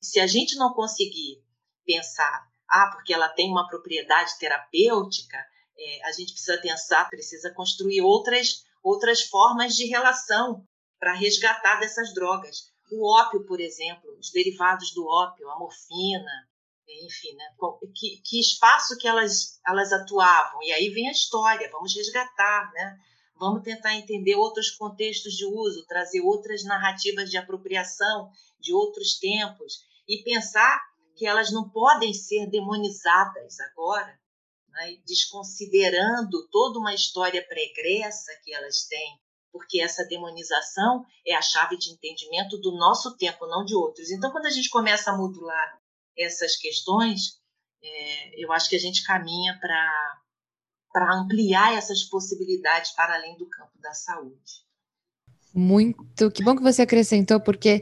Se 0.00 0.18
a 0.18 0.26
gente 0.26 0.56
não 0.56 0.72
conseguir 0.72 1.42
pensar, 1.84 2.46
ah, 2.68 2.90
porque 2.92 3.14
ela 3.14 3.28
tem 3.28 3.50
uma 3.50 3.68
propriedade 3.68 4.38
terapêutica, 4.38 5.38
é, 5.78 6.04
a 6.04 6.12
gente 6.12 6.32
precisa 6.32 6.58
pensar, 6.58 7.08
precisa 7.08 7.52
construir 7.54 8.00
outras, 8.00 8.64
outras 8.82 9.22
formas 9.22 9.76
de 9.76 9.86
relação 9.86 10.66
para 10.98 11.14
resgatar 11.14 11.80
dessas 11.80 12.12
drogas. 12.14 12.72
O 12.90 13.06
ópio, 13.06 13.44
por 13.46 13.60
exemplo, 13.60 14.16
os 14.18 14.30
derivados 14.30 14.92
do 14.92 15.06
ópio, 15.06 15.50
a 15.50 15.58
morfina, 15.58 16.48
enfim, 16.88 17.34
né? 17.34 17.44
que, 17.94 18.20
que 18.24 18.40
espaço 18.40 18.96
que 18.96 19.08
elas, 19.08 19.60
elas 19.66 19.92
atuavam. 19.92 20.62
E 20.62 20.72
aí 20.72 20.88
vem 20.90 21.08
a 21.08 21.12
história, 21.12 21.70
vamos 21.70 21.94
resgatar, 21.94 22.70
né? 22.72 22.98
vamos 23.38 23.62
tentar 23.62 23.94
entender 23.94 24.36
outros 24.36 24.70
contextos 24.70 25.34
de 25.34 25.44
uso, 25.44 25.86
trazer 25.86 26.20
outras 26.20 26.64
narrativas 26.64 27.30
de 27.30 27.36
apropriação 27.36 28.30
de 28.60 28.72
outros 28.72 29.18
tempos 29.18 29.84
e 30.08 30.22
pensar 30.22 30.80
que 31.16 31.26
elas 31.26 31.50
não 31.50 31.68
podem 31.68 32.12
ser 32.14 32.48
demonizadas 32.48 33.58
agora, 33.60 34.18
né? 34.68 34.96
desconsiderando 35.06 36.48
toda 36.48 36.78
uma 36.78 36.94
história 36.94 37.46
pregressa 37.46 38.32
que 38.44 38.54
elas 38.54 38.84
têm, 38.84 39.18
porque 39.56 39.80
essa 39.80 40.04
demonização 40.04 41.02
é 41.26 41.34
a 41.34 41.40
chave 41.40 41.78
de 41.78 41.90
entendimento 41.90 42.58
do 42.58 42.72
nosso 42.72 43.16
tempo, 43.16 43.46
não 43.46 43.64
de 43.64 43.74
outros. 43.74 44.10
Então, 44.10 44.30
quando 44.30 44.44
a 44.44 44.50
gente 44.50 44.68
começa 44.68 45.10
a 45.10 45.16
modular 45.16 45.80
essas 46.16 46.56
questões, 46.56 47.40
é, 47.82 48.44
eu 48.44 48.52
acho 48.52 48.68
que 48.68 48.76
a 48.76 48.78
gente 48.78 49.02
caminha 49.02 49.58
para 49.58 51.14
ampliar 51.20 51.74
essas 51.74 52.04
possibilidades 52.04 52.90
para 52.92 53.14
além 53.14 53.36
do 53.38 53.48
campo 53.48 53.78
da 53.80 53.94
saúde. 53.94 54.66
Muito, 55.54 56.30
que 56.30 56.44
bom 56.44 56.54
que 56.54 56.62
você 56.62 56.82
acrescentou, 56.82 57.40
porque 57.40 57.80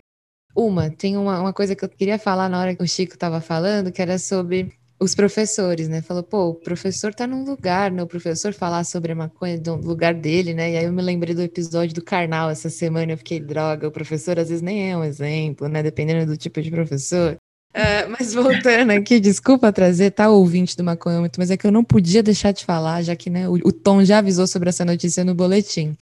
uma, 0.55 0.89
tem 0.89 1.17
uma, 1.17 1.41
uma 1.41 1.53
coisa 1.53 1.75
que 1.75 1.85
eu 1.85 1.89
queria 1.89 2.21
falar 2.21 2.49
na 2.49 2.61
hora 2.61 2.77
que 2.77 2.83
o 2.83 2.89
Chico 2.89 3.15
estava 3.15 3.41
falando, 3.41 3.91
que 3.91 4.01
era 4.01 4.17
sobre 4.17 4.73
os 5.01 5.15
professores, 5.15 5.89
né? 5.89 6.01
Falou, 6.01 6.23
pô, 6.23 6.49
o 6.51 6.55
professor 6.55 7.11
está 7.11 7.27
num 7.27 7.45
lugar, 7.45 7.91
né? 7.91 8.03
O 8.03 8.07
professor 8.07 8.53
falar 8.53 8.85
sobre 8.85 9.13
a 9.13 9.15
maconha 9.15 9.59
do 9.59 9.75
lugar 9.77 10.15
dele, 10.15 10.55
né? 10.55 10.73
E 10.73 10.77
aí 10.77 10.85
eu 10.85 10.93
me 10.93 11.03
lembrei 11.03 11.35
do 11.35 11.43
episódio 11.43 11.95
do 11.95 12.03
Karnal 12.03 12.51
essa 12.51 12.71
semana, 12.71 13.13
eu 13.13 13.19
fiquei, 13.19 13.41
droga, 13.41 13.89
o 13.89 13.93
professor 13.93 14.39
às 14.39 14.49
vezes 14.49 14.63
nem 14.63 14.91
é 14.91 14.97
um 14.97 15.05
exemplo, 15.05 15.69
né? 15.69 15.83
Dependendo 15.83 16.27
do 16.27 16.37
tipo 16.37 16.63
de 16.63 16.71
professor. 16.71 17.37
Uh, 17.75 18.09
mas 18.09 18.33
voltando 18.33 18.93
aqui, 18.93 19.19
desculpa 19.19 19.73
trazer, 19.73 20.13
tá, 20.13 20.31
ouvinte 20.31 20.77
do 20.77 20.85
Maconhômetro, 20.85 21.41
mas 21.41 21.51
é 21.51 21.57
que 21.57 21.67
eu 21.67 21.73
não 21.73 21.83
podia 21.83 22.23
deixar 22.23 22.53
de 22.53 22.65
falar, 22.65 23.03
já 23.03 23.17
que 23.17 23.29
né, 23.29 23.49
o, 23.49 23.55
o, 23.55 23.73
Tom 23.73 24.05
já 24.05 24.19
avisou 24.19 24.47
sobre 24.47 24.69
essa 24.69 24.85
notícia 24.85 25.25
no 25.25 25.35
boletim. 25.35 25.97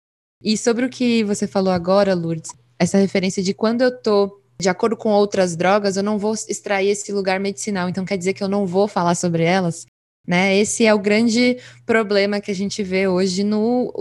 E 0.44 0.58
sobre 0.58 0.86
o 0.86 0.90
que 0.90 1.24
você 1.24 1.48
falou 1.48 1.72
agora, 1.72 2.14
Lourdes, 2.14 2.52
essa 2.78 2.98
referência 2.98 3.42
de 3.42 3.54
quando 3.54 3.84
eu 3.84 4.02
tô 4.02 4.41
de 4.62 4.70
acordo 4.70 4.96
com 4.96 5.10
outras 5.10 5.56
drogas, 5.56 5.98
eu 5.98 6.04
não 6.04 6.18
vou 6.18 6.34
extrair 6.34 6.90
esse 6.90 7.12
lugar 7.12 7.40
medicinal, 7.40 7.90
então 7.90 8.06
quer 8.06 8.18
dizer 8.18 8.34
que 8.34 8.44
eu 8.44 8.48
não 8.48 8.66
vou 8.66 8.88
falar 8.88 9.16
sobre 9.16 9.44
elas? 9.44 9.86
Né? 10.26 10.56
Esse 10.56 10.86
é 10.86 10.94
o 10.94 11.00
grande 11.00 11.58
problema 11.86 12.40
que 12.40 12.52
a 12.52 12.56
gente 12.56 12.84
vê 12.84 13.08
hoje 13.08 13.44
no, 13.44 13.92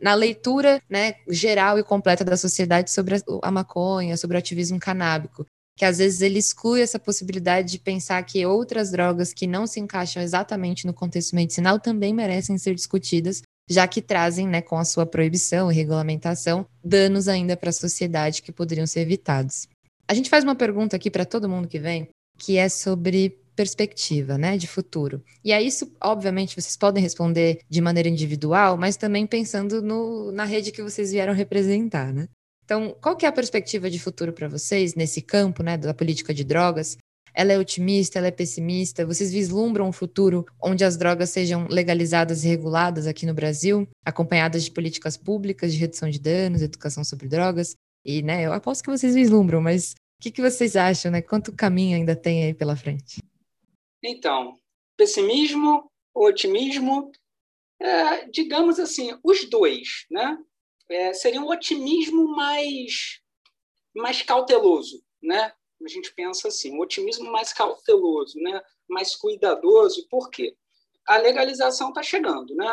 na 0.00 0.12
leitura 0.12 0.82
né, 0.90 1.14
geral 1.28 1.78
e 1.78 1.84
completa 1.84 2.24
da 2.24 2.36
sociedade 2.36 2.90
sobre 2.90 3.16
a, 3.40 3.50
maconha, 3.50 4.16
sobre 4.16 4.36
o 4.36 4.38
ativismo 4.38 4.80
canábico 4.80 5.46
que 5.76 5.84
às 5.84 5.98
vezes 5.98 6.20
ele 6.20 6.38
exclui 6.38 6.80
essa 6.80 6.98
possibilidade 6.98 7.72
de 7.72 7.78
pensar 7.78 8.22
que 8.24 8.44
outras 8.44 8.90
drogas 8.90 9.32
que 9.32 9.46
não 9.46 9.66
se 9.66 9.80
encaixam 9.80 10.22
exatamente 10.22 10.86
no 10.86 10.92
contexto 10.92 11.34
medicinal 11.34 11.80
também 11.80 12.12
merecem 12.12 12.58
ser 12.58 12.74
discutidas, 12.74 13.42
já 13.68 13.88
que 13.88 14.02
trazem, 14.02 14.46
né, 14.46 14.60
com 14.60 14.76
a 14.76 14.84
sua 14.84 15.06
proibição 15.06 15.70
e 15.70 15.74
regulamentação, 15.74 16.66
danos 16.84 17.26
ainda 17.26 17.56
para 17.56 17.70
a 17.70 17.72
sociedade 17.72 18.42
que 18.42 18.52
poderiam 18.52 18.86
ser 18.86 19.00
evitados. 19.00 19.66
A 20.08 20.14
gente 20.14 20.30
faz 20.30 20.44
uma 20.44 20.54
pergunta 20.54 20.96
aqui 20.96 21.10
para 21.10 21.24
todo 21.24 21.48
mundo 21.48 21.68
que 21.68 21.78
vem, 21.78 22.08
que 22.38 22.56
é 22.56 22.68
sobre 22.68 23.38
perspectiva, 23.54 24.38
né, 24.38 24.56
de 24.56 24.66
futuro. 24.66 25.22
E 25.44 25.52
a 25.52 25.60
isso, 25.60 25.92
obviamente, 26.02 26.54
vocês 26.54 26.76
podem 26.76 27.02
responder 27.02 27.60
de 27.68 27.80
maneira 27.80 28.08
individual, 28.08 28.76
mas 28.76 28.96
também 28.96 29.26
pensando 29.26 29.82
no, 29.82 30.32
na 30.32 30.44
rede 30.44 30.72
que 30.72 30.82
vocês 30.82 31.12
vieram 31.12 31.34
representar, 31.34 32.12
né? 32.12 32.28
Então, 32.64 32.96
qual 33.00 33.16
que 33.16 33.26
é 33.26 33.28
a 33.28 33.32
perspectiva 33.32 33.90
de 33.90 33.98
futuro 33.98 34.32
para 34.32 34.48
vocês 34.48 34.94
nesse 34.94 35.20
campo, 35.20 35.62
né, 35.62 35.76
da 35.76 35.92
política 35.92 36.32
de 36.32 36.44
drogas? 36.44 36.96
Ela 37.34 37.52
é 37.52 37.58
otimista, 37.58 38.18
ela 38.18 38.28
é 38.28 38.30
pessimista? 38.30 39.06
Vocês 39.06 39.32
vislumbram 39.32 39.88
um 39.88 39.92
futuro 39.92 40.46
onde 40.62 40.84
as 40.84 40.96
drogas 40.96 41.30
sejam 41.30 41.66
legalizadas 41.68 42.44
e 42.44 42.48
reguladas 42.48 43.06
aqui 43.06 43.26
no 43.26 43.34
Brasil, 43.34 43.88
acompanhadas 44.04 44.64
de 44.64 44.70
políticas 44.70 45.16
públicas 45.16 45.72
de 45.72 45.78
redução 45.78 46.08
de 46.10 46.18
danos, 46.18 46.62
educação 46.62 47.02
sobre 47.04 47.28
drogas? 47.28 47.74
E, 48.04 48.22
né, 48.22 48.46
eu 48.46 48.52
aposto 48.52 48.82
que 48.82 48.90
vocês 48.90 49.14
vislumbram, 49.14 49.60
mas 49.60 49.92
o 49.92 50.22
que, 50.22 50.30
que 50.30 50.42
vocês 50.42 50.76
acham, 50.76 51.10
né? 51.10 51.22
Quanto 51.22 51.54
caminho 51.54 51.96
ainda 51.96 52.16
tem 52.16 52.44
aí 52.44 52.54
pela 52.54 52.76
frente? 52.76 53.20
Então, 54.02 54.56
pessimismo, 54.96 55.90
otimismo, 56.14 57.12
é, 57.80 58.28
digamos 58.28 58.78
assim, 58.78 59.16
os 59.22 59.48
dois, 59.48 60.06
né? 60.10 60.38
é, 60.92 61.14
seria 61.14 61.40
um 61.40 61.48
otimismo 61.48 62.28
mais, 62.28 63.20
mais 63.94 64.22
cauteloso, 64.22 65.02
né? 65.22 65.52
A 65.84 65.88
gente 65.88 66.14
pensa 66.14 66.48
assim, 66.48 66.72
um 66.76 66.80
otimismo 66.80 67.30
mais 67.30 67.52
cauteloso, 67.52 68.38
né? 68.38 68.60
mais 68.88 69.16
cuidadoso. 69.16 70.06
Por 70.08 70.30
quê? 70.30 70.56
A 71.06 71.16
legalização 71.16 71.88
está 71.88 72.02
chegando, 72.02 72.54
né? 72.54 72.72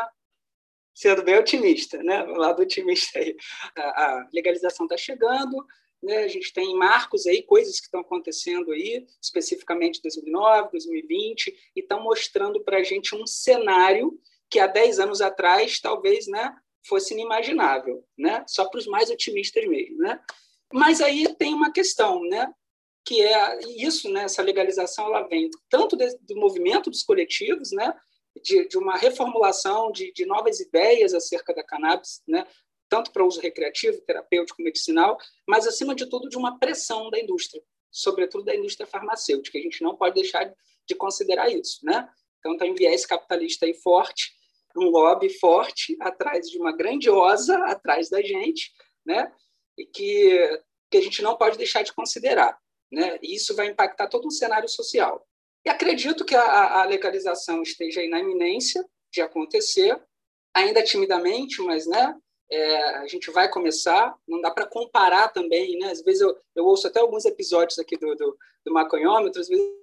Sendo 0.94 1.24
bem 1.24 1.38
otimista, 1.38 2.02
né? 2.04 2.24
O 2.24 2.34
lado 2.34 2.62
otimista 2.62 3.20
aí. 3.20 3.36
A, 3.76 4.28
legalização 4.34 4.86
está 4.86 4.98
chegando, 4.98 5.66
né? 6.02 6.20
A 6.20 6.28
gente 6.28 6.52
tem 6.54 6.76
marcos 6.76 7.26
aí, 7.26 7.42
coisas 7.44 7.80
que 7.80 7.86
estão 7.86 8.02
acontecendo 8.02 8.72
aí, 8.72 9.06
especificamente 9.22 10.02
2009, 10.02 10.72
2020, 10.72 11.48
e 11.76 11.80
estão 11.80 12.04
mostrando 12.04 12.62
para 12.64 12.78
a 12.78 12.84
gente 12.84 13.16
um 13.16 13.26
cenário 13.26 14.20
que 14.50 14.60
há 14.60 14.68
10 14.68 15.00
anos 15.00 15.22
atrás, 15.22 15.80
talvez, 15.80 16.28
né, 16.28 16.56
fosse 16.84 17.14
inimaginável, 17.14 18.04
né? 18.18 18.44
Só 18.48 18.68
para 18.68 18.80
os 18.80 18.88
mais 18.88 19.10
otimistas 19.10 19.66
mesmo, 19.66 19.98
né? 19.98 20.20
Mas 20.74 21.02
aí 21.02 21.34
tem 21.36 21.54
uma 21.54 21.72
questão, 21.72 22.22
né? 22.24 22.52
Que 23.06 23.22
é 23.22 23.60
isso, 23.78 24.10
né? 24.10 24.24
Essa 24.24 24.42
legalização 24.42 25.06
ela 25.06 25.28
vem 25.28 25.50
tanto 25.70 25.96
do 25.96 26.36
movimento 26.36 26.90
dos 26.90 27.04
coletivos, 27.04 27.72
né? 27.72 27.94
De, 28.42 28.68
de 28.68 28.78
uma 28.78 28.96
reformulação 28.96 29.92
de, 29.92 30.14
de 30.14 30.26
novas 30.26 30.60
ideias 30.60 31.14
acerca 31.14 31.54
da 31.54 31.64
cannabis, 31.64 32.22
né? 32.28 32.46
Tanto 32.88 33.12
para 33.12 33.26
uso 33.26 33.42
recreativo, 33.42 34.02
terapêutico, 34.02 34.62
medicinal, 34.62 35.18
mas 35.48 35.68
acima 35.68 35.94
de 35.94 36.08
tudo 36.08 36.30
de 36.30 36.38
uma 36.38 36.58
pressão 36.58 37.10
da 37.10 37.20
indústria, 37.20 37.62
sobretudo 37.92 38.46
da 38.46 38.56
indústria 38.56 38.88
farmacêutica. 38.88 39.58
A 39.58 39.62
gente 39.62 39.84
não 39.84 39.96
pode 39.96 40.16
deixar 40.16 40.54
de 40.88 40.96
considerar 40.96 41.50
isso, 41.50 41.80
né? 41.84 42.10
Então 42.40 42.58
tem 42.58 42.72
um 42.72 42.76
viés 42.76 43.06
capitalista 43.06 43.66
aí 43.66 43.74
forte 43.74 44.40
um 44.76 44.90
lobby 44.90 45.30
forte 45.30 45.96
atrás 46.00 46.50
de 46.50 46.58
uma 46.58 46.76
grandiosa 46.76 47.58
atrás 47.66 48.10
da 48.10 48.22
gente, 48.22 48.72
né? 49.06 49.32
E 49.78 49.86
que, 49.86 50.62
que 50.90 50.98
a 50.98 51.02
gente 51.02 51.22
não 51.22 51.38
pode 51.38 51.58
deixar 51.58 51.84
de 51.84 51.94
considerar, 51.94 52.58
né? 52.92 53.18
E 53.22 53.36
isso 53.36 53.56
vai 53.56 53.68
impactar 53.68 54.08
todo 54.08 54.28
um 54.28 54.32
cenário 54.32 54.70
social. 54.70 55.26
E 55.66 55.70
acredito 55.70 56.26
que 56.26 56.36
a, 56.36 56.82
a 56.82 56.86
legalização 56.86 57.62
esteja 57.62 58.06
na 58.08 58.20
iminência 58.20 58.86
de 59.12 59.22
acontecer, 59.22 60.02
ainda 60.54 60.84
timidamente, 60.84 61.62
mas, 61.62 61.86
né? 61.88 62.16
É, 62.52 62.96
a 62.96 63.08
gente 63.08 63.30
vai 63.30 63.48
começar, 63.48 64.16
não 64.28 64.42
dá 64.42 64.50
para 64.50 64.66
comparar 64.66 65.28
também, 65.30 65.78
né? 65.78 65.92
Às 65.92 66.02
vezes 66.02 66.22
eu, 66.22 66.36
eu 66.56 66.66
ouço 66.66 66.88
até 66.88 67.00
alguns 67.00 67.26
episódios 67.26 67.78
aqui 67.78 67.96
do, 67.96 68.16
do, 68.16 68.38
do 68.66 68.74
maconhômetro, 68.74 69.40
às 69.40 69.48
vezes 69.48 69.80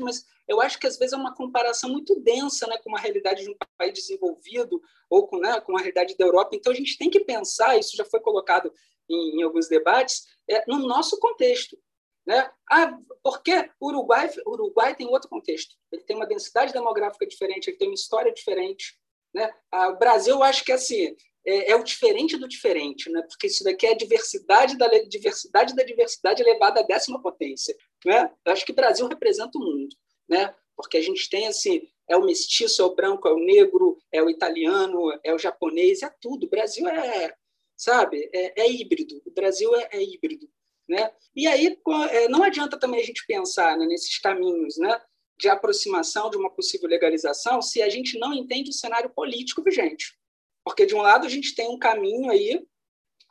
mas 0.00 0.24
eu 0.48 0.60
acho 0.60 0.78
que 0.78 0.86
às 0.86 0.96
vezes 0.96 1.12
é 1.12 1.16
uma 1.16 1.34
comparação 1.34 1.90
muito 1.90 2.18
densa 2.20 2.66
né, 2.66 2.78
com 2.78 2.90
uma 2.90 2.98
realidade 2.98 3.44
de 3.44 3.50
um 3.50 3.56
país 3.78 3.92
desenvolvido 3.92 4.80
ou 5.08 5.26
com, 5.26 5.38
né, 5.38 5.60
com 5.60 5.76
a 5.76 5.80
realidade 5.80 6.16
da 6.16 6.24
Europa. 6.24 6.54
Então 6.54 6.72
a 6.72 6.76
gente 6.76 6.98
tem 6.98 7.10
que 7.10 7.20
pensar, 7.20 7.78
isso 7.78 7.96
já 7.96 8.04
foi 8.04 8.20
colocado 8.20 8.72
em, 9.08 9.38
em 9.38 9.42
alguns 9.42 9.68
debates, 9.68 10.26
é, 10.48 10.64
no 10.66 10.78
nosso 10.78 11.18
contexto. 11.18 11.78
Né? 12.26 12.50
Ah, 12.70 12.98
porque 13.22 13.70
o 13.78 13.88
Uruguai, 13.88 14.30
Uruguai 14.46 14.94
tem 14.94 15.06
outro 15.06 15.28
contexto. 15.28 15.74
Ele 15.92 16.02
tem 16.02 16.16
uma 16.16 16.26
densidade 16.26 16.72
demográfica 16.72 17.26
diferente, 17.26 17.68
ele 17.68 17.76
tem 17.76 17.88
uma 17.88 17.94
história 17.94 18.32
diferente. 18.32 18.98
Né? 19.34 19.52
Ah, 19.70 19.88
o 19.88 19.98
Brasil, 19.98 20.36
eu 20.36 20.42
acho 20.42 20.64
que 20.64 20.72
assim, 20.72 21.14
é, 21.46 21.72
é, 21.72 21.76
o 21.76 21.84
diferente 21.84 22.36
do 22.36 22.48
diferente, 22.48 23.10
né? 23.10 23.22
porque 23.28 23.46
isso 23.46 23.62
daqui 23.62 23.86
é 23.86 23.92
a 23.92 23.96
diversidade 23.96 24.78
da 24.78 24.88
diversidade 24.88 25.74
da 25.74 25.82
diversidade 25.82 26.42
elevada 26.42 26.80
à 26.80 26.82
décima 26.82 27.20
potência. 27.20 27.76
Né? 28.04 28.30
Eu 28.44 28.52
acho 28.52 28.64
que 28.64 28.72
o 28.72 28.76
Brasil 28.76 29.06
representa 29.06 29.58
o 29.58 29.60
mundo, 29.60 29.94
né? 30.28 30.54
porque 30.76 30.96
a 30.96 31.02
gente 31.02 31.28
tem 31.28 31.46
assim, 31.46 31.82
é 32.08 32.16
o 32.16 32.24
mestiço, 32.24 32.82
é 32.82 32.84
o 32.84 32.94
branco, 32.94 33.28
é 33.28 33.32
o 33.32 33.38
negro, 33.38 33.98
é 34.12 34.22
o 34.22 34.30
italiano, 34.30 35.18
é 35.22 35.34
o 35.34 35.38
japonês, 35.38 36.02
é 36.02 36.12
tudo. 36.20 36.46
O 36.46 36.50
Brasil 36.50 36.86
é, 36.88 37.34
sabe, 37.76 38.28
é, 38.32 38.62
é 38.62 38.70
híbrido. 38.70 39.22
O 39.24 39.30
Brasil 39.30 39.74
é, 39.76 39.88
é, 39.92 40.02
híbrido. 40.02 40.48
Né? 40.88 41.10
E 41.34 41.46
aí 41.46 41.78
é, 42.10 42.28
não 42.28 42.42
adianta 42.42 42.78
também 42.78 43.00
a 43.00 43.04
gente 43.04 43.26
pensar 43.26 43.76
né, 43.76 43.86
nesses 43.86 44.18
caminhos 44.18 44.76
né, 44.76 45.00
de 45.38 45.48
aproximação 45.48 46.30
de 46.30 46.36
uma 46.36 46.50
possível 46.50 46.88
legalização 46.88 47.60
se 47.62 47.82
a 47.82 47.88
gente 47.88 48.18
não 48.18 48.32
entende 48.32 48.70
o 48.70 48.74
cenário 48.74 49.10
político 49.10 49.62
vigente. 49.62 50.16
Porque, 50.64 50.86
de 50.86 50.94
um 50.94 51.02
lado, 51.02 51.26
a 51.26 51.30
gente 51.30 51.54
tem 51.54 51.68
um 51.68 51.78
caminho 51.78 52.30
aí 52.30 52.66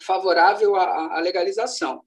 favorável 0.01 0.75
à, 0.75 1.19
legalização, 1.19 2.03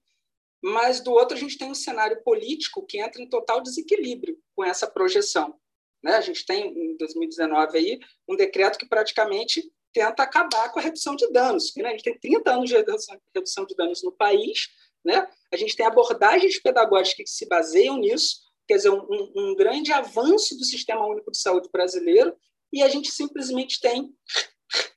mas, 0.61 1.01
do 1.01 1.11
outro, 1.11 1.35
a 1.35 1.39
gente 1.39 1.57
tem 1.57 1.69
um 1.69 1.75
cenário 1.75 2.21
político 2.23 2.85
que 2.85 2.99
entra 2.99 3.21
em 3.21 3.29
total 3.29 3.61
desequilíbrio 3.61 4.37
com 4.55 4.63
essa 4.63 4.87
projeção. 4.87 5.59
Né? 6.03 6.15
A 6.15 6.21
gente 6.21 6.45
tem, 6.45 6.67
em 6.67 6.97
2019, 6.97 7.77
aí, 7.77 7.99
um 8.27 8.35
decreto 8.35 8.77
que 8.77 8.87
praticamente 8.87 9.63
tenta 9.93 10.23
acabar 10.23 10.71
com 10.71 10.79
a 10.79 10.81
redução 10.81 11.15
de 11.15 11.29
danos. 11.31 11.73
Né? 11.75 11.89
A 11.89 11.91
gente 11.91 12.03
tem 12.03 12.19
30 12.19 12.51
anos 12.51 12.69
de 12.69 12.75
redução 12.75 13.65
de 13.65 13.75
danos 13.75 14.03
no 14.03 14.11
país, 14.11 14.67
né? 15.07 15.25
a 15.51 15.57
gente 15.57 15.75
tem 15.75 15.85
abordagens 15.85 16.59
pedagógicas 16.61 17.29
que 17.29 17.35
se 17.37 17.47
baseiam 17.47 17.97
nisso, 17.97 18.41
quer 18.67 18.75
dizer, 18.75 18.89
um, 18.89 19.31
um 19.35 19.55
grande 19.55 19.93
avanço 19.93 20.57
do 20.57 20.65
Sistema 20.65 21.05
Único 21.05 21.31
de 21.31 21.39
Saúde 21.39 21.69
brasileiro, 21.71 22.35
e 22.71 22.83
a 22.83 22.89
gente 22.89 23.09
simplesmente 23.09 23.79
tem. 23.79 24.13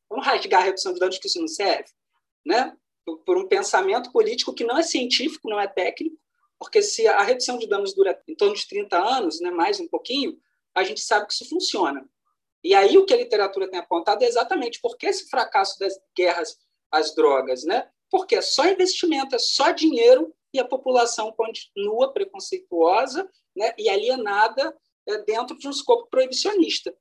Vamos 0.08 0.26
rasgar 0.26 0.62
a 0.62 0.64
redução 0.64 0.92
de 0.92 0.98
danos 0.98 1.18
que 1.18 1.28
isso 1.28 1.38
não 1.40 1.46
serve? 1.46 1.88
Né? 2.44 2.76
Por, 3.24 3.38
um 3.38 3.46
pensamento 3.46 4.10
político 4.10 4.52
que 4.52 4.64
não 4.64 4.76
é 4.76 4.82
científico, 4.82 5.48
não 5.48 5.60
é 5.60 5.68
técnico, 5.68 6.16
porque 6.58 6.82
se 6.82 7.06
a 7.06 7.22
redução 7.22 7.56
de 7.58 7.68
danos 7.68 7.94
dura 7.94 8.20
em 8.26 8.34
torno 8.34 8.54
de 8.54 8.66
30 8.66 8.98
anos, 8.98 9.40
né, 9.40 9.50
mais 9.50 9.78
um 9.78 9.86
pouquinho, 9.86 10.36
a 10.74 10.82
gente 10.82 11.00
sabe 11.00 11.26
que 11.26 11.32
isso 11.32 11.48
funciona. 11.48 12.04
E 12.62 12.74
aí 12.74 12.98
o 12.98 13.06
que 13.06 13.14
a 13.14 13.16
literatura 13.16 13.70
tem 13.70 13.78
apontado 13.78 14.24
é 14.24 14.26
exatamente 14.26 14.80
por 14.80 14.96
que 14.96 15.06
esse 15.06 15.28
fracasso 15.30 15.78
das 15.78 15.94
guerras 16.16 16.58
às 16.90 17.14
drogas, 17.14 17.64
né? 17.64 17.88
Porque 18.10 18.36
é 18.36 18.42
só 18.42 18.66
investimento, 18.66 19.34
é 19.34 19.38
só 19.38 19.70
dinheiro 19.70 20.34
e 20.52 20.58
a 20.58 20.64
população 20.64 21.32
continua 21.32 22.12
preconceituosa 22.12 23.28
né, 23.56 23.72
e 23.78 23.88
alienada 23.88 24.76
é, 25.06 25.18
dentro 25.18 25.56
de 25.56 25.68
um 25.68 25.70
escopo 25.70 26.08
proibicionista, 26.08 26.94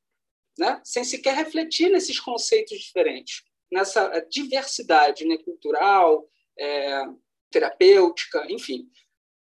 né, 0.57 0.82
sem 0.84 1.03
sequer 1.03 1.36
refletir 1.36 1.89
nesses 1.89 2.20
conceitos 2.20 2.78
diferentes, 2.80 3.43
nessa 3.72 4.01
é, 4.14 4.22
diversidade 4.22 5.26
né, 5.26 5.38
cultural, 5.38 6.28
é, 6.57 7.05
terapêutica, 7.51 8.45
enfim. 8.49 8.88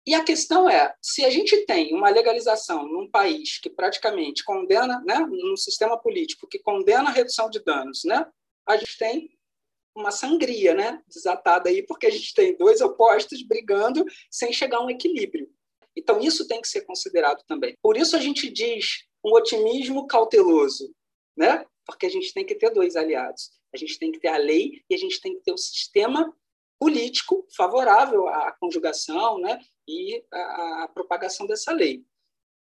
E 0.06 0.14
a 0.14 0.22
questão 0.22 0.68
é, 0.68 0.94
se 1.00 1.24
a 1.24 1.30
gente 1.30 1.64
tem 1.64 1.94
uma 1.94 2.10
legalização 2.10 2.86
num 2.86 3.10
país 3.10 3.58
que 3.58 3.70
praticamente 3.70 4.44
condena, 4.44 5.00
né, 5.06 5.18
num 5.18 5.56
sistema 5.56 5.98
político 5.98 6.46
que 6.46 6.58
condena 6.58 7.08
a 7.08 7.12
redução 7.12 7.48
de 7.48 7.62
danos, 7.64 8.04
né, 8.04 8.26
a 8.66 8.76
gente 8.76 8.98
tem 8.98 9.30
uma 9.94 10.10
sangria, 10.10 10.74
né, 10.74 11.02
desatada 11.08 11.68
aí, 11.68 11.82
porque 11.82 12.06
a 12.06 12.10
gente 12.10 12.34
tem 12.34 12.56
dois 12.56 12.80
opostos 12.80 13.42
brigando 13.42 14.04
sem 14.30 14.52
chegar 14.52 14.78
a 14.78 14.84
um 14.84 14.90
equilíbrio. 14.90 15.48
Então 15.96 16.20
isso 16.20 16.46
tem 16.48 16.60
que 16.60 16.68
ser 16.68 16.82
considerado 16.82 17.42
também. 17.46 17.76
Por 17.80 17.96
isso 17.96 18.16
a 18.16 18.20
gente 18.20 18.50
diz 18.50 19.04
um 19.24 19.32
otimismo 19.32 20.06
cauteloso, 20.06 20.92
né? 21.36 21.64
Porque 21.86 22.06
a 22.06 22.10
gente 22.10 22.32
tem 22.32 22.44
que 22.44 22.54
ter 22.54 22.70
dois 22.70 22.96
aliados. 22.96 23.52
A 23.72 23.76
gente 23.76 23.98
tem 23.98 24.10
que 24.10 24.18
ter 24.18 24.28
a 24.28 24.36
lei 24.36 24.82
e 24.90 24.94
a 24.94 24.98
gente 24.98 25.20
tem 25.20 25.34
que 25.34 25.42
ter 25.42 25.52
o 25.52 25.58
sistema 25.58 26.34
político 26.78 27.46
favorável 27.56 28.26
à 28.28 28.52
conjugação, 28.52 29.38
né? 29.38 29.58
E 29.88 30.24
à 30.32 30.90
propagação 30.92 31.46
dessa 31.46 31.72
lei. 31.72 32.04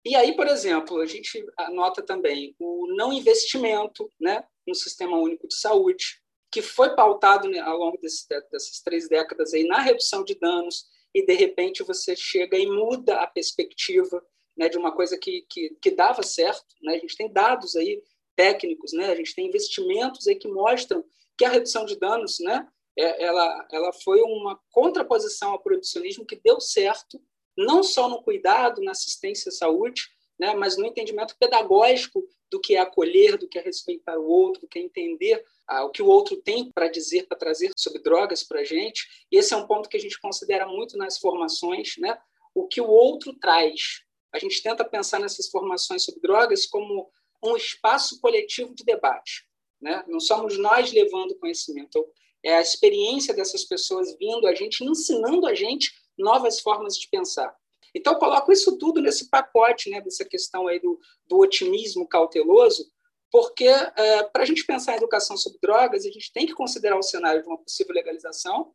E 0.04 0.14
aí, 0.14 0.36
por 0.36 0.46
exemplo, 0.46 1.00
a 1.00 1.06
gente 1.06 1.44
anota 1.56 2.00
também 2.00 2.54
o 2.60 2.86
não 2.94 3.12
investimento, 3.12 4.08
né, 4.20 4.44
no 4.64 4.72
sistema 4.72 5.16
único 5.16 5.48
de 5.48 5.56
saúde, 5.56 6.22
que 6.56 6.62
foi 6.62 6.96
pautado 6.96 7.50
né, 7.50 7.58
ao 7.58 7.76
longo 7.76 7.98
desse, 7.98 8.26
dessas 8.50 8.80
três 8.80 9.06
décadas 9.10 9.52
aí 9.52 9.64
na 9.64 9.78
redução 9.78 10.24
de 10.24 10.34
danos, 10.36 10.86
e 11.14 11.22
de 11.22 11.34
repente 11.34 11.82
você 11.82 12.16
chega 12.16 12.56
e 12.56 12.64
muda 12.64 13.20
a 13.20 13.26
perspectiva 13.26 14.24
né, 14.56 14.66
de 14.66 14.78
uma 14.78 14.90
coisa 14.90 15.18
que, 15.18 15.44
que, 15.50 15.76
que 15.82 15.90
dava 15.90 16.22
certo. 16.22 16.64
Né? 16.80 16.94
A 16.94 16.98
gente 16.98 17.14
tem 17.14 17.30
dados 17.30 17.76
aí 17.76 18.02
técnicos, 18.34 18.94
né? 18.94 19.12
a 19.12 19.14
gente 19.14 19.34
tem 19.34 19.48
investimentos 19.48 20.26
aí 20.26 20.36
que 20.36 20.48
mostram 20.48 21.04
que 21.36 21.44
a 21.44 21.50
redução 21.50 21.84
de 21.84 21.98
danos 21.98 22.38
né, 22.40 22.66
é, 22.98 23.22
ela, 23.22 23.68
ela 23.70 23.92
foi 23.92 24.22
uma 24.22 24.58
contraposição 24.70 25.50
ao 25.50 25.62
proibicionismo 25.62 26.24
que 26.24 26.40
deu 26.42 26.58
certo, 26.58 27.20
não 27.54 27.82
só 27.82 28.08
no 28.08 28.22
cuidado, 28.22 28.80
na 28.80 28.92
assistência 28.92 29.50
à 29.50 29.52
saúde, 29.52 30.04
né, 30.40 30.54
mas 30.54 30.78
no 30.78 30.86
entendimento 30.86 31.36
pedagógico 31.38 32.26
do 32.50 32.60
que 32.60 32.76
é 32.76 32.80
acolher, 32.80 33.36
do 33.36 33.48
que 33.48 33.58
é 33.58 33.62
respeitar 33.62 34.18
o 34.18 34.26
outro, 34.26 34.62
do 34.62 34.68
que 34.68 34.78
é 34.78 34.82
entender 34.82 35.44
ah, 35.66 35.84
o 35.84 35.90
que 35.90 36.02
o 36.02 36.06
outro 36.06 36.36
tem 36.36 36.70
para 36.70 36.88
dizer, 36.88 37.26
para 37.26 37.36
trazer 37.36 37.70
sobre 37.76 38.00
drogas 38.00 38.42
para 38.42 38.60
a 38.60 38.64
gente. 38.64 39.06
Esse 39.30 39.52
é 39.52 39.56
um 39.56 39.66
ponto 39.66 39.88
que 39.88 39.96
a 39.96 40.00
gente 40.00 40.20
considera 40.20 40.66
muito 40.66 40.96
nas 40.96 41.18
formações, 41.18 41.94
né? 41.98 42.16
o 42.54 42.66
que 42.66 42.80
o 42.80 42.88
outro 42.88 43.34
traz. 43.34 44.02
A 44.32 44.38
gente 44.38 44.62
tenta 44.62 44.84
pensar 44.84 45.18
nessas 45.18 45.48
formações 45.48 46.04
sobre 46.04 46.20
drogas 46.20 46.66
como 46.66 47.10
um 47.42 47.56
espaço 47.56 48.20
coletivo 48.20 48.74
de 48.74 48.84
debate. 48.84 49.44
Né? 49.80 50.04
Não 50.06 50.20
somos 50.20 50.56
nós 50.58 50.92
levando 50.92 51.38
conhecimento, 51.38 52.06
é 52.42 52.56
a 52.56 52.60
experiência 52.60 53.34
dessas 53.34 53.64
pessoas 53.64 54.16
vindo 54.18 54.46
a 54.46 54.54
gente, 54.54 54.84
ensinando 54.84 55.46
a 55.46 55.54
gente 55.54 55.92
novas 56.16 56.60
formas 56.60 56.96
de 56.96 57.08
pensar. 57.08 57.54
Então, 57.96 58.12
eu 58.12 58.18
coloco 58.18 58.52
isso 58.52 58.76
tudo 58.76 59.00
nesse 59.00 59.30
pacote, 59.30 59.88
né, 59.88 60.02
dessa 60.02 60.22
questão 60.22 60.68
aí 60.68 60.78
do, 60.78 61.00
do 61.26 61.38
otimismo 61.38 62.06
cauteloso, 62.06 62.86
porque 63.32 63.66
é, 63.66 64.22
para 64.24 64.42
a 64.42 64.46
gente 64.46 64.66
pensar 64.66 64.92
em 64.92 64.96
educação 64.96 65.36
sobre 65.36 65.58
drogas, 65.62 66.04
a 66.04 66.10
gente 66.10 66.30
tem 66.30 66.46
que 66.46 66.52
considerar 66.52 66.98
o 66.98 67.02
cenário 67.02 67.40
de 67.42 67.48
uma 67.48 67.56
possível 67.56 67.94
legalização, 67.94 68.74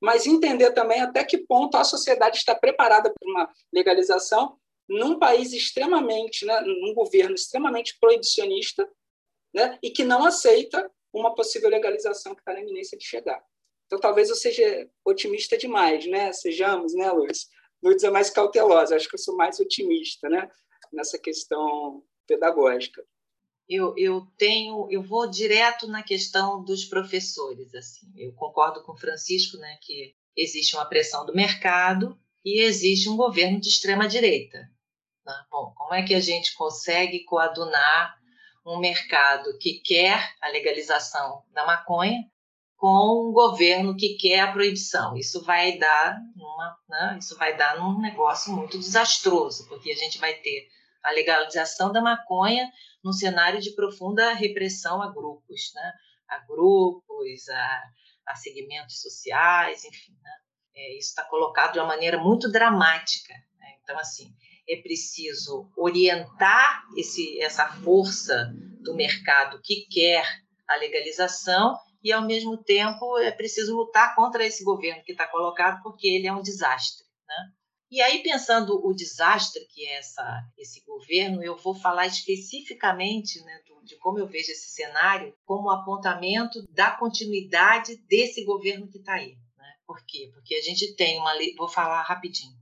mas 0.00 0.26
entender 0.26 0.70
também 0.72 1.02
até 1.02 1.22
que 1.22 1.36
ponto 1.38 1.76
a 1.76 1.84
sociedade 1.84 2.38
está 2.38 2.54
preparada 2.54 3.12
para 3.12 3.30
uma 3.30 3.50
legalização 3.72 4.58
num 4.88 5.18
país 5.18 5.52
extremamente, 5.52 6.46
né, 6.46 6.60
num 6.60 6.94
governo 6.94 7.34
extremamente 7.34 7.98
proibicionista, 8.00 8.88
né, 9.54 9.78
e 9.82 9.90
que 9.90 10.02
não 10.02 10.24
aceita 10.24 10.90
uma 11.12 11.34
possível 11.34 11.68
legalização 11.68 12.34
que 12.34 12.40
está 12.40 12.54
na 12.54 12.60
iminência 12.60 12.96
de 12.96 13.04
chegar. 13.04 13.42
Então, 13.86 14.00
talvez 14.00 14.30
eu 14.30 14.36
seja 14.36 14.88
otimista 15.04 15.56
demais, 15.56 16.06
né? 16.06 16.32
Sejamos, 16.32 16.92
né, 16.92 17.10
Luiz? 17.12 17.48
Luiz 17.88 18.02
é 18.02 18.10
mais 18.10 18.30
cautelosa, 18.30 18.96
acho 18.96 19.08
que 19.08 19.14
eu 19.14 19.20
sou 19.20 19.36
mais 19.36 19.58
otimista, 19.60 20.28
né? 20.28 20.50
Nessa 20.92 21.18
questão 21.18 22.02
pedagógica 22.26 23.02
eu, 23.68 23.94
eu 23.96 24.26
tenho, 24.38 24.86
eu 24.90 25.02
vou 25.02 25.28
direto 25.28 25.86
na 25.88 26.02
questão 26.02 26.62
dos 26.62 26.84
professores. 26.84 27.74
Assim, 27.74 28.06
eu 28.16 28.32
concordo 28.32 28.82
com 28.82 28.92
o 28.92 28.96
Francisco, 28.96 29.56
né, 29.58 29.76
que 29.82 30.14
existe 30.36 30.76
uma 30.76 30.86
pressão 30.86 31.26
do 31.26 31.34
mercado 31.34 32.18
e 32.44 32.60
existe 32.62 33.08
um 33.08 33.16
governo 33.16 33.60
de 33.60 33.68
extrema 33.68 34.06
direita. 34.06 34.58
Né? 35.24 35.34
Bom, 35.50 35.72
como 35.76 35.94
é 35.94 36.02
que 36.02 36.14
a 36.14 36.20
gente 36.20 36.54
consegue 36.54 37.24
coadunar 37.24 38.16
um 38.64 38.78
mercado 38.78 39.56
que 39.58 39.80
quer 39.80 40.34
a 40.40 40.48
legalização 40.48 41.42
da 41.52 41.64
maconha 41.66 42.24
com 42.76 43.28
um 43.28 43.32
governo 43.32 43.96
que 43.96 44.16
quer 44.16 44.40
a 44.40 44.52
proibição? 44.52 45.16
Isso 45.16 45.42
vai 45.44 45.78
dar 45.78 46.18
uma, 46.36 46.76
né, 46.88 47.16
isso 47.18 47.36
vai 47.36 47.56
dar 47.56 47.78
num 47.78 48.00
negócio 48.00 48.52
muito 48.52 48.78
desastroso, 48.78 49.66
porque 49.68 49.90
a 49.90 49.96
gente 49.96 50.18
vai 50.18 50.34
ter 50.34 50.68
a 51.02 51.10
legalização 51.12 51.92
da 51.92 52.02
maconha 52.02 52.68
num 53.02 53.12
cenário 53.12 53.60
de 53.60 53.74
profunda 53.74 54.32
repressão 54.32 55.00
a 55.00 55.12
grupos, 55.12 55.72
né? 55.74 55.92
a 56.28 56.38
grupos, 56.40 57.48
a, 57.48 57.82
a 58.26 58.34
segmentos 58.34 59.00
sociais, 59.00 59.84
enfim. 59.84 60.12
Né? 60.20 60.30
É, 60.74 60.98
isso 60.98 61.10
está 61.10 61.24
colocado 61.24 61.74
de 61.74 61.78
uma 61.78 61.86
maneira 61.86 62.18
muito 62.18 62.50
dramática. 62.50 63.32
Né? 63.60 63.76
Então, 63.82 63.96
assim, 63.98 64.34
é 64.68 64.76
preciso 64.82 65.70
orientar 65.76 66.82
esse, 66.96 67.40
essa 67.40 67.68
força 67.68 68.52
do 68.80 68.94
mercado 68.94 69.60
que 69.62 69.86
quer 69.88 70.26
a 70.66 70.76
legalização 70.76 71.78
e, 72.06 72.12
ao 72.12 72.24
mesmo 72.24 72.56
tempo, 72.56 73.18
é 73.18 73.32
preciso 73.32 73.74
lutar 73.74 74.14
contra 74.14 74.46
esse 74.46 74.62
governo 74.62 75.02
que 75.02 75.10
está 75.10 75.26
colocado, 75.26 75.82
porque 75.82 76.06
ele 76.06 76.28
é 76.28 76.32
um 76.32 76.40
desastre. 76.40 77.04
Né? 77.26 77.52
E 77.90 78.00
aí, 78.00 78.22
pensando 78.22 78.80
o 78.86 78.94
desastre 78.94 79.66
que 79.66 79.84
é 79.84 79.94
essa, 79.98 80.40
esse 80.56 80.84
governo, 80.84 81.42
eu 81.42 81.56
vou 81.56 81.74
falar 81.74 82.06
especificamente 82.06 83.42
né, 83.42 83.60
do, 83.66 83.82
de 83.82 83.98
como 83.98 84.20
eu 84.20 84.28
vejo 84.28 84.52
esse 84.52 84.68
cenário 84.68 85.36
como 85.44 85.68
apontamento 85.68 86.62
da 86.70 86.92
continuidade 86.92 87.96
desse 88.06 88.44
governo 88.44 88.88
que 88.88 88.98
está 88.98 89.14
aí. 89.14 89.36
Né? 89.58 89.74
Por 89.84 90.00
quê? 90.06 90.30
Porque 90.32 90.54
a 90.54 90.62
gente 90.62 90.94
tem 90.94 91.18
uma 91.18 91.32
vou 91.58 91.68
falar 91.68 92.02
rapidinho, 92.02 92.56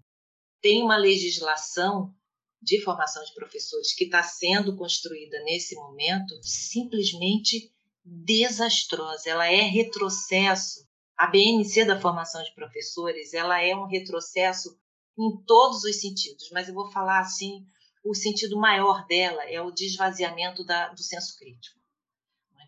tem 0.62 0.82
uma 0.82 0.96
legislação 0.96 2.14
de 2.62 2.80
formação 2.80 3.22
de 3.22 3.34
professores 3.34 3.94
que 3.94 4.04
está 4.04 4.22
sendo 4.22 4.74
construída 4.74 5.38
nesse 5.42 5.74
momento 5.74 6.34
simplesmente 6.40 7.73
desastrosa. 8.04 9.28
Ela 9.28 9.46
é 9.46 9.62
retrocesso. 9.62 10.84
A 11.16 11.28
BNC 11.28 11.84
da 11.84 12.00
formação 12.00 12.42
de 12.42 12.52
professores, 12.54 13.32
ela 13.34 13.62
é 13.62 13.74
um 13.74 13.86
retrocesso 13.86 14.76
em 15.16 15.44
todos 15.46 15.84
os 15.84 16.00
sentidos, 16.00 16.50
mas 16.52 16.68
eu 16.68 16.74
vou 16.74 16.90
falar 16.90 17.20
assim, 17.20 17.64
o 18.04 18.14
sentido 18.14 18.58
maior 18.58 19.06
dela 19.06 19.44
é 19.44 19.60
o 19.60 19.70
desvaziamento 19.70 20.64
da, 20.64 20.88
do 20.88 21.00
senso 21.02 21.38
crítico. 21.38 21.78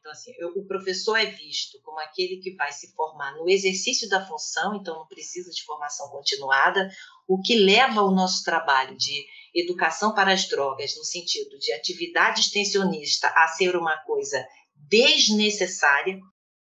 Então, 0.07 0.12
assim, 0.12 0.32
eu, 0.39 0.51
o 0.51 0.64
professor 0.64 1.16
é 1.16 1.26
visto 1.26 1.80
como 1.82 1.99
aquele 1.99 2.37
que 2.37 2.55
vai 2.55 2.70
se 2.70 2.95
formar 2.95 3.34
no 3.34 3.51
exercício 3.51 4.09
da 4.09 4.24
função, 4.24 4.76
então 4.76 4.95
não 4.95 5.07
precisa 5.09 5.51
de 5.51 5.64
formação 5.64 6.09
continuada, 6.11 6.89
o 7.26 7.41
que 7.43 7.57
leva 7.57 8.03
o 8.03 8.12
nosso 8.12 8.45
trabalho 8.45 8.97
de 8.97 9.26
educação 9.53 10.14
para 10.14 10.32
as 10.32 10.49
drogas, 10.49 10.97
no 10.97 11.05
sentido 11.05 11.59
de 11.59 11.72
atividade 11.72 12.41
extensionista, 12.41 13.26
a 13.34 13.49
ser 13.49 13.74
uma 13.74 13.97
coisa 14.05 14.47
desnecessária, 14.89 16.18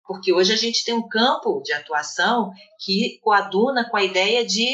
porque 0.04 0.32
hoje 0.32 0.52
a 0.52 0.56
gente 0.56 0.84
tem 0.84 0.94
um 0.94 1.08
campo 1.08 1.60
de 1.62 1.72
atuação 1.72 2.50
que 2.84 3.18
coaduna 3.20 3.88
com 3.88 3.96
a 3.96 4.04
ideia 4.04 4.44
de 4.44 4.68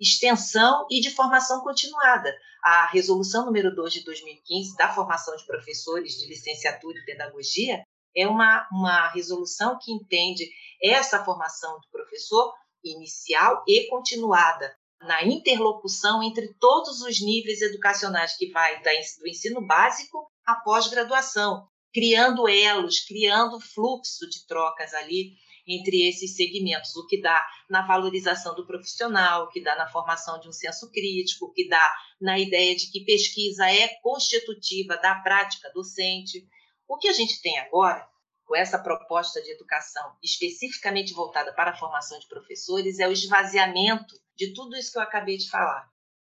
extensão 0.00 0.86
e 0.90 1.00
de 1.00 1.10
formação 1.10 1.60
continuada. 1.62 2.34
A 2.64 2.86
resolução 2.86 3.46
número 3.46 3.74
2 3.74 3.92
de 3.92 4.04
2015 4.04 4.76
da 4.76 4.92
formação 4.92 5.36
de 5.36 5.46
professores 5.46 6.14
de 6.14 6.26
licenciatura 6.26 6.98
e 6.98 7.04
pedagogia 7.04 7.82
é 8.14 8.26
uma, 8.26 8.68
uma 8.70 9.08
resolução 9.08 9.78
que 9.80 9.92
entende 9.92 10.48
essa 10.82 11.24
formação 11.24 11.74
do 11.80 11.88
professor 11.90 12.52
inicial 12.84 13.62
e 13.66 13.88
continuada, 13.88 14.74
na 15.00 15.24
interlocução 15.24 16.22
entre 16.22 16.54
todos 16.54 17.00
os 17.00 17.20
níveis 17.20 17.60
educacionais 17.62 18.36
que 18.36 18.50
vai 18.50 18.80
do 18.82 19.28
ensino 19.28 19.64
básico 19.66 20.28
à 20.46 20.56
pós-graduação, 20.56 21.66
criando 21.92 22.48
elos, 22.48 23.00
criando 23.00 23.60
fluxo 23.60 24.28
de 24.28 24.46
trocas 24.46 24.94
ali 24.94 25.34
entre 25.66 26.08
esses 26.08 26.34
segmentos, 26.34 26.96
o 26.96 27.06
que 27.06 27.20
dá 27.20 27.46
na 27.68 27.86
valorização 27.86 28.54
do 28.54 28.66
profissional, 28.66 29.44
o 29.44 29.48
que 29.48 29.62
dá 29.62 29.76
na 29.76 29.88
formação 29.88 30.40
de 30.40 30.48
um 30.48 30.52
senso 30.52 30.90
crítico, 30.90 31.46
o 31.46 31.52
que 31.52 31.68
dá 31.68 31.94
na 32.20 32.38
ideia 32.38 32.74
de 32.74 32.90
que 32.90 33.04
pesquisa 33.04 33.70
é 33.70 33.88
constitutiva 34.02 34.96
da 34.96 35.14
prática 35.16 35.70
docente. 35.72 36.46
O 36.88 36.98
que 36.98 37.08
a 37.08 37.12
gente 37.12 37.40
tem 37.40 37.58
agora, 37.60 38.06
com 38.44 38.56
essa 38.56 38.78
proposta 38.78 39.40
de 39.40 39.52
educação 39.52 40.16
especificamente 40.22 41.12
voltada 41.12 41.52
para 41.54 41.70
a 41.70 41.76
formação 41.76 42.18
de 42.18 42.26
professores, 42.26 42.98
é 42.98 43.06
o 43.06 43.12
esvaziamento 43.12 44.14
de 44.34 44.52
tudo 44.52 44.76
isso 44.76 44.92
que 44.92 44.98
eu 44.98 45.02
acabei 45.02 45.36
de 45.36 45.48
falar. 45.48 45.91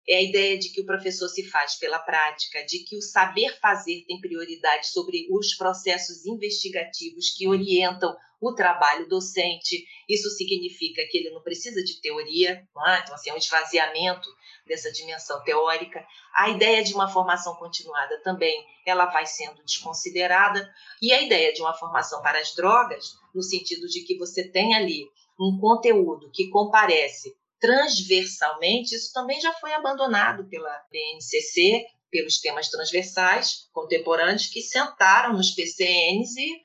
É 0.08 0.18
a 0.18 0.22
ideia 0.22 0.58
de 0.58 0.70
que 0.70 0.82
o 0.82 0.86
professor 0.86 1.28
se 1.28 1.44
faz 1.50 1.76
pela 1.76 1.98
prática, 1.98 2.64
de 2.66 2.80
que 2.80 2.96
o 2.96 3.02
saber 3.02 3.60
fazer 3.60 4.04
tem 4.08 4.22
prioridade 4.22 4.88
sobre 4.88 5.28
os 5.32 5.56
processos 5.56 6.26
investigativos 6.26 7.32
que 7.32 7.48
orientam 7.48 8.16
o 8.40 8.54
trabalho 8.54 9.08
docente. 9.08 9.86
Isso 10.08 10.30
significa 10.30 11.02
que 11.10 11.18
ele 11.18 11.32
não 11.32 11.42
precisa 11.42 11.84
de 11.84 12.00
teoria, 12.02 12.52
é? 12.88 13.00
então 13.00 13.16
assim, 13.16 13.30
é 13.30 13.34
um 13.34 13.38
esvaziamento 13.38 14.30
dessa 14.68 14.92
dimensão 14.92 15.44
teórica. 15.44 16.06
A 16.36 16.50
ideia 16.50 16.84
de 16.84 16.94
uma 16.94 17.08
formação 17.08 17.56
continuada 17.56 18.22
também, 18.22 18.66
ela 18.86 19.06
vai 19.06 19.26
sendo 19.26 19.64
desconsiderada. 19.64 20.72
E 21.02 21.12
a 21.12 21.22
ideia 21.22 21.54
de 21.54 21.62
uma 21.62 21.74
formação 21.74 22.22
para 22.22 22.40
as 22.40 22.54
drogas, 22.54 23.16
no 23.34 23.42
sentido 23.42 23.88
de 23.88 24.02
que 24.04 24.18
você 24.18 24.48
tem 24.50 24.76
ali 24.76 25.10
um 25.40 25.58
conteúdo 25.60 26.30
que 26.32 26.50
comparece 26.50 27.36
transversalmente, 27.66 28.96
isso 28.96 29.12
também 29.12 29.42
já 29.42 29.52
foi 29.54 29.74
abandonado 29.74 30.48
pela 30.48 30.70
BNCC, 30.92 31.84
pelos 32.12 32.40
temas 32.40 32.70
transversais 32.70 33.68
contemporâneos 33.74 34.46
que 34.46 34.62
sentaram 34.62 35.34
nos 35.34 35.50
PCNs 35.52 36.38
e 36.38 36.62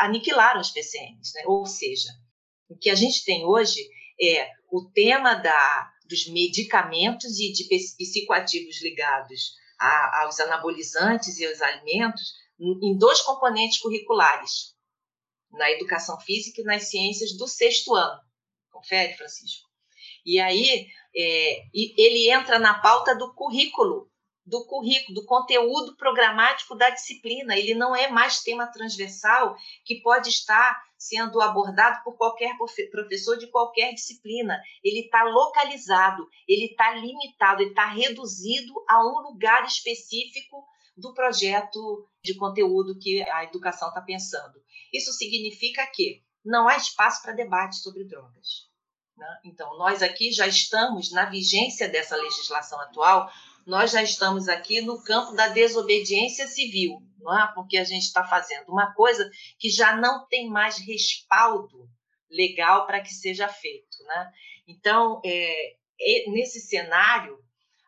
aniquilaram 0.00 0.60
os 0.60 0.70
PCNs. 0.70 1.32
Né? 1.34 1.42
Ou 1.46 1.64
seja, 1.64 2.10
o 2.68 2.76
que 2.76 2.90
a 2.90 2.96
gente 2.96 3.24
tem 3.24 3.44
hoje 3.46 3.80
é 4.20 4.50
o 4.72 4.90
tema 4.90 5.34
da, 5.34 5.92
dos 6.04 6.26
medicamentos 6.26 7.38
e 7.38 7.52
de 7.52 7.64
psicoativos 7.96 8.82
ligados 8.82 9.52
a, 9.78 10.22
aos 10.22 10.40
anabolizantes 10.40 11.38
e 11.38 11.46
aos 11.46 11.62
alimentos 11.62 12.34
em 12.58 12.98
dois 12.98 13.20
componentes 13.22 13.78
curriculares, 13.78 14.74
na 15.52 15.70
educação 15.70 16.20
física 16.20 16.60
e 16.60 16.64
nas 16.64 16.90
ciências 16.90 17.36
do 17.36 17.46
sexto 17.46 17.94
ano. 17.94 18.20
Confere, 18.70 19.14
Francisco? 19.14 19.69
E 20.24 20.38
aí 20.38 20.86
é, 21.16 21.62
ele 21.74 22.30
entra 22.30 22.58
na 22.58 22.74
pauta 22.74 23.14
do 23.14 23.34
currículo, 23.34 24.10
do 24.44 24.64
currículo, 24.66 25.14
do 25.14 25.26
conteúdo 25.26 25.96
programático 25.96 26.74
da 26.74 26.90
disciplina. 26.90 27.56
Ele 27.56 27.74
não 27.74 27.94
é 27.94 28.08
mais 28.08 28.40
tema 28.40 28.66
transversal 28.66 29.56
que 29.84 30.00
pode 30.02 30.28
estar 30.28 30.80
sendo 30.98 31.40
abordado 31.40 32.02
por 32.04 32.16
qualquer 32.16 32.54
professor 32.90 33.38
de 33.38 33.46
qualquer 33.46 33.94
disciplina. 33.94 34.60
Ele 34.84 35.00
está 35.00 35.22
localizado, 35.24 36.28
ele 36.46 36.66
está 36.66 36.94
limitado, 36.94 37.62
ele 37.62 37.70
está 37.70 37.86
reduzido 37.86 38.72
a 38.88 39.00
um 39.00 39.20
lugar 39.30 39.64
específico 39.64 40.64
do 40.96 41.14
projeto 41.14 42.06
de 42.22 42.34
conteúdo 42.34 42.98
que 42.98 43.22
a 43.30 43.44
educação 43.44 43.88
está 43.88 44.02
pensando. 44.02 44.60
Isso 44.92 45.12
significa 45.12 45.86
que 45.86 46.22
não 46.44 46.68
há 46.68 46.76
espaço 46.76 47.22
para 47.22 47.32
debate 47.32 47.76
sobre 47.76 48.04
drogas. 48.04 48.69
Né? 49.20 49.40
Então, 49.44 49.76
nós 49.76 50.02
aqui 50.02 50.32
já 50.32 50.46
estamos, 50.46 51.12
na 51.12 51.26
vigência 51.26 51.86
dessa 51.86 52.16
legislação 52.16 52.80
atual, 52.80 53.30
nós 53.66 53.90
já 53.90 54.02
estamos 54.02 54.48
aqui 54.48 54.80
no 54.80 55.04
campo 55.04 55.34
da 55.34 55.48
desobediência 55.48 56.48
civil, 56.48 57.02
não 57.18 57.38
é? 57.38 57.52
porque 57.54 57.76
a 57.76 57.84
gente 57.84 58.04
está 58.04 58.26
fazendo 58.26 58.70
uma 58.70 58.94
coisa 58.94 59.30
que 59.58 59.68
já 59.68 59.94
não 59.94 60.26
tem 60.26 60.48
mais 60.48 60.78
respaldo 60.78 61.86
legal 62.30 62.86
para 62.86 63.02
que 63.02 63.12
seja 63.12 63.46
feito. 63.46 64.02
Né? 64.04 64.32
Então, 64.66 65.20
é, 65.22 65.74
nesse 66.28 66.58
cenário, 66.58 67.38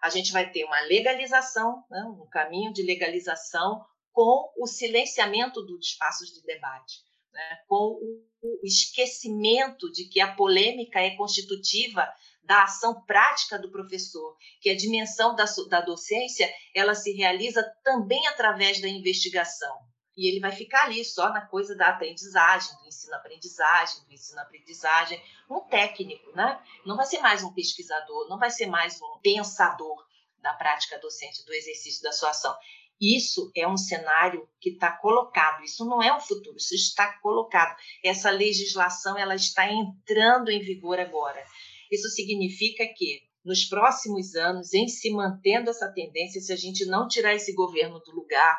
a 0.02 0.10
gente 0.10 0.32
vai 0.32 0.50
ter 0.50 0.64
uma 0.64 0.80
legalização, 0.82 1.82
né? 1.90 2.04
um 2.04 2.28
caminho 2.28 2.74
de 2.74 2.82
legalização 2.82 3.82
com 4.12 4.52
o 4.58 4.66
silenciamento 4.66 5.62
dos 5.62 5.86
espaços 5.86 6.28
de 6.28 6.42
debate 6.42 7.10
né, 7.32 7.58
com 7.66 7.98
o 8.42 8.60
esquecimento 8.64 9.90
de 9.90 10.08
que 10.08 10.20
a 10.20 10.34
polêmica 10.34 11.00
é 11.00 11.16
constitutiva 11.16 12.06
da 12.44 12.64
ação 12.64 13.02
prática 13.04 13.58
do 13.58 13.70
professor, 13.70 14.36
que 14.60 14.68
a 14.68 14.76
dimensão 14.76 15.34
da, 15.34 15.44
da 15.68 15.80
docência 15.80 16.52
ela 16.74 16.94
se 16.94 17.12
realiza 17.12 17.62
também 17.84 18.26
através 18.26 18.80
da 18.80 18.88
investigação. 18.88 19.78
E 20.16 20.28
ele 20.28 20.40
vai 20.40 20.52
ficar 20.52 20.84
ali 20.84 21.04
só 21.04 21.30
na 21.30 21.40
coisa 21.46 21.74
da 21.74 21.88
aprendizagem, 21.88 22.76
do 22.78 22.86
ensino-aprendizagem, 22.86 24.04
do 24.04 24.12
ensino-aprendizagem, 24.12 25.22
um 25.48 25.60
técnico, 25.60 26.30
né? 26.32 26.62
Não 26.84 26.96
vai 26.96 27.06
ser 27.06 27.20
mais 27.20 27.42
um 27.42 27.52
pesquisador, 27.52 28.28
não 28.28 28.38
vai 28.38 28.50
ser 28.50 28.66
mais 28.66 29.00
um 29.00 29.20
pensador 29.22 30.04
da 30.38 30.52
prática 30.52 30.98
docente, 30.98 31.46
do 31.46 31.54
exercício 31.54 32.02
da 32.02 32.12
sua 32.12 32.30
ação. 32.30 32.54
Isso 33.02 33.50
é 33.56 33.66
um 33.66 33.76
cenário 33.76 34.48
que 34.60 34.70
está 34.70 34.92
colocado, 34.92 35.64
isso 35.64 35.84
não 35.84 36.00
é 36.00 36.16
um 36.16 36.20
futuro, 36.20 36.56
isso 36.56 36.72
está 36.76 37.18
colocado. 37.18 37.76
Essa 38.04 38.30
legislação 38.30 39.18
ela 39.18 39.34
está 39.34 39.68
entrando 39.68 40.50
em 40.50 40.60
vigor 40.60 41.00
agora. 41.00 41.42
Isso 41.90 42.08
significa 42.10 42.86
que 42.96 43.22
nos 43.44 43.64
próximos 43.64 44.36
anos, 44.36 44.72
em 44.72 44.86
se 44.86 45.10
mantendo 45.10 45.68
essa 45.68 45.92
tendência, 45.92 46.40
se 46.40 46.52
a 46.52 46.56
gente 46.56 46.86
não 46.86 47.08
tirar 47.08 47.34
esse 47.34 47.52
governo 47.52 47.98
do 47.98 48.12
lugar, 48.12 48.56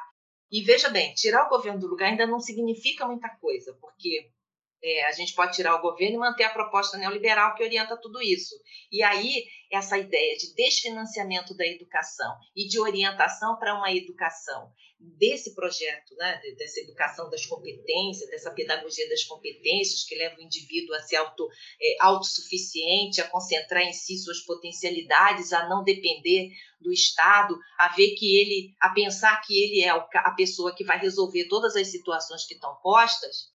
e 0.51 0.61
veja 0.61 0.89
bem, 0.89 1.13
tirar 1.13 1.45
o 1.45 1.49
governo 1.49 1.79
do 1.79 1.87
lugar 1.87 2.09
ainda 2.09 2.27
não 2.27 2.39
significa 2.41 3.07
muita 3.07 3.29
coisa, 3.39 3.73
porque 3.79 4.29
é, 4.83 5.05
a 5.05 5.11
gente 5.13 5.33
pode 5.33 5.55
tirar 5.55 5.75
o 5.75 5.81
governo 5.81 6.15
e 6.15 6.19
manter 6.19 6.43
a 6.43 6.49
proposta 6.49 6.97
neoliberal 6.97 7.55
que 7.55 7.63
orienta 7.63 7.95
tudo 7.95 8.21
isso. 8.21 8.53
E 8.91 9.01
aí, 9.01 9.45
essa 9.71 9.97
ideia 9.97 10.35
de 10.37 10.53
desfinanciamento 10.53 11.55
da 11.55 11.65
educação 11.65 12.35
e 12.53 12.67
de 12.67 12.79
orientação 12.79 13.57
para 13.57 13.75
uma 13.75 13.91
educação 13.91 14.69
desse 14.99 15.53
projeto, 15.53 16.15
né, 16.15 16.39
dessa 16.57 16.79
educação 16.79 17.29
das 17.29 17.45
competências, 17.45 18.29
dessa 18.29 18.51
pedagogia 18.51 19.07
das 19.09 19.23
competências 19.23 20.03
que 20.05 20.15
leva 20.15 20.37
o 20.37 20.41
indivíduo 20.41 20.95
a 20.95 21.01
ser 21.01 21.17
auto, 21.17 21.47
é, 21.81 21.95
autossuficiente, 21.99 23.21
a 23.21 23.27
concentrar 23.27 23.83
em 23.83 23.93
si 23.93 24.17
suas 24.17 24.39
potencialidades, 24.41 25.51
a 25.51 25.67
não 25.67 25.83
depender 25.83 26.51
do 26.79 26.91
Estado, 26.91 27.57
a 27.79 27.89
ver 27.89 28.15
que 28.15 28.37
ele, 28.37 28.73
a 28.79 28.89
pensar 28.89 29.41
que 29.41 29.61
ele 29.61 29.81
é 29.81 29.89
a 29.89 30.31
pessoa 30.31 30.75
que 30.75 30.83
vai 30.83 30.99
resolver 30.99 31.47
todas 31.47 31.75
as 31.75 31.87
situações 31.87 32.45
que 32.45 32.53
estão 32.53 32.75
postas, 32.81 33.52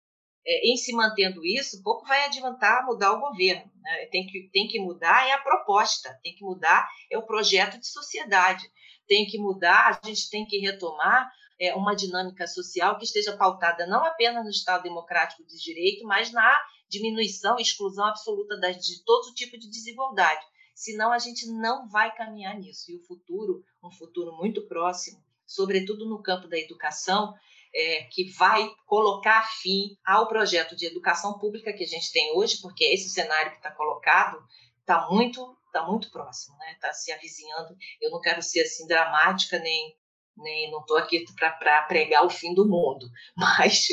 em 0.63 0.77
se 0.77 0.91
mantendo 0.93 1.45
isso, 1.45 1.83
pouco 1.83 2.05
vai 2.07 2.25
adiantar 2.25 2.85
mudar 2.85 3.13
o 3.13 3.19
governo. 3.19 3.69
Né? 3.81 4.05
Tem, 4.07 4.25
que, 4.25 4.49
tem 4.51 4.67
que 4.67 4.79
mudar 4.79 5.27
é 5.27 5.33
a 5.33 5.41
proposta, 5.41 6.17
tem 6.23 6.35
que 6.35 6.43
mudar 6.43 6.87
é 7.11 7.17
o 7.17 7.25
projeto 7.25 7.79
de 7.79 7.87
sociedade, 7.87 8.63
tem 9.07 9.25
que 9.25 9.37
mudar, 9.37 9.99
a 10.01 10.07
gente 10.07 10.29
tem 10.29 10.45
que 10.45 10.57
retomar 10.57 11.31
é, 11.59 11.75
uma 11.75 11.95
dinâmica 11.95 12.47
social 12.47 12.97
que 12.97 13.03
esteja 13.03 13.35
pautada 13.35 13.85
não 13.85 14.05
apenas 14.05 14.43
no 14.43 14.49
Estado 14.49 14.83
democrático 14.83 15.43
de 15.43 15.57
direito, 15.59 16.05
mas 16.05 16.31
na 16.31 16.57
diminuição 16.87 17.59
exclusão 17.59 18.05
absoluta 18.05 18.57
das, 18.57 18.77
de 18.77 19.03
todo 19.03 19.33
tipo 19.33 19.57
de 19.57 19.69
desigualdade. 19.69 20.41
Senão 20.73 21.11
a 21.11 21.19
gente 21.19 21.45
não 21.51 21.89
vai 21.89 22.15
caminhar 22.15 22.57
nisso. 22.57 22.89
E 22.91 22.95
o 22.95 23.03
futuro, 23.03 23.63
um 23.83 23.91
futuro 23.91 24.35
muito 24.37 24.65
próximo, 24.67 25.21
sobretudo 25.45 26.07
no 26.07 26.23
campo 26.23 26.47
da 26.47 26.57
educação, 26.57 27.35
é, 27.73 28.03
que 28.11 28.31
vai 28.31 28.69
colocar 28.85 29.47
fim 29.61 29.97
ao 30.05 30.27
projeto 30.27 30.75
de 30.75 30.85
educação 30.85 31.37
pública 31.37 31.73
que 31.73 31.83
a 31.83 31.87
gente 31.87 32.11
tem 32.11 32.35
hoje, 32.35 32.61
porque 32.61 32.83
esse 32.85 33.09
cenário 33.09 33.51
que 33.51 33.57
está 33.57 33.71
colocado 33.71 34.37
está 34.79 35.07
muito, 35.09 35.55
tá 35.71 35.85
muito 35.85 36.11
próximo, 36.11 36.55
está 36.55 36.65
né? 36.65 36.77
Tá 36.81 36.93
se 36.93 37.11
avizinhando. 37.11 37.75
Eu 38.01 38.11
não 38.11 38.19
quero 38.19 38.41
ser 38.41 38.61
assim 38.61 38.87
dramática 38.87 39.59
nem 39.59 39.97
nem 40.41 40.71
não 40.71 40.79
estou 40.79 40.95
aqui 40.95 41.25
para 41.37 41.81
pregar 41.81 42.25
o 42.25 42.29
fim 42.29 42.53
do 42.53 42.65
mundo, 42.65 43.05
mas 43.35 43.87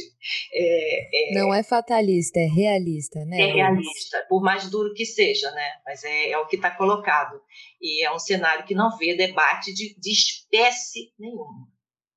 é, 0.54 1.32
é, 1.32 1.34
não 1.34 1.52
é 1.52 1.64
fatalista, 1.64 2.38
é 2.38 2.46
realista, 2.46 3.24
né? 3.24 3.40
É 3.40 3.46
realista, 3.52 4.24
por 4.28 4.40
mais 4.40 4.70
duro 4.70 4.94
que 4.94 5.04
seja, 5.04 5.50
né? 5.50 5.72
Mas 5.84 6.04
é, 6.04 6.30
é 6.30 6.38
o 6.38 6.46
que 6.46 6.54
está 6.54 6.70
colocado 6.70 7.40
e 7.80 8.04
é 8.04 8.12
um 8.12 8.18
cenário 8.20 8.64
que 8.64 8.76
não 8.76 8.96
vê 8.96 9.16
debate 9.16 9.74
de, 9.74 9.98
de 9.98 10.12
espécie 10.12 11.12
nenhuma 11.18 11.66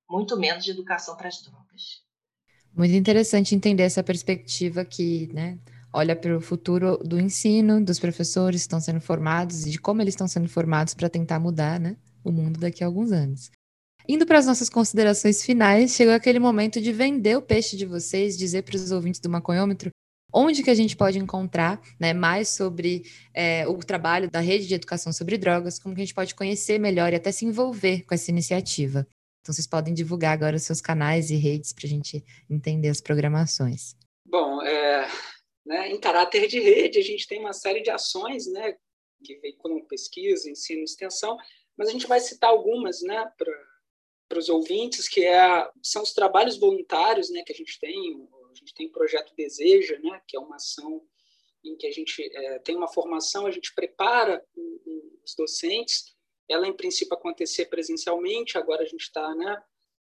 muito 0.10 0.38
menos 0.38 0.66
de 0.66 0.72
educação 0.72 1.16
para 1.16 1.28
as 1.28 1.42
drogas. 1.42 2.04
Muito 2.76 2.94
interessante 2.94 3.56
entender 3.56 3.84
essa 3.84 4.04
perspectiva 4.04 4.84
que, 4.84 5.30
né, 5.34 5.58
olha 5.94 6.16
para 6.16 6.36
o 6.36 6.42
futuro 6.42 6.98
do 6.98 7.20
ensino, 7.20 7.84
dos 7.84 8.00
professores 8.00 8.62
que 8.62 8.68
estão 8.68 8.80
sendo 8.80 9.02
formados 9.02 9.66
e 9.66 9.72
de 9.72 9.80
como 9.80 10.02
eles 10.02 10.14
estão 10.14 10.28
sendo 10.28 10.48
formados 10.48 10.94
para 10.94 11.10
tentar 11.10 11.40
mudar, 11.40 11.80
né, 11.80 11.96
o 12.24 12.32
mundo 12.32 12.60
daqui 12.60 12.84
a 12.84 12.88
alguns 12.88 13.12
anos. 13.12 13.52
Indo 14.08 14.26
para 14.26 14.40
as 14.40 14.46
nossas 14.46 14.70
considerações 14.70 15.44
finais, 15.44 15.92
chegou 15.92 16.14
aquele 16.14 16.40
momento 16.40 16.82
de 16.82 16.92
vender 16.92 17.38
o 17.38 17.42
peixe 17.42 17.78
de 17.78 17.86
vocês, 17.86 18.38
dizer 18.38 18.64
para 18.64 18.76
os 18.76 18.92
ouvintes 18.92 19.20
do 19.20 19.30
Maconhômetro 19.30 19.92
onde 20.34 20.64
que 20.64 20.70
a 20.70 20.76
gente 20.76 20.96
pode 20.96 21.18
encontrar 21.18 21.82
né, 22.00 22.14
mais 22.14 22.50
sobre 22.50 23.04
é, 23.34 23.68
o 23.68 23.78
trabalho 23.78 24.30
da 24.30 24.40
rede 24.40 24.68
de 24.68 24.76
educação 24.76 25.12
sobre 25.12 25.38
drogas, 25.38 25.80
como 25.80 25.96
que 25.96 26.02
a 26.02 26.06
gente 26.06 26.14
pode 26.14 26.36
conhecer 26.36 26.80
melhor 26.80 27.12
e 27.12 27.16
até 27.16 27.32
se 27.32 27.46
envolver 27.46 28.04
com 28.04 28.14
essa 28.14 28.32
iniciativa. 28.32 29.08
Então, 29.50 29.56
vocês 29.56 29.66
podem 29.66 29.96
divulgar 29.96 30.32
agora 30.32 30.56
os 30.56 30.62
seus 30.62 30.80
canais 30.80 31.32
e 31.32 31.36
redes 31.36 31.74
para 31.74 31.88
a 31.88 31.90
gente 31.90 32.24
entender 32.48 32.88
as 32.88 33.02
programações. 33.02 33.96
Bom, 34.24 34.62
é, 34.62 35.10
né, 35.66 35.90
em 35.90 36.00
caráter 36.00 36.48
de 36.48 36.60
rede, 36.60 37.00
a 37.00 37.02
gente 37.02 37.26
tem 37.26 37.40
uma 37.40 37.52
série 37.52 37.82
de 37.82 37.90
ações 37.90 38.46
né, 38.46 38.78
que 39.24 39.40
veiculam 39.40 39.84
pesquisa, 39.88 40.52
ensino 40.52 40.82
e 40.82 40.84
extensão, 40.84 41.36
mas 41.76 41.90
a 41.90 41.92
gente 41.92 42.06
vai 42.06 42.20
citar 42.20 42.52
algumas 42.52 43.02
né, 43.02 43.28
para 44.30 44.38
os 44.38 44.50
ouvintes, 44.50 45.10
que 45.10 45.26
é, 45.26 45.68
são 45.82 46.04
os 46.04 46.14
trabalhos 46.14 46.60
voluntários 46.60 47.32
né, 47.32 47.42
que 47.44 47.52
a 47.52 47.56
gente 47.56 47.80
tem, 47.80 48.30
a 48.52 48.54
gente 48.54 48.76
tem 48.76 48.86
o 48.86 48.92
projeto 48.92 49.34
Deseja, 49.36 49.98
né, 49.98 50.22
que 50.28 50.38
é 50.38 50.40
uma 50.40 50.58
ação 50.58 51.02
em 51.66 51.76
que 51.76 51.88
a 51.88 51.92
gente 51.92 52.22
é, 52.22 52.60
tem 52.60 52.76
uma 52.76 52.88
formação, 52.88 53.48
a 53.48 53.52
gente 53.52 53.74
prepara 53.74 54.46
os 55.26 55.34
docentes, 55.36 56.16
ela 56.50 56.68
em 56.68 56.74
princípio 56.74 57.14
acontecer 57.14 57.66
presencialmente, 57.66 58.58
agora 58.58 58.82
a 58.82 58.86
gente 58.86 59.04
está 59.04 59.36
né, 59.36 59.62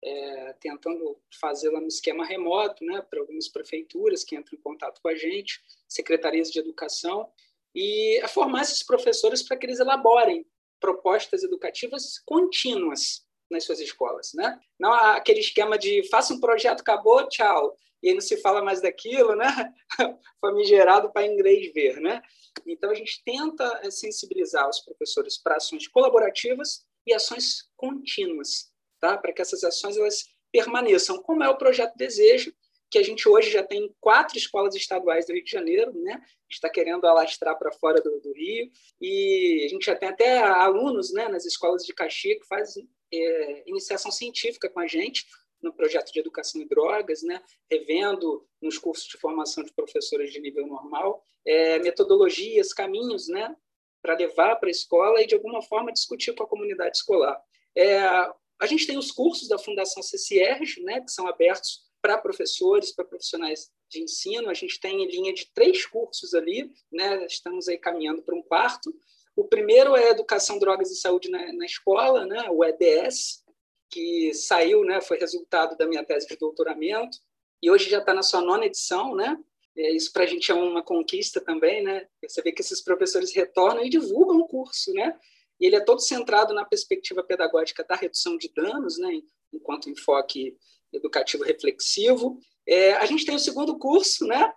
é, 0.04 0.52
tentando 0.60 1.18
fazê-la 1.40 1.80
no 1.80 1.88
esquema 1.88 2.24
remoto, 2.24 2.84
né, 2.84 3.00
para 3.00 3.20
algumas 3.20 3.48
prefeituras 3.48 4.22
que 4.22 4.36
entram 4.36 4.58
em 4.58 4.62
contato 4.62 5.00
com 5.00 5.08
a 5.08 5.14
gente, 5.14 5.60
secretarias 5.88 6.50
de 6.50 6.58
educação, 6.58 7.28
e 7.74 8.20
a 8.22 8.28
formar 8.28 8.62
esses 8.62 8.82
professores 8.82 9.42
para 9.42 9.56
que 9.56 9.66
eles 9.66 9.80
elaborem 9.80 10.46
propostas 10.78 11.42
educativas 11.42 12.18
contínuas 12.24 13.26
nas 13.50 13.64
suas 13.64 13.80
escolas, 13.80 14.32
né? 14.34 14.58
Não 14.78 14.92
aquele 14.92 15.40
esquema 15.40 15.78
de 15.78 16.02
faça 16.08 16.34
um 16.34 16.40
projeto, 16.40 16.80
acabou, 16.80 17.28
tchau, 17.28 17.76
e 18.06 18.10
aí 18.10 18.14
não 18.14 18.20
se 18.20 18.36
fala 18.36 18.62
mais 18.62 18.80
daquilo, 18.80 19.34
né? 19.34 19.74
Famigerado 20.40 21.10
para 21.10 21.26
inglês 21.26 21.72
ver, 21.74 22.00
né? 22.00 22.22
Então 22.64 22.88
a 22.90 22.94
gente 22.94 23.20
tenta 23.24 23.80
eh, 23.82 23.90
sensibilizar 23.90 24.68
os 24.68 24.78
professores 24.78 25.36
para 25.36 25.56
ações 25.56 25.88
colaborativas 25.88 26.86
e 27.04 27.12
ações 27.12 27.68
contínuas, 27.76 28.70
tá? 29.00 29.18
Para 29.18 29.32
que 29.32 29.42
essas 29.42 29.64
ações 29.64 29.96
elas 29.96 30.24
permaneçam, 30.52 31.20
como 31.20 31.42
é 31.42 31.48
o 31.48 31.58
projeto 31.58 31.96
Desejo, 31.96 32.54
que 32.88 32.98
a 32.98 33.02
gente 33.02 33.28
hoje 33.28 33.50
já 33.50 33.64
tem 33.64 33.92
quatro 34.00 34.38
escolas 34.38 34.76
estaduais 34.76 35.26
do 35.26 35.32
Rio 35.32 35.42
de 35.42 35.50
Janeiro, 35.50 35.92
né? 35.92 36.22
está 36.48 36.70
querendo 36.70 37.04
alastrar 37.08 37.58
para 37.58 37.72
fora 37.72 38.00
do, 38.00 38.20
do, 38.20 38.32
Rio, 38.32 38.70
e 39.00 39.64
a 39.66 39.68
gente 39.68 39.84
já 39.84 39.96
tem 39.96 40.08
até 40.08 40.38
alunos 40.38 41.12
né, 41.12 41.26
nas 41.26 41.44
escolas 41.44 41.82
de 41.82 41.92
Caxias 41.92 42.38
que 42.38 42.46
fazem 42.46 42.88
é, 43.12 43.68
iniciação 43.68 44.12
científica 44.12 44.70
com 44.70 44.78
a 44.78 44.86
gente 44.86 45.26
no 45.62 45.72
projeto 45.72 46.12
de 46.12 46.20
educação 46.20 46.60
em 46.60 46.66
drogas, 46.66 47.22
né, 47.22 47.42
revendo 47.70 48.46
nos 48.60 48.78
cursos 48.78 49.06
de 49.06 49.18
formação 49.18 49.64
de 49.64 49.72
professores 49.72 50.32
de 50.32 50.40
nível 50.40 50.66
normal, 50.66 51.22
é, 51.44 51.78
metodologias, 51.78 52.72
caminhos, 52.72 53.28
né, 53.28 53.54
para 54.02 54.16
levar 54.16 54.56
para 54.56 54.68
a 54.68 54.70
escola 54.70 55.22
e 55.22 55.26
de 55.26 55.34
alguma 55.34 55.62
forma 55.62 55.92
discutir 55.92 56.34
com 56.34 56.44
a 56.44 56.48
comunidade 56.48 56.96
escolar. 56.96 57.40
É, 57.76 57.98
a 57.98 58.66
gente 58.66 58.86
tem 58.86 58.96
os 58.96 59.10
cursos 59.10 59.48
da 59.48 59.58
Fundação 59.58 60.02
CCR, 60.02 60.60
né, 60.82 61.00
que 61.00 61.10
são 61.10 61.26
abertos 61.26 61.86
para 62.06 62.18
professores, 62.18 62.92
para 62.92 63.04
profissionais 63.04 63.68
de 63.90 64.00
ensino. 64.00 64.48
A 64.48 64.54
gente 64.54 64.78
tem 64.78 65.02
em 65.02 65.10
linha 65.10 65.34
de 65.34 65.50
três 65.52 65.84
cursos 65.86 66.34
ali, 66.34 66.70
né? 66.90 67.26
estamos 67.26 67.66
aí 67.66 67.78
caminhando 67.78 68.22
para 68.22 68.36
um 68.36 68.42
quarto. 68.42 68.94
O 69.34 69.44
primeiro 69.44 69.96
é 69.96 70.10
Educação, 70.10 70.58
Drogas 70.58 70.90
e 70.90 70.96
Saúde 70.96 71.28
na, 71.28 71.52
na 71.52 71.66
Escola, 71.66 72.24
né? 72.24 72.48
o 72.48 72.64
EDS, 72.64 73.44
que 73.90 74.32
saiu, 74.34 74.84
né? 74.84 75.00
foi 75.00 75.18
resultado 75.18 75.76
da 75.76 75.86
minha 75.86 76.04
tese 76.04 76.26
de 76.26 76.36
doutoramento, 76.36 77.18
e 77.62 77.70
hoje 77.70 77.88
já 77.88 77.98
está 77.98 78.12
na 78.12 78.22
sua 78.22 78.42
nona 78.42 78.66
edição, 78.66 79.14
né? 79.14 79.38
É, 79.76 79.90
isso 79.94 80.12
para 80.12 80.24
a 80.24 80.26
gente 80.26 80.50
é 80.50 80.54
uma 80.54 80.82
conquista 80.82 81.40
também, 81.40 81.82
né? 81.82 82.06
Perceber 82.20 82.52
que 82.52 82.60
esses 82.60 82.82
professores 82.82 83.34
retornam 83.34 83.84
e 83.84 83.90
divulgam 83.90 84.38
o 84.38 84.46
curso, 84.46 84.92
né? 84.92 85.18
E 85.58 85.66
ele 85.66 85.76
é 85.76 85.80
todo 85.80 86.00
centrado 86.00 86.52
na 86.52 86.64
perspectiva 86.64 87.22
pedagógica 87.22 87.82
da 87.82 87.94
redução 87.94 88.36
de 88.36 88.52
danos, 88.54 88.98
né? 88.98 89.20
Enquanto 89.52 89.88
enfoque 89.90 90.56
educativo 90.92 91.44
reflexivo. 91.44 92.38
É, 92.66 92.94
a 92.94 93.06
gente 93.06 93.24
tem 93.24 93.34
o 93.34 93.40
segundo 93.40 93.78
curso, 93.78 94.26
né, 94.26 94.52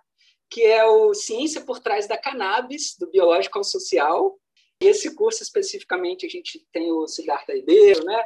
que 0.48 0.62
é 0.62 0.84
o 0.84 1.14
Ciência 1.14 1.60
por 1.60 1.78
Trás 1.78 2.08
da 2.08 2.18
Cannabis, 2.18 2.96
do 2.98 3.08
Biológico 3.08 3.58
ao 3.58 3.64
Social. 3.64 4.38
E 4.82 4.86
esse 4.86 5.14
curso, 5.14 5.42
especificamente, 5.42 6.26
a 6.26 6.28
gente 6.28 6.66
tem 6.72 6.90
o 6.90 7.06
Siddhartha 7.06 7.52
Ribeiro, 7.52 8.04
né, 8.04 8.22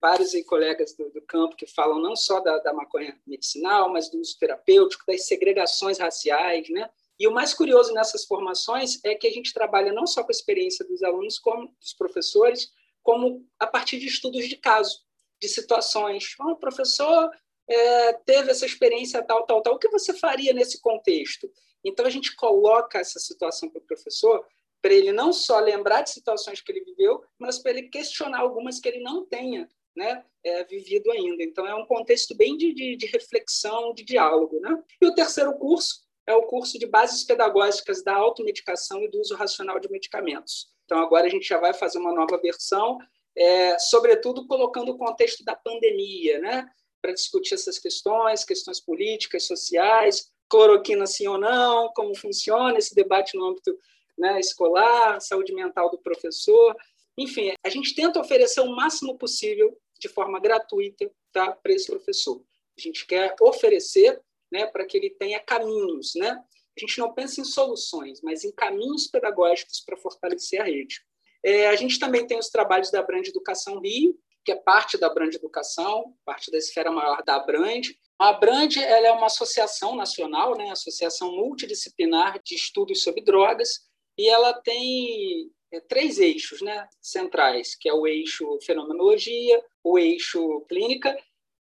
vários 0.00 0.32
colegas 0.44 0.94
do, 0.94 1.10
do, 1.10 1.20
campo 1.22 1.56
que 1.56 1.66
falam 1.66 1.98
não 1.98 2.14
só 2.14 2.40
da, 2.40 2.58
da, 2.58 2.72
maconha 2.72 3.18
medicinal, 3.26 3.92
mas 3.92 4.08
do 4.10 4.20
uso 4.20 4.36
terapêutico, 4.38 5.04
das 5.06 5.26
segregações 5.26 5.98
raciais, 5.98 6.68
né? 6.70 6.88
E 7.18 7.26
o 7.26 7.32
mais 7.32 7.52
curioso 7.52 7.92
nessas 7.92 8.24
formações 8.24 9.00
é 9.04 9.14
que 9.14 9.26
a 9.26 9.30
gente 9.30 9.52
trabalha 9.52 9.92
não 9.92 10.06
só 10.06 10.22
com 10.22 10.30
a 10.30 10.32
experiência 10.32 10.86
dos 10.86 11.02
alunos, 11.02 11.38
como 11.38 11.74
dos 11.80 11.92
professores, 11.92 12.70
como 13.02 13.44
a 13.58 13.66
partir 13.66 13.98
de 13.98 14.06
estudos 14.06 14.48
de 14.48 14.56
caso, 14.56 15.00
de 15.40 15.48
situações. 15.48 16.36
Oh, 16.38 16.52
o 16.52 16.56
professor 16.56 17.30
é, 17.68 18.12
teve 18.12 18.52
essa 18.52 18.64
experiência 18.64 19.22
tal, 19.22 19.44
tal, 19.46 19.62
tal. 19.62 19.74
O 19.74 19.78
que 19.78 19.88
você 19.88 20.14
faria 20.14 20.52
nesse 20.52 20.80
contexto? 20.80 21.50
Então, 21.84 22.06
a 22.06 22.10
gente 22.10 22.36
coloca 22.36 22.98
essa 22.98 23.18
situação 23.18 23.68
para 23.68 23.80
o 23.80 23.86
professor 23.86 24.44
para 24.80 24.94
ele 24.94 25.12
não 25.12 25.32
só 25.32 25.58
lembrar 25.58 26.02
de 26.02 26.10
situações 26.10 26.60
que 26.60 26.70
ele 26.70 26.84
viveu, 26.84 27.24
mas 27.36 27.58
para 27.58 27.72
ele 27.72 27.88
questionar 27.88 28.38
algumas 28.40 28.78
que 28.78 28.88
ele 28.88 29.00
não 29.00 29.26
tenha 29.26 29.68
né, 29.98 30.24
é, 30.44 30.64
vivido 30.64 31.10
ainda. 31.10 31.42
Então, 31.42 31.66
é 31.66 31.74
um 31.74 31.84
contexto 31.84 32.34
bem 32.34 32.56
de, 32.56 32.72
de, 32.72 32.96
de, 32.96 33.06
reflexão, 33.06 33.92
de 33.92 34.04
diálogo. 34.04 34.60
Né? 34.60 34.82
E 35.02 35.06
o 35.06 35.14
terceiro 35.14 35.52
curso 35.58 36.06
é 36.26 36.34
o 36.34 36.44
curso 36.44 36.78
de 36.78 36.86
Bases 36.86 37.24
Pedagógicas 37.24 38.02
da 38.02 38.14
Automedicação 38.14 39.02
e 39.02 39.08
do 39.08 39.20
Uso 39.20 39.34
Racional 39.34 39.80
de 39.80 39.90
Medicamentos. 39.90 40.68
Então, 40.84 41.00
agora 41.00 41.26
a 41.26 41.30
gente 41.30 41.46
já 41.46 41.58
vai 41.58 41.74
fazer 41.74 41.98
uma 41.98 42.14
nova 42.14 42.38
versão, 42.38 42.98
é, 43.36 43.78
sobretudo 43.78 44.46
colocando 44.46 44.92
o 44.92 44.96
contexto 44.98 45.44
da 45.44 45.54
pandemia, 45.54 46.38
né? 46.38 46.66
para 47.00 47.12
discutir 47.12 47.54
essas 47.54 47.78
questões, 47.78 48.44
questões 48.44 48.80
políticas, 48.80 49.44
sociais, 49.44 50.30
cloroquina 50.48 51.06
sim 51.06 51.26
ou 51.28 51.38
não, 51.38 51.92
como 51.94 52.16
funciona 52.16 52.78
esse 52.78 52.94
debate 52.94 53.36
no 53.36 53.46
âmbito 53.46 53.76
né, 54.16 54.40
escolar, 54.40 55.20
saúde 55.20 55.54
mental 55.54 55.90
do 55.90 55.98
professor. 55.98 56.76
Enfim, 57.16 57.52
a 57.64 57.68
gente 57.68 57.94
tenta 57.94 58.20
oferecer 58.20 58.60
o 58.60 58.74
máximo 58.74 59.16
possível 59.16 59.76
de 60.00 60.08
forma 60.08 60.40
gratuita 60.40 61.10
tá, 61.32 61.52
para 61.52 61.72
esse 61.72 61.86
professor. 61.86 62.42
A 62.76 62.80
gente 62.80 63.06
quer 63.06 63.34
oferecer 63.40 64.20
né, 64.50 64.66
para 64.66 64.84
que 64.86 64.96
ele 64.96 65.10
tenha 65.10 65.40
caminhos. 65.40 66.12
Né? 66.14 66.30
A 66.30 66.80
gente 66.80 66.98
não 66.98 67.12
pensa 67.12 67.40
em 67.40 67.44
soluções, 67.44 68.20
mas 68.22 68.44
em 68.44 68.52
caminhos 68.52 69.06
pedagógicos 69.06 69.80
para 69.80 69.96
fortalecer 69.96 70.60
a 70.60 70.64
rede. 70.64 71.00
É, 71.44 71.68
a 71.68 71.76
gente 71.76 71.98
também 71.98 72.26
tem 72.26 72.38
os 72.38 72.48
trabalhos 72.48 72.90
da 72.90 73.02
Brand 73.02 73.26
Educação 73.26 73.80
Rio, 73.80 74.18
que 74.44 74.52
é 74.52 74.56
parte 74.56 74.96
da 74.96 75.12
Brand 75.12 75.34
Educação, 75.34 76.14
parte 76.24 76.50
da 76.50 76.58
esfera 76.58 76.90
maior 76.90 77.22
da 77.22 77.38
Brand. 77.38 77.86
A 78.18 78.32
Brand 78.32 78.76
ela 78.76 79.08
é 79.08 79.12
uma 79.12 79.26
associação 79.26 79.94
nacional, 79.94 80.56
né, 80.56 80.70
associação 80.70 81.32
multidisciplinar 81.32 82.40
de 82.42 82.54
estudos 82.54 83.02
sobre 83.02 83.22
drogas, 83.22 83.86
e 84.16 84.28
ela 84.28 84.52
tem 84.54 85.50
é, 85.72 85.80
três 85.80 86.18
eixos 86.18 86.60
né, 86.60 86.88
centrais, 87.00 87.76
que 87.76 87.88
é 87.88 87.92
o 87.92 88.06
eixo 88.06 88.58
fenomenologia, 88.62 89.62
o 89.92 89.98
eixo 89.98 90.62
clínica 90.68 91.16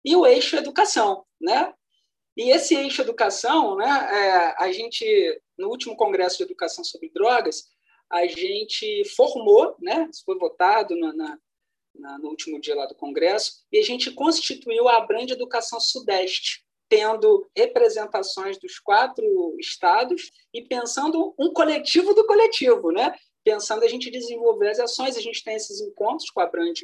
e 0.05 0.14
o 0.16 0.27
eixo 0.27 0.57
educação. 0.57 1.25
Né? 1.41 1.72
E 2.37 2.51
esse 2.51 2.75
eixo 2.75 3.03
educação, 3.03 3.77
né, 3.77 3.87
é, 3.87 4.55
a 4.62 4.72
gente, 4.72 5.41
no 5.57 5.68
último 5.68 5.97
congresso 5.97 6.39
de 6.39 6.45
educação 6.45 6.83
sobre 6.83 7.11
drogas, 7.11 7.64
a 8.11 8.27
gente 8.27 9.05
formou, 9.16 9.77
né, 9.81 10.09
foi 10.25 10.39
votado 10.39 10.97
na, 10.97 11.12
na 11.12 11.39
na, 11.95 12.18
no 12.18 12.29
último 12.29 12.61
dia 12.61 12.75
lá 12.75 12.87
do 12.87 12.95
Congresso, 12.95 13.64
e 13.70 13.79
a 13.79 13.83
gente 13.83 14.11
constituiu 14.11 14.89
a 14.89 15.01
Brand 15.01 15.31
Educação 15.31 15.79
Sudeste, 15.81 16.64
tendo 16.89 17.49
representações 17.57 18.59
dos 18.59 18.79
quatro 18.79 19.25
estados 19.59 20.31
e 20.53 20.62
pensando 20.62 21.35
um 21.39 21.53
coletivo 21.53 22.14
do 22.14 22.27
coletivo, 22.27 22.91
né? 22.91 23.14
Pensando 23.43 23.85
a 23.85 23.89
gente 23.89 24.11
desenvolver 24.11 24.70
as 24.70 24.79
ações, 24.79 25.16
a 25.16 25.20
gente 25.20 25.43
tem 25.43 25.55
esses 25.55 25.81
encontros 25.81 26.31
com 26.31 26.41
a 26.41 26.47
Brand 26.47 26.79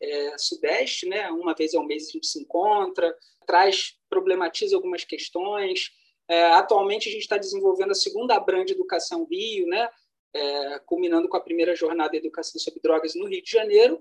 é, 0.00 0.38
Sudeste, 0.38 1.08
né? 1.08 1.30
Uma 1.30 1.54
vez 1.54 1.74
ao 1.74 1.86
mês 1.86 2.08
a 2.08 2.12
gente 2.12 2.26
se 2.26 2.40
encontra, 2.40 3.14
traz, 3.46 3.96
problematiza 4.08 4.76
algumas 4.76 5.04
questões. 5.04 5.90
É, 6.28 6.44
atualmente 6.52 7.08
a 7.08 7.12
gente 7.12 7.22
está 7.22 7.38
desenvolvendo 7.38 7.92
a 7.92 7.94
segunda 7.94 8.38
Brand 8.38 8.68
Educação 8.68 9.26
Rio, 9.30 9.66
né? 9.66 9.88
É, 10.34 10.78
culminando 10.80 11.28
com 11.28 11.36
a 11.36 11.42
primeira 11.42 11.74
jornada 11.74 12.10
de 12.10 12.18
educação 12.18 12.60
sobre 12.60 12.80
drogas 12.80 13.14
no 13.14 13.26
Rio 13.26 13.42
de 13.42 13.50
Janeiro, 13.50 14.00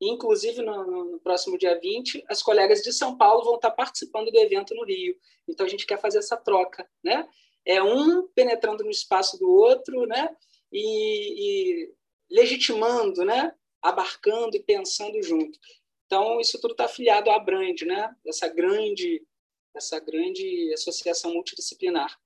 Inclusive, 0.00 0.60
no, 0.60 1.12
no, 1.12 1.20
próximo 1.20 1.56
dia 1.56 1.78
20, 1.78 2.24
as 2.28 2.42
colegas 2.42 2.82
de 2.82 2.92
São 2.92 3.16
Paulo 3.16 3.44
vão 3.44 3.54
estar 3.54 3.70
participando 3.70 4.30
do 4.30 4.38
evento 4.38 4.74
no 4.74 4.84
Rio. 4.84 5.16
Então, 5.48 5.64
a 5.64 5.68
gente 5.68 5.86
quer 5.86 5.98
fazer 5.98 6.18
essa 6.18 6.36
troca, 6.36 6.86
né? 7.02 7.26
É 7.64 7.82
um 7.82 8.28
penetrando 8.28 8.84
no 8.84 8.90
espaço 8.90 9.38
do 9.38 9.50
outro, 9.50 10.06
né? 10.06 10.28
E, 10.70 11.86
e 11.86 11.94
legitimando, 12.30 13.24
né? 13.24 13.54
Abarcando 13.88 14.56
e 14.56 14.62
pensando 14.62 15.20
junto. 15.22 15.58
Então, 16.06 16.40
isso 16.40 16.60
tudo 16.60 16.72
está 16.72 16.84
afiliado 16.84 17.30
à 17.30 17.38
Brand, 17.38 17.80
né? 17.82 18.14
Essa 18.26 18.48
grande, 18.48 19.26
essa 19.74 19.98
grande 19.98 20.72
associação 20.72 21.32
multidisciplinar. 21.32 22.16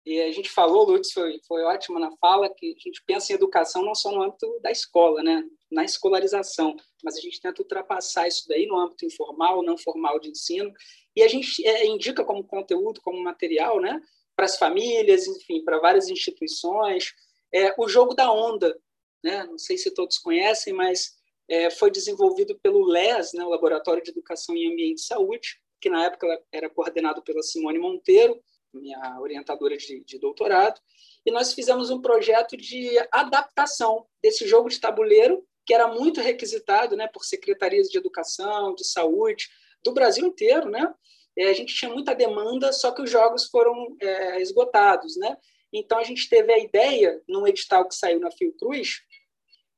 E 0.04 0.20
a 0.20 0.30
gente 0.32 0.50
falou, 0.50 0.84
Lutz, 0.84 1.12
foi, 1.12 1.40
foi 1.46 1.62
ótimo 1.62 1.98
na 1.98 2.10
fala, 2.18 2.52
que 2.54 2.74
a 2.78 2.80
gente 2.80 3.02
pensa 3.06 3.32
em 3.32 3.36
educação 3.36 3.82
não 3.82 3.94
só 3.94 4.12
no 4.12 4.22
âmbito 4.22 4.60
da 4.60 4.70
escola, 4.70 5.22
né? 5.22 5.42
na 5.70 5.84
escolarização, 5.84 6.76
mas 7.02 7.16
a 7.16 7.20
gente 7.20 7.40
tenta 7.40 7.60
ultrapassar 7.60 8.28
isso 8.28 8.46
daí 8.46 8.66
no 8.66 8.76
âmbito 8.76 9.04
informal, 9.04 9.62
não 9.62 9.76
formal 9.76 10.20
de 10.20 10.28
ensino, 10.28 10.72
e 11.16 11.22
a 11.22 11.28
gente 11.28 11.66
é, 11.66 11.86
indica 11.86 12.24
como 12.24 12.44
conteúdo, 12.44 13.00
como 13.00 13.22
material, 13.22 13.80
né? 13.80 14.00
para 14.36 14.44
as 14.44 14.58
famílias, 14.58 15.26
enfim, 15.26 15.64
para 15.64 15.78
várias 15.78 16.08
instituições, 16.08 17.12
é, 17.52 17.74
o 17.78 17.88
jogo 17.88 18.14
da 18.14 18.30
onda, 18.30 18.76
né? 19.22 19.44
não 19.44 19.58
sei 19.58 19.78
se 19.78 19.92
todos 19.92 20.18
conhecem, 20.18 20.72
mas 20.72 21.14
é, 21.48 21.70
foi 21.70 21.90
desenvolvido 21.90 22.58
pelo 22.60 22.86
LES, 22.86 23.32
né, 23.34 23.44
o 23.44 23.50
Laboratório 23.50 24.02
de 24.02 24.10
Educação 24.10 24.56
em 24.56 24.72
Ambiente 24.72 24.96
de 24.96 25.06
Saúde, 25.06 25.60
que 25.80 25.90
na 25.90 26.06
época 26.06 26.26
era 26.50 26.70
coordenado 26.70 27.22
pela 27.22 27.42
Simone 27.42 27.78
Monteiro, 27.78 28.40
minha 28.74 29.20
orientadora 29.20 29.76
de, 29.76 30.04
de 30.04 30.18
doutorado, 30.18 30.80
e 31.26 31.30
nós 31.30 31.54
fizemos 31.54 31.90
um 31.90 32.00
projeto 32.00 32.56
de 32.56 32.90
adaptação 33.10 34.06
desse 34.22 34.46
jogo 34.46 34.68
de 34.68 34.78
tabuleiro, 34.78 35.46
que 35.66 35.72
era 35.72 35.88
muito 35.88 36.20
requisitado 36.20 36.96
né, 36.96 37.08
por 37.08 37.24
secretarias 37.24 37.88
de 37.88 37.96
educação, 37.96 38.74
de 38.74 38.84
saúde, 38.84 39.48
do 39.82 39.92
Brasil 39.92 40.26
inteiro. 40.26 40.68
Né? 40.68 40.92
A 41.38 41.52
gente 41.54 41.74
tinha 41.74 41.90
muita 41.90 42.14
demanda, 42.14 42.72
só 42.72 42.90
que 42.90 43.00
os 43.00 43.10
jogos 43.10 43.46
foram 43.46 43.96
é, 44.00 44.42
esgotados. 44.42 45.16
Né? 45.16 45.36
Então, 45.72 45.98
a 45.98 46.04
gente 46.04 46.28
teve 46.28 46.52
a 46.52 46.58
ideia, 46.58 47.22
num 47.26 47.46
edital 47.46 47.88
que 47.88 47.94
saiu 47.94 48.20
na 48.20 48.30
Fiocruz, 48.30 49.00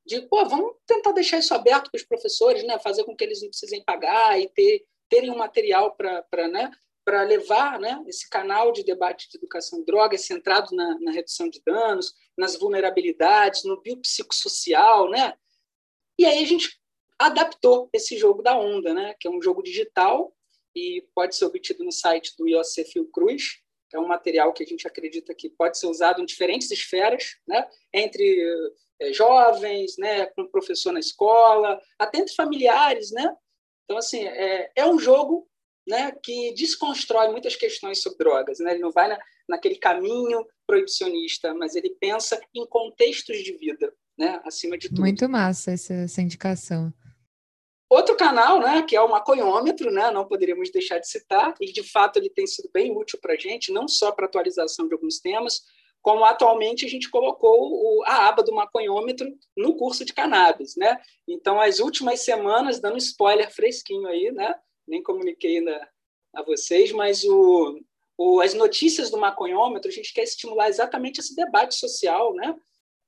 de, 0.04 0.22
pô, 0.22 0.44
vamos 0.44 0.74
tentar 0.86 1.12
deixar 1.12 1.38
isso 1.38 1.54
aberto 1.54 1.90
para 1.90 1.98
os 1.98 2.04
professores, 2.04 2.64
né? 2.64 2.78
fazer 2.80 3.04
com 3.04 3.14
que 3.14 3.24
eles 3.24 3.40
não 3.40 3.48
precisem 3.48 3.84
pagar 3.84 4.40
e 4.40 4.48
ter, 4.48 4.84
terem 5.08 5.30
um 5.30 5.36
material 5.36 5.96
para 5.96 6.48
né? 6.48 6.70
Para 7.06 7.22
levar 7.22 7.78
né, 7.78 8.02
esse 8.08 8.28
canal 8.28 8.72
de 8.72 8.82
debate 8.82 9.30
de 9.30 9.38
educação 9.38 9.78
em 9.78 9.84
drogas 9.84 10.26
centrado 10.26 10.74
na, 10.74 10.98
na, 10.98 11.12
redução 11.12 11.48
de 11.48 11.62
danos, 11.64 12.12
nas 12.36 12.58
vulnerabilidades, 12.58 13.62
no 13.62 13.80
biopsicossocial, 13.80 15.08
né? 15.08 15.32
E 16.18 16.26
aí 16.26 16.42
a 16.42 16.46
gente 16.46 16.80
adaptou 17.16 17.88
esse 17.92 18.18
jogo 18.18 18.42
da 18.42 18.58
onda, 18.58 18.92
né? 18.92 19.14
Que 19.20 19.28
é 19.28 19.30
um 19.30 19.40
jogo 19.40 19.62
digital 19.62 20.36
e 20.74 21.06
pode 21.14 21.36
ser 21.36 21.44
obtido 21.44 21.84
no 21.84 21.92
site 21.92 22.34
do 22.36 22.48
IOC 22.48 22.84
Fiocruz. 22.92 23.60
É 23.94 24.00
um 24.00 24.08
material 24.08 24.52
que 24.52 24.64
a 24.64 24.66
gente 24.66 24.84
acredita 24.84 25.32
que 25.32 25.48
pode 25.48 25.78
ser 25.78 25.86
usado 25.86 26.20
em 26.20 26.26
diferentes 26.26 26.72
esferas, 26.72 27.36
né? 27.46 27.68
Entre 27.94 28.44
é, 29.00 29.12
jovens, 29.12 29.96
né, 29.96 30.26
com 30.26 30.48
professor 30.48 30.92
na 30.92 30.98
escola, 30.98 31.80
até 31.96 32.18
entre 32.18 32.34
familiares, 32.34 33.12
né? 33.12 33.32
Então, 33.84 33.96
assim, 33.96 34.24
é, 34.26 34.72
é 34.74 34.84
um 34.84 34.98
jogo 34.98 35.48
né, 35.86 36.12
que 36.22 36.52
desconstrói 36.54 37.30
muitas 37.30 37.56
questões 37.56 38.02
sobre 38.02 38.18
drogas. 38.18 38.58
Né? 38.58 38.72
Ele 38.72 38.80
não 38.80 38.90
vai 38.90 39.08
na, 39.08 39.18
naquele 39.48 39.76
caminho 39.76 40.44
proibicionista, 40.66 41.54
mas 41.54 41.74
ele 41.76 41.96
pensa 42.00 42.40
em 42.54 42.66
contextos 42.66 43.38
de 43.38 43.56
vida, 43.56 43.92
né, 44.18 44.40
acima 44.44 44.76
de 44.76 44.88
tudo. 44.88 45.00
Muito 45.00 45.28
massa 45.28 45.70
essa, 45.70 45.94
essa 45.94 46.20
indicação. 46.20 46.92
Outro 47.88 48.16
canal, 48.16 48.60
né, 48.60 48.82
que 48.82 48.96
é 48.96 49.00
o 49.00 49.08
maconhômetro, 49.08 49.92
né, 49.92 50.10
não 50.10 50.26
poderíamos 50.26 50.72
deixar 50.72 50.98
de 50.98 51.08
citar, 51.08 51.54
e 51.60 51.72
de 51.72 51.84
fato 51.84 52.18
ele 52.18 52.28
tem 52.28 52.46
sido 52.46 52.68
bem 52.72 52.90
útil 52.90 53.18
para 53.20 53.34
a 53.34 53.38
gente, 53.38 53.72
não 53.72 53.86
só 53.86 54.10
para 54.10 54.26
atualização 54.26 54.88
de 54.88 54.94
alguns 54.94 55.20
temas, 55.20 55.62
como 56.02 56.24
atualmente 56.24 56.84
a 56.84 56.88
gente 56.88 57.10
colocou 57.10 58.04
a 58.04 58.28
aba 58.28 58.42
do 58.42 58.54
maconhômetro 58.54 59.28
no 59.56 59.76
curso 59.76 60.04
de 60.04 60.12
cannabis, 60.12 60.76
né? 60.76 61.00
Então, 61.26 61.60
as 61.60 61.80
últimas 61.80 62.20
semanas, 62.20 62.80
dando 62.80 62.96
spoiler 62.98 63.52
fresquinho 63.52 64.06
aí, 64.06 64.30
né? 64.30 64.54
Nem 64.86 65.02
comuniquei 65.02 65.58
ainda 65.58 65.88
a 66.34 66.42
vocês, 66.42 66.92
mas 66.92 67.24
o, 67.24 67.80
o, 68.16 68.40
as 68.40 68.54
notícias 68.54 69.10
do 69.10 69.18
maconhômetro, 69.18 69.90
a 69.90 69.92
gente 69.92 70.12
quer 70.12 70.22
estimular 70.22 70.68
exatamente 70.68 71.20
esse 71.20 71.34
debate 71.34 71.74
social, 71.74 72.34
né? 72.34 72.54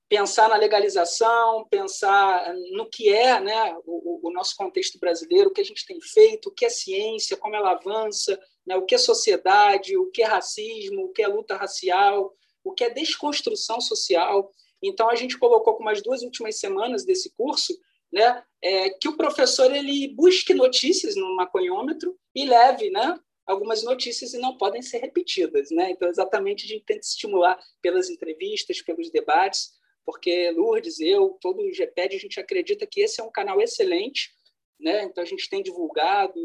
Pensar 0.08 0.48
na 0.48 0.56
legalização, 0.56 1.66
pensar 1.68 2.54
no 2.72 2.88
que 2.88 3.10
é 3.10 3.38
né, 3.38 3.76
o, 3.84 4.26
o 4.28 4.32
nosso 4.32 4.56
contexto 4.56 4.98
brasileiro, 4.98 5.50
o 5.50 5.52
que 5.52 5.60
a 5.60 5.64
gente 5.64 5.84
tem 5.84 6.00
feito, 6.00 6.48
o 6.48 6.52
que 6.52 6.64
é 6.64 6.70
ciência, 6.70 7.36
como 7.36 7.54
ela 7.54 7.72
avança, 7.72 8.40
né, 8.66 8.74
o 8.74 8.86
que 8.86 8.94
é 8.94 8.98
sociedade, 8.98 9.98
o 9.98 10.10
que 10.10 10.22
é 10.22 10.26
racismo, 10.26 11.04
o 11.04 11.12
que 11.12 11.22
é 11.22 11.28
luta 11.28 11.56
racial, 11.56 12.34
o 12.64 12.72
que 12.72 12.84
é 12.84 12.90
desconstrução 12.90 13.82
social. 13.82 14.50
Então, 14.82 15.10
a 15.10 15.14
gente 15.14 15.38
colocou 15.38 15.74
como 15.74 15.90
as 15.90 16.02
duas 16.02 16.22
últimas 16.22 16.58
semanas 16.58 17.04
desse 17.04 17.30
curso 17.36 17.78
né, 18.12 18.42
é, 18.62 18.90
que 18.90 19.08
o 19.08 19.16
professor 19.16 19.74
ele 19.74 20.08
busque 20.14 20.54
notícias 20.54 21.14
no 21.14 21.36
maconhômetro 21.36 22.18
e 22.34 22.44
leve 22.46 22.90
né, 22.90 23.18
algumas 23.46 23.82
notícias 23.82 24.34
e 24.34 24.38
não 24.38 24.56
podem 24.56 24.82
ser 24.82 24.98
repetidas. 24.98 25.70
Né? 25.70 25.90
Então, 25.90 26.08
exatamente, 26.08 26.64
a 26.64 26.68
gente 26.68 26.84
tenta 26.84 27.00
estimular 27.00 27.58
pelas 27.80 28.10
entrevistas, 28.10 28.82
pelos 28.82 29.10
debates, 29.10 29.70
porque 30.04 30.50
Lourdes, 30.50 31.00
eu, 31.00 31.36
todo 31.40 31.60
o 31.60 31.72
GPED, 31.72 32.16
a 32.16 32.18
gente 32.18 32.40
acredita 32.40 32.86
que 32.86 33.00
esse 33.00 33.20
é 33.20 33.24
um 33.24 33.30
canal 33.30 33.60
excelente, 33.60 34.30
né? 34.80 35.02
então 35.04 35.22
a 35.22 35.26
gente 35.26 35.48
tem 35.48 35.62
divulgado 35.62 36.38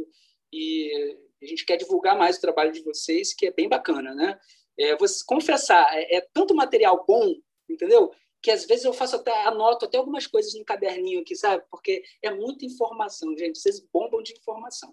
e 0.52 1.18
a 1.42 1.46
gente 1.46 1.66
quer 1.66 1.78
divulgar 1.78 2.18
mais 2.18 2.38
o 2.38 2.42
trabalho 2.42 2.72
de 2.72 2.84
vocês, 2.84 3.34
que 3.34 3.48
é 3.48 3.52
bem 3.52 3.70
bacana. 3.70 4.14
Né? 4.14 4.40
É, 4.78 4.96
você 4.98 5.24
confessar, 5.26 5.88
é, 5.94 6.18
é 6.18 6.28
tanto 6.34 6.56
material 6.56 7.04
bom, 7.08 7.36
entendeu? 7.70 8.12
Que 8.44 8.52
às 8.52 8.66
vezes 8.66 8.86
eu 8.86 8.94
faço 8.94 9.16
até, 9.16 9.32
anoto 9.46 9.86
até 9.86 9.98
algumas 9.98 10.28
coisas 10.28 10.54
no 10.54 10.66
caderninho 10.66 11.22
aqui, 11.22 11.36
sabe? 11.36 11.64
Porque 11.72 12.04
é 12.22 12.30
muita 12.30 12.66
informação, 12.66 13.36
gente. 13.38 13.58
Vocês 13.58 13.80
bombam 13.80 14.22
de 14.22 14.34
informação, 14.34 14.92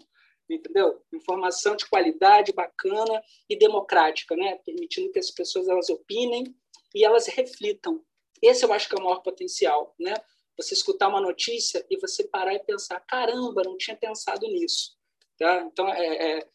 entendeu? 0.48 1.02
Informação 1.12 1.74
de 1.74 1.84
qualidade, 1.86 2.52
bacana 2.52 3.22
e 3.48 3.58
democrática, 3.58 4.36
né? 4.36 4.56
Permitindo 4.64 5.10
que 5.10 5.18
as 5.18 5.32
pessoas 5.32 5.68
elas 5.68 5.90
opinem 5.90 6.54
e 6.94 7.04
elas 7.04 7.26
reflitam. 7.26 8.00
Esse 8.40 8.64
eu 8.64 8.72
acho 8.72 8.88
que 8.88 8.94
é 8.94 8.98
o 8.98 9.04
maior 9.04 9.20
potencial, 9.20 9.94
né? 9.98 10.14
Você 10.56 10.72
escutar 10.72 11.08
uma 11.08 11.20
notícia 11.20 11.84
e 11.90 11.98
você 11.98 12.22
parar 12.24 12.54
e 12.54 12.60
pensar, 12.60 13.00
caramba, 13.00 13.62
não 13.64 13.76
tinha 13.76 13.96
pensado 13.96 14.46
nisso. 14.46 14.96
Tá? 15.36 15.62
Então, 15.62 15.88
é, 15.88 16.38
é 16.38 16.48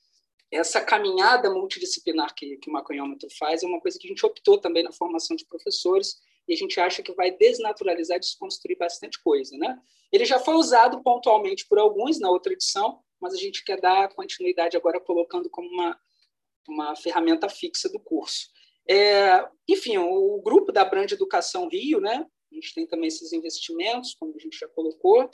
essa 0.52 0.80
caminhada 0.80 1.50
multidisciplinar 1.50 2.34
que, 2.34 2.58
que 2.58 2.70
o 2.70 2.74
maconhômetro 2.74 3.28
faz 3.38 3.64
é 3.64 3.68
uma 3.68 3.82
coisa 3.82 3.98
que 4.00 4.08
a 4.08 4.10
gente 4.10 4.26
optou 4.26 4.58
também 4.58 4.84
na 4.84 4.92
formação 4.92 5.36
de 5.36 5.46
professores 5.46 6.18
e 6.48 6.54
a 6.54 6.56
gente 6.56 6.80
acha 6.80 7.02
que 7.02 7.14
vai 7.14 7.32
desnaturalizar 7.32 8.18
e 8.18 8.20
desconstruir 8.20 8.78
bastante 8.78 9.22
coisa. 9.22 9.58
Né? 9.58 9.78
Ele 10.12 10.26
já 10.26 10.40
foi 10.40 10.56
usado 10.56 11.02
pontualmente 11.02 11.68
por 11.68 11.80
alguns 11.80 12.20
na 12.20 12.30
outra 12.30 12.54
edição, 12.54 13.00
mas 13.20 13.34
a 13.34 13.38
gente 13.38 13.64
quer 13.64 13.80
dar 13.80 14.14
continuidade 14.14 14.78
agora 14.78 15.00
colocando 15.00 15.50
como 15.50 15.68
uma, 15.68 16.00
uma 16.68 16.96
ferramenta 16.96 17.50
fixa 17.50 17.90
do 17.90 18.00
curso. 18.00 18.48
É, 18.88 19.48
enfim, 19.68 19.98
o 19.98 20.42
grupo 20.44 20.72
da 20.72 20.86
Brand 20.86 21.12
Educação 21.12 21.68
Rio, 21.68 22.00
né? 22.00 22.26
a 22.52 22.56
gente 22.56 22.74
tem 22.74 22.88
também 22.88 23.08
esses 23.08 23.34
investimentos, 23.34 24.14
como 24.14 24.34
a 24.36 24.40
gente 24.40 24.58
já 24.58 24.68
colocou, 24.68 25.30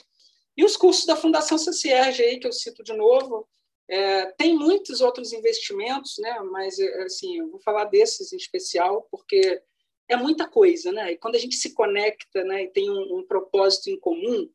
e 0.56 0.64
os 0.64 0.76
cursos 0.76 1.06
da 1.06 1.16
Fundação 1.16 1.56
CCRG, 1.56 2.38
que 2.38 2.46
eu 2.46 2.52
cito 2.52 2.82
de 2.82 2.92
novo, 2.92 3.48
é, 3.88 4.26
tem 4.32 4.56
muitos 4.56 5.00
outros 5.00 5.32
investimentos, 5.32 6.16
né? 6.18 6.40
mas 6.50 6.78
é, 6.78 7.02
assim, 7.02 7.38
eu 7.38 7.50
vou 7.50 7.60
falar 7.60 7.84
desses 7.84 8.32
em 8.32 8.36
especial, 8.36 9.06
porque 9.10 9.62
é 10.08 10.16
muita 10.16 10.48
coisa. 10.48 10.92
Né? 10.92 11.12
E 11.12 11.18
quando 11.18 11.36
a 11.36 11.38
gente 11.38 11.56
se 11.56 11.74
conecta 11.74 12.44
né, 12.44 12.64
e 12.64 12.68
tem 12.68 12.90
um, 12.90 13.18
um 13.18 13.26
propósito 13.26 13.90
em 13.90 13.98
comum, 13.98 14.48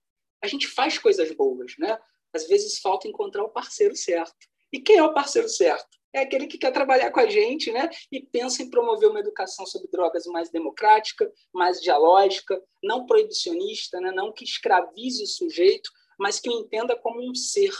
a 0.44 0.48
gente 0.48 0.68
faz 0.68 0.98
coisas 0.98 1.32
boas. 1.32 1.74
Né? 1.78 1.98
Às 2.34 2.48
vezes 2.48 2.80
falta 2.80 3.08
encontrar 3.08 3.44
o 3.44 3.50
parceiro 3.50 3.96
certo. 3.96 4.36
E 4.72 4.80
quem 4.80 4.98
é 4.98 5.04
o 5.04 5.14
parceiro 5.14 5.48
certo? 5.48 5.98
É 6.14 6.22
aquele 6.22 6.48
que 6.48 6.58
quer 6.58 6.72
trabalhar 6.72 7.12
com 7.12 7.20
a 7.20 7.28
gente 7.28 7.72
né? 7.72 7.90
e 8.12 8.22
pensa 8.22 8.64
em 8.64 8.70
promover 8.70 9.10
uma 9.10 9.20
educação 9.20 9.66
sobre 9.66 9.90
drogas 9.90 10.26
mais 10.26 10.50
democrática, 10.50 11.32
mais 11.54 11.82
dialógica, 11.82 12.62
não 12.84 13.06
proibicionista, 13.06 14.00
né? 14.00 14.12
não 14.12 14.32
que 14.32 14.44
escravize 14.44 15.24
o 15.24 15.28
sujeito, 15.28 15.90
mas 16.18 16.40
que 16.40 16.50
o 16.50 16.54
entenda 16.54 16.96
como 16.96 17.22
um 17.22 17.36
ser, 17.36 17.72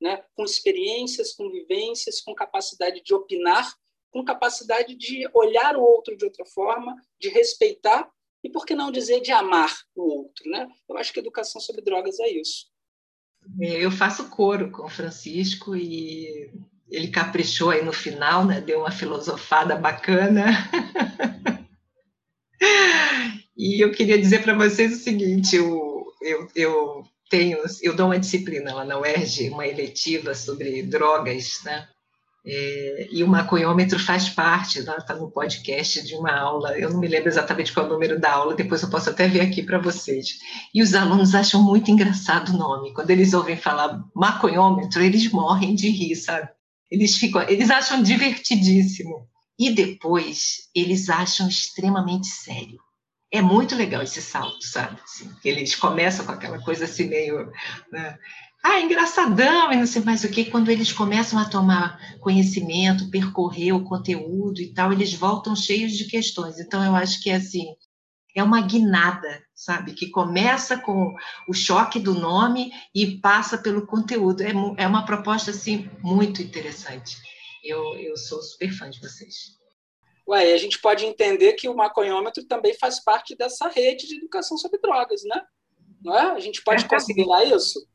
né? 0.00 0.22
com 0.34 0.44
experiências, 0.44 1.32
com 1.32 1.50
vivências, 1.50 2.20
com 2.20 2.34
capacidade 2.34 3.02
de 3.02 3.14
opinar, 3.14 3.74
com 4.16 4.24
capacidade 4.24 4.94
de 4.94 5.28
olhar 5.34 5.76
o 5.76 5.82
outro 5.82 6.16
de 6.16 6.24
outra 6.24 6.46
forma, 6.46 6.96
de 7.20 7.28
respeitar 7.28 8.08
e, 8.42 8.48
por 8.48 8.64
que 8.64 8.74
não 8.74 8.90
dizer, 8.90 9.20
de 9.20 9.30
amar 9.30 9.70
o 9.94 10.20
outro. 10.20 10.48
Né? 10.48 10.66
Eu 10.88 10.96
acho 10.96 11.12
que 11.12 11.20
educação 11.20 11.60
sobre 11.60 11.82
drogas 11.82 12.18
é 12.18 12.30
isso. 12.30 12.66
É, 13.60 13.84
eu 13.84 13.90
faço 13.90 14.30
coro 14.30 14.70
com 14.70 14.86
o 14.86 14.88
Francisco 14.88 15.76
e 15.76 16.50
ele 16.88 17.08
caprichou 17.08 17.70
aí 17.70 17.84
no 17.84 17.92
final, 17.92 18.46
né? 18.46 18.58
deu 18.58 18.80
uma 18.80 18.90
filosofada 18.90 19.76
bacana. 19.76 20.46
e 23.54 23.84
eu 23.84 23.92
queria 23.92 24.18
dizer 24.18 24.42
para 24.42 24.54
vocês 24.54 24.94
o 24.94 25.02
seguinte: 25.02 25.56
eu, 25.56 26.06
eu, 26.22 26.48
eu 26.54 27.04
tenho, 27.28 27.58
eu 27.82 27.94
dou 27.94 28.06
uma 28.06 28.18
disciplina 28.18 28.72
lá 28.72 28.84
na 28.84 28.98
UERJ, 28.98 29.50
uma 29.50 29.66
eletiva 29.66 30.34
sobre 30.34 30.82
drogas, 30.82 31.60
né? 31.64 31.86
É, 32.48 33.08
e 33.10 33.24
o 33.24 33.28
maconhômetro 33.28 33.98
faz 33.98 34.28
parte, 34.28 34.78
está 34.78 35.14
né? 35.14 35.20
no 35.20 35.30
podcast 35.30 36.00
de 36.06 36.14
uma 36.14 36.32
aula, 36.32 36.78
eu 36.78 36.88
não 36.90 37.00
me 37.00 37.08
lembro 37.08 37.28
exatamente 37.28 37.72
qual 37.72 37.86
é 37.86 37.88
o 37.88 37.92
número 37.92 38.20
da 38.20 38.32
aula, 38.32 38.54
depois 38.54 38.82
eu 38.82 38.88
posso 38.88 39.10
até 39.10 39.26
ver 39.26 39.40
aqui 39.40 39.64
para 39.64 39.80
vocês. 39.80 40.38
E 40.72 40.80
os 40.80 40.94
alunos 40.94 41.34
acham 41.34 41.60
muito 41.60 41.90
engraçado 41.90 42.50
o 42.50 42.56
nome. 42.56 42.94
Quando 42.94 43.10
eles 43.10 43.34
ouvem 43.34 43.56
falar 43.56 44.00
maconhômetro, 44.14 45.02
eles 45.02 45.30
morrem 45.32 45.74
de 45.74 45.88
rir, 45.88 46.14
sabe? 46.14 46.48
Eles, 46.88 47.16
ficam, 47.16 47.42
eles 47.48 47.68
acham 47.68 48.00
divertidíssimo. 48.00 49.26
E 49.58 49.70
depois, 49.70 50.68
eles 50.74 51.08
acham 51.08 51.48
extremamente 51.48 52.28
sério 52.28 52.78
é 53.32 53.42
muito 53.42 53.74
legal 53.74 54.02
esse 54.02 54.22
salto, 54.22 54.64
sabe? 54.64 54.98
Assim, 55.02 55.30
eles 55.44 55.74
começam 55.74 56.24
com 56.24 56.32
aquela 56.32 56.62
coisa 56.62 56.84
assim 56.84 57.08
meio. 57.08 57.50
Né? 57.92 58.18
Ah, 58.62 58.80
engraçadão 58.80 59.72
e 59.72 59.76
não 59.76 59.86
sei 59.86 60.02
mais 60.02 60.24
o 60.24 60.30
que. 60.30 60.50
Quando 60.50 60.70
eles 60.70 60.92
começam 60.92 61.38
a 61.38 61.48
tomar 61.48 62.18
conhecimento, 62.20 63.10
percorrer 63.10 63.72
o 63.72 63.84
conteúdo 63.84 64.60
e 64.60 64.72
tal, 64.72 64.92
eles 64.92 65.14
voltam 65.14 65.54
cheios 65.54 65.92
de 65.92 66.06
questões. 66.06 66.58
Então, 66.58 66.84
eu 66.84 66.94
acho 66.94 67.22
que 67.22 67.30
é 67.30 67.36
assim. 67.36 67.66
É 68.34 68.42
uma 68.42 68.60
guinada, 68.60 69.42
sabe? 69.54 69.94
Que 69.94 70.10
começa 70.10 70.76
com 70.76 71.14
o 71.48 71.54
choque 71.54 71.98
do 71.98 72.12
nome 72.12 72.70
e 72.94 73.18
passa 73.18 73.56
pelo 73.56 73.86
conteúdo. 73.86 74.42
É, 74.42 74.50
é 74.76 74.86
uma 74.86 75.06
proposta, 75.06 75.52
assim, 75.52 75.88
muito 76.02 76.42
interessante. 76.42 77.16
Eu, 77.64 77.96
eu 77.96 78.16
sou 78.16 78.42
super 78.42 78.70
fã 78.72 78.90
de 78.90 79.00
vocês. 79.00 79.56
Ué, 80.28 80.52
a 80.52 80.58
gente 80.58 80.80
pode 80.80 81.06
entender 81.06 81.52
que 81.52 81.68
o 81.68 81.76
maconhômetro 81.76 82.44
também 82.44 82.74
faz 82.74 82.98
parte 83.02 83.36
dessa 83.36 83.68
rede 83.68 84.08
de 84.08 84.16
educação 84.16 84.58
sobre 84.58 84.80
drogas, 84.80 85.22
né? 85.24 85.40
Não 86.02 86.18
é? 86.18 86.32
A 86.32 86.40
gente 86.40 86.62
pode 86.62 86.86
conseguir 86.86 87.24
lá 87.24 87.44
isso? 87.44 87.86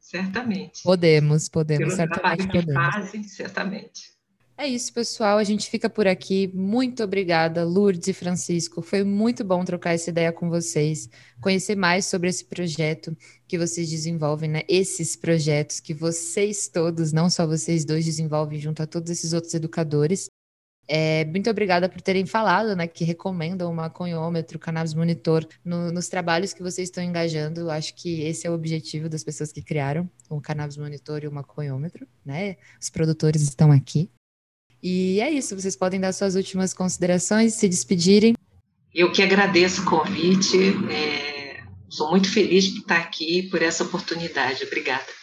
Certamente. 0.00 0.82
Podemos, 0.82 1.48
podemos, 1.48 1.94
Pelo 1.94 1.96
certamente 1.96 2.46
podemos. 2.46 2.94
Fazem, 2.94 3.22
certamente. 3.22 4.20
É 4.56 4.68
isso, 4.68 4.92
pessoal. 4.92 5.38
A 5.38 5.44
gente 5.44 5.70
fica 5.70 5.88
por 5.88 6.06
aqui. 6.06 6.50
Muito 6.52 7.02
obrigada, 7.02 7.64
Lourdes 7.64 8.08
e 8.08 8.12
Francisco. 8.12 8.82
Foi 8.82 9.02
muito 9.04 9.42
bom 9.42 9.64
trocar 9.64 9.94
essa 9.94 10.10
ideia 10.10 10.32
com 10.32 10.50
vocês, 10.50 11.08
conhecer 11.40 11.76
mais 11.76 12.04
sobre 12.04 12.28
esse 12.28 12.44
projeto 12.44 13.16
que 13.48 13.56
vocês 13.56 13.88
desenvolvem, 13.88 14.50
né? 14.50 14.62
Esses 14.68 15.16
projetos 15.16 15.80
que 15.80 15.94
vocês 15.94 16.68
todos, 16.68 17.10
não 17.10 17.30
só 17.30 17.46
vocês 17.46 17.86
dois, 17.86 18.04
desenvolvem 18.04 18.60
junto 18.60 18.82
a 18.82 18.86
todos 18.86 19.10
esses 19.10 19.32
outros 19.32 19.54
educadores. 19.54 20.29
É, 20.92 21.24
muito 21.26 21.48
obrigada 21.48 21.88
por 21.88 22.00
terem 22.00 22.26
falado, 22.26 22.74
né, 22.74 22.84
que 22.88 23.04
recomendam 23.04 23.70
o 23.70 23.74
maconhômetro, 23.74 24.56
o 24.56 24.60
cannabis 24.60 24.92
monitor 24.92 25.46
no, 25.64 25.92
nos 25.92 26.08
trabalhos 26.08 26.52
que 26.52 26.64
vocês 26.64 26.88
estão 26.88 27.04
engajando. 27.04 27.70
Acho 27.70 27.94
que 27.94 28.22
esse 28.22 28.44
é 28.44 28.50
o 28.50 28.54
objetivo 28.54 29.08
das 29.08 29.22
pessoas 29.22 29.52
que 29.52 29.62
criaram 29.62 30.10
o 30.28 30.40
cannabis 30.40 30.76
monitor 30.76 31.22
e 31.22 31.28
o 31.28 31.32
maconhômetro, 31.32 32.08
né? 32.26 32.56
Os 32.80 32.90
produtores 32.90 33.40
estão 33.42 33.70
aqui. 33.70 34.10
E 34.82 35.20
é 35.20 35.30
isso, 35.30 35.54
vocês 35.54 35.76
podem 35.76 36.00
dar 36.00 36.12
suas 36.12 36.34
últimas 36.34 36.74
considerações, 36.74 37.54
se 37.54 37.68
despedirem. 37.68 38.34
Eu 38.92 39.12
que 39.12 39.22
agradeço 39.22 39.82
o 39.82 39.84
convite, 39.84 40.56
é, 40.90 41.62
sou 41.88 42.10
muito 42.10 42.28
feliz 42.28 42.68
por 42.68 42.80
estar 42.80 42.98
aqui, 42.98 43.44
por 43.44 43.62
essa 43.62 43.84
oportunidade. 43.84 44.64
Obrigada 44.64 45.19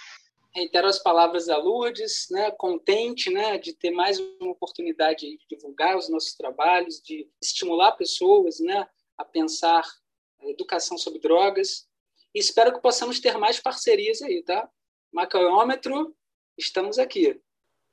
reitero 0.57 0.87
as 0.87 0.97
palavras 0.97 1.45
da 1.45 1.57
Lourdes, 1.57 2.25
né, 2.31 2.49
contente 2.49 3.29
né, 3.29 3.59
de 3.59 3.73
ter 3.73 3.91
mais 3.91 4.19
uma 4.19 4.51
oportunidade 4.51 5.27
de 5.27 5.37
divulgar 5.47 5.95
os 5.95 6.09
nossos 6.09 6.33
trabalhos, 6.33 6.99
de 6.99 7.29
estimular 7.39 7.91
pessoas 7.91 8.59
né, 8.59 8.87
a 9.15 9.23
pensar 9.23 9.83
educação 10.41 10.97
sobre 10.97 11.19
drogas. 11.19 11.85
E 12.33 12.39
espero 12.39 12.73
que 12.73 12.81
possamos 12.81 13.19
ter 13.19 13.37
mais 13.37 13.59
parcerias 13.59 14.21
aí, 14.23 14.41
tá? 14.43 14.67
Maconhômetro, 15.13 16.15
estamos 16.57 16.97
aqui. 16.97 17.39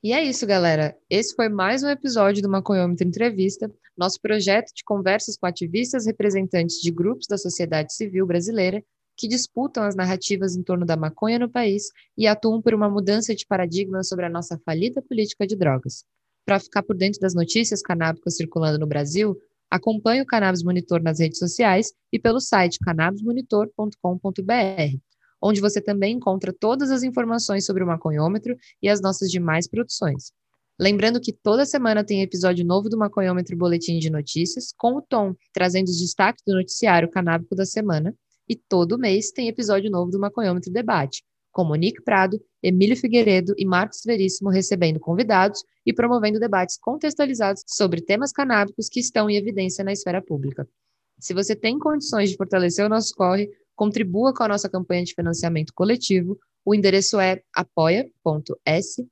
E 0.03 0.12
é 0.12 0.23
isso, 0.23 0.47
galera. 0.47 0.99
Esse 1.09 1.35
foi 1.35 1.51
mais 1.51 1.83
um 1.83 1.89
episódio 1.89 2.43
do 2.43 2.49
Maconhômetro 2.49 3.07
Entrevista, 3.07 3.71
nosso 3.97 4.21
projeto 4.21 4.73
de 4.75 4.83
conversas 4.85 5.37
com 5.37 5.47
ativistas 5.47 6.07
representantes 6.07 6.81
de 6.81 6.91
grupos 6.91 7.27
da 7.27 7.37
sociedade 7.37 7.95
civil 7.95 8.27
brasileira 8.27 8.83
que 9.17 9.29
disputam 9.29 9.85
as 9.85 9.95
narrativas 9.95 10.57
em 10.57 10.62
torno 10.62 10.85
da 10.85 10.97
maconha 10.97 11.39
no 11.39 11.49
país 11.49 11.85
e 12.17 12.27
atuam 12.27 12.61
por 12.61 12.75
uma 12.75 12.89
mudança 12.89 13.35
de 13.35 13.47
paradigma 13.47 14.03
sobre 14.03 14.27
a 14.27 14.31
nossa 14.31 14.59
falida 14.65 15.03
política 15.03 15.47
de 15.47 15.57
drogas. 15.57 16.05
Para 16.45 16.61
ficar 16.61 16.83
por 16.83 16.97
dentro 16.97 17.21
das 17.21 17.35
notícias 17.35 17.81
canábicas 17.81 18.37
circulando 18.37 18.79
no 18.79 18.87
Brasil, 18.87 19.37
acompanhe 19.71 20.23
o 20.23 20.27
Cannabis 20.27 20.62
Monitor 20.62 21.03
nas 21.03 21.19
redes 21.19 21.39
sociais 21.39 21.93
e 22.12 22.19
pelo 22.19 22.41
site 22.41 22.79
cannabismonitor.com.br, 22.81 24.99
onde 25.43 25.61
você 25.61 25.81
também 25.81 26.17
encontra 26.17 26.53
todas 26.53 26.91
as 26.91 27.03
informações 27.03 27.65
sobre 27.65 27.83
o 27.83 27.87
maconhômetro 27.87 28.57
e 28.83 28.89
as 28.89 29.01
nossas 29.01 29.31
demais 29.31 29.69
produções. 29.69 30.33
Lembrando 30.79 31.21
que 31.21 31.33
toda 31.33 31.65
semana 31.65 32.03
tem 32.03 32.21
episódio 32.21 32.65
novo 32.65 32.89
do 32.89 32.99
Maconhômetro 32.99 33.57
Boletim 33.57 34.01
de 34.01 34.11
Notícias, 34.11 34.75
com 34.77 34.97
o 34.97 35.03
Tom 35.03 35.33
trazendo 35.53 35.87
os 35.87 36.01
destaques 36.01 36.43
do 36.45 36.55
noticiário 36.55 37.09
canábico 37.09 37.55
da 37.55 37.65
semana, 37.65 38.12
e 38.49 38.57
todo 38.57 38.99
mês 38.99 39.30
tem 39.30 39.49
episódio 39.49 39.90
novo 39.90 40.11
do 40.11 40.18
Maconhômetro 40.18 40.72
Debate, 40.72 41.22
com 41.53 41.64
Monique 41.64 42.03
Prado, 42.03 42.40
Emílio 42.62 42.97
Figueiredo 42.97 43.55
e 43.57 43.64
Marcos 43.64 44.01
Veríssimo 44.05 44.51
recebendo 44.51 44.99
convidados 44.99 45.62
e 45.86 45.92
promovendo 45.92 46.40
debates 46.40 46.76
contextualizados 46.78 47.62
sobre 47.66 48.01
temas 48.01 48.32
canábicos 48.32 48.88
que 48.88 49.01
estão 49.01 49.30
em 49.30 49.36
evidência 49.36 49.84
na 49.84 49.92
esfera 49.92 50.20
pública. 50.20 50.68
Se 51.18 51.32
você 51.32 51.55
tem 51.55 51.78
condições 51.78 52.30
de 52.30 52.36
fortalecer 52.36 52.84
o 52.84 52.88
nosso 52.88 53.14
corre, 53.14 53.49
contribua 53.76 54.34
com 54.34 54.42
a 54.42 54.49
nossa 54.49 54.68
campanha 54.68 55.05
de 55.05 55.14
financiamento 55.14 55.72
coletivo. 55.74 56.38
O 56.64 56.74
endereço 56.74 57.20
é 57.20 57.40
apoia.se 57.55 59.09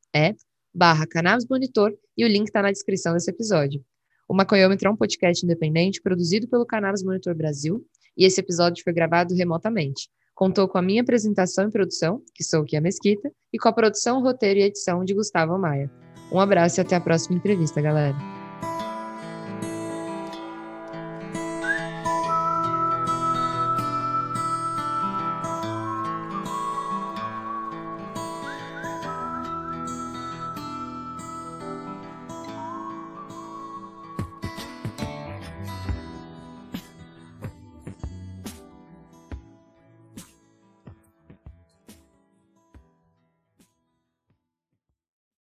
barra 0.74 1.06
Cannabis 1.06 1.46
Monitor 1.48 1.94
e 2.16 2.24
o 2.24 2.28
link 2.28 2.46
está 2.46 2.62
na 2.62 2.72
descrição 2.72 3.12
desse 3.12 3.30
episódio. 3.30 3.84
O 4.28 4.34
Maconhômetro 4.34 4.88
é 4.88 4.90
um 4.90 4.96
podcast 4.96 5.44
independente 5.44 6.00
produzido 6.00 6.48
pelo 6.48 6.66
Cannabis 6.66 7.02
Monitor 7.02 7.34
Brasil 7.34 7.84
e 8.16 8.24
esse 8.24 8.40
episódio 8.40 8.82
foi 8.82 8.92
gravado 8.92 9.34
remotamente. 9.34 10.08
Contou 10.34 10.66
com 10.66 10.78
a 10.78 10.82
minha 10.82 11.02
apresentação 11.02 11.68
e 11.68 11.70
produção, 11.70 12.22
que 12.34 12.42
sou 12.42 12.64
Kia 12.64 12.80
Mesquita, 12.80 13.30
e 13.52 13.58
com 13.58 13.68
a 13.68 13.72
produção, 13.72 14.22
roteiro 14.22 14.60
e 14.60 14.62
edição 14.64 15.04
de 15.04 15.14
Gustavo 15.14 15.58
Maia. 15.58 15.90
Um 16.32 16.40
abraço 16.40 16.80
e 16.80 16.82
até 16.82 16.96
a 16.96 17.00
próxima 17.00 17.36
entrevista, 17.36 17.80
galera. 17.80 18.41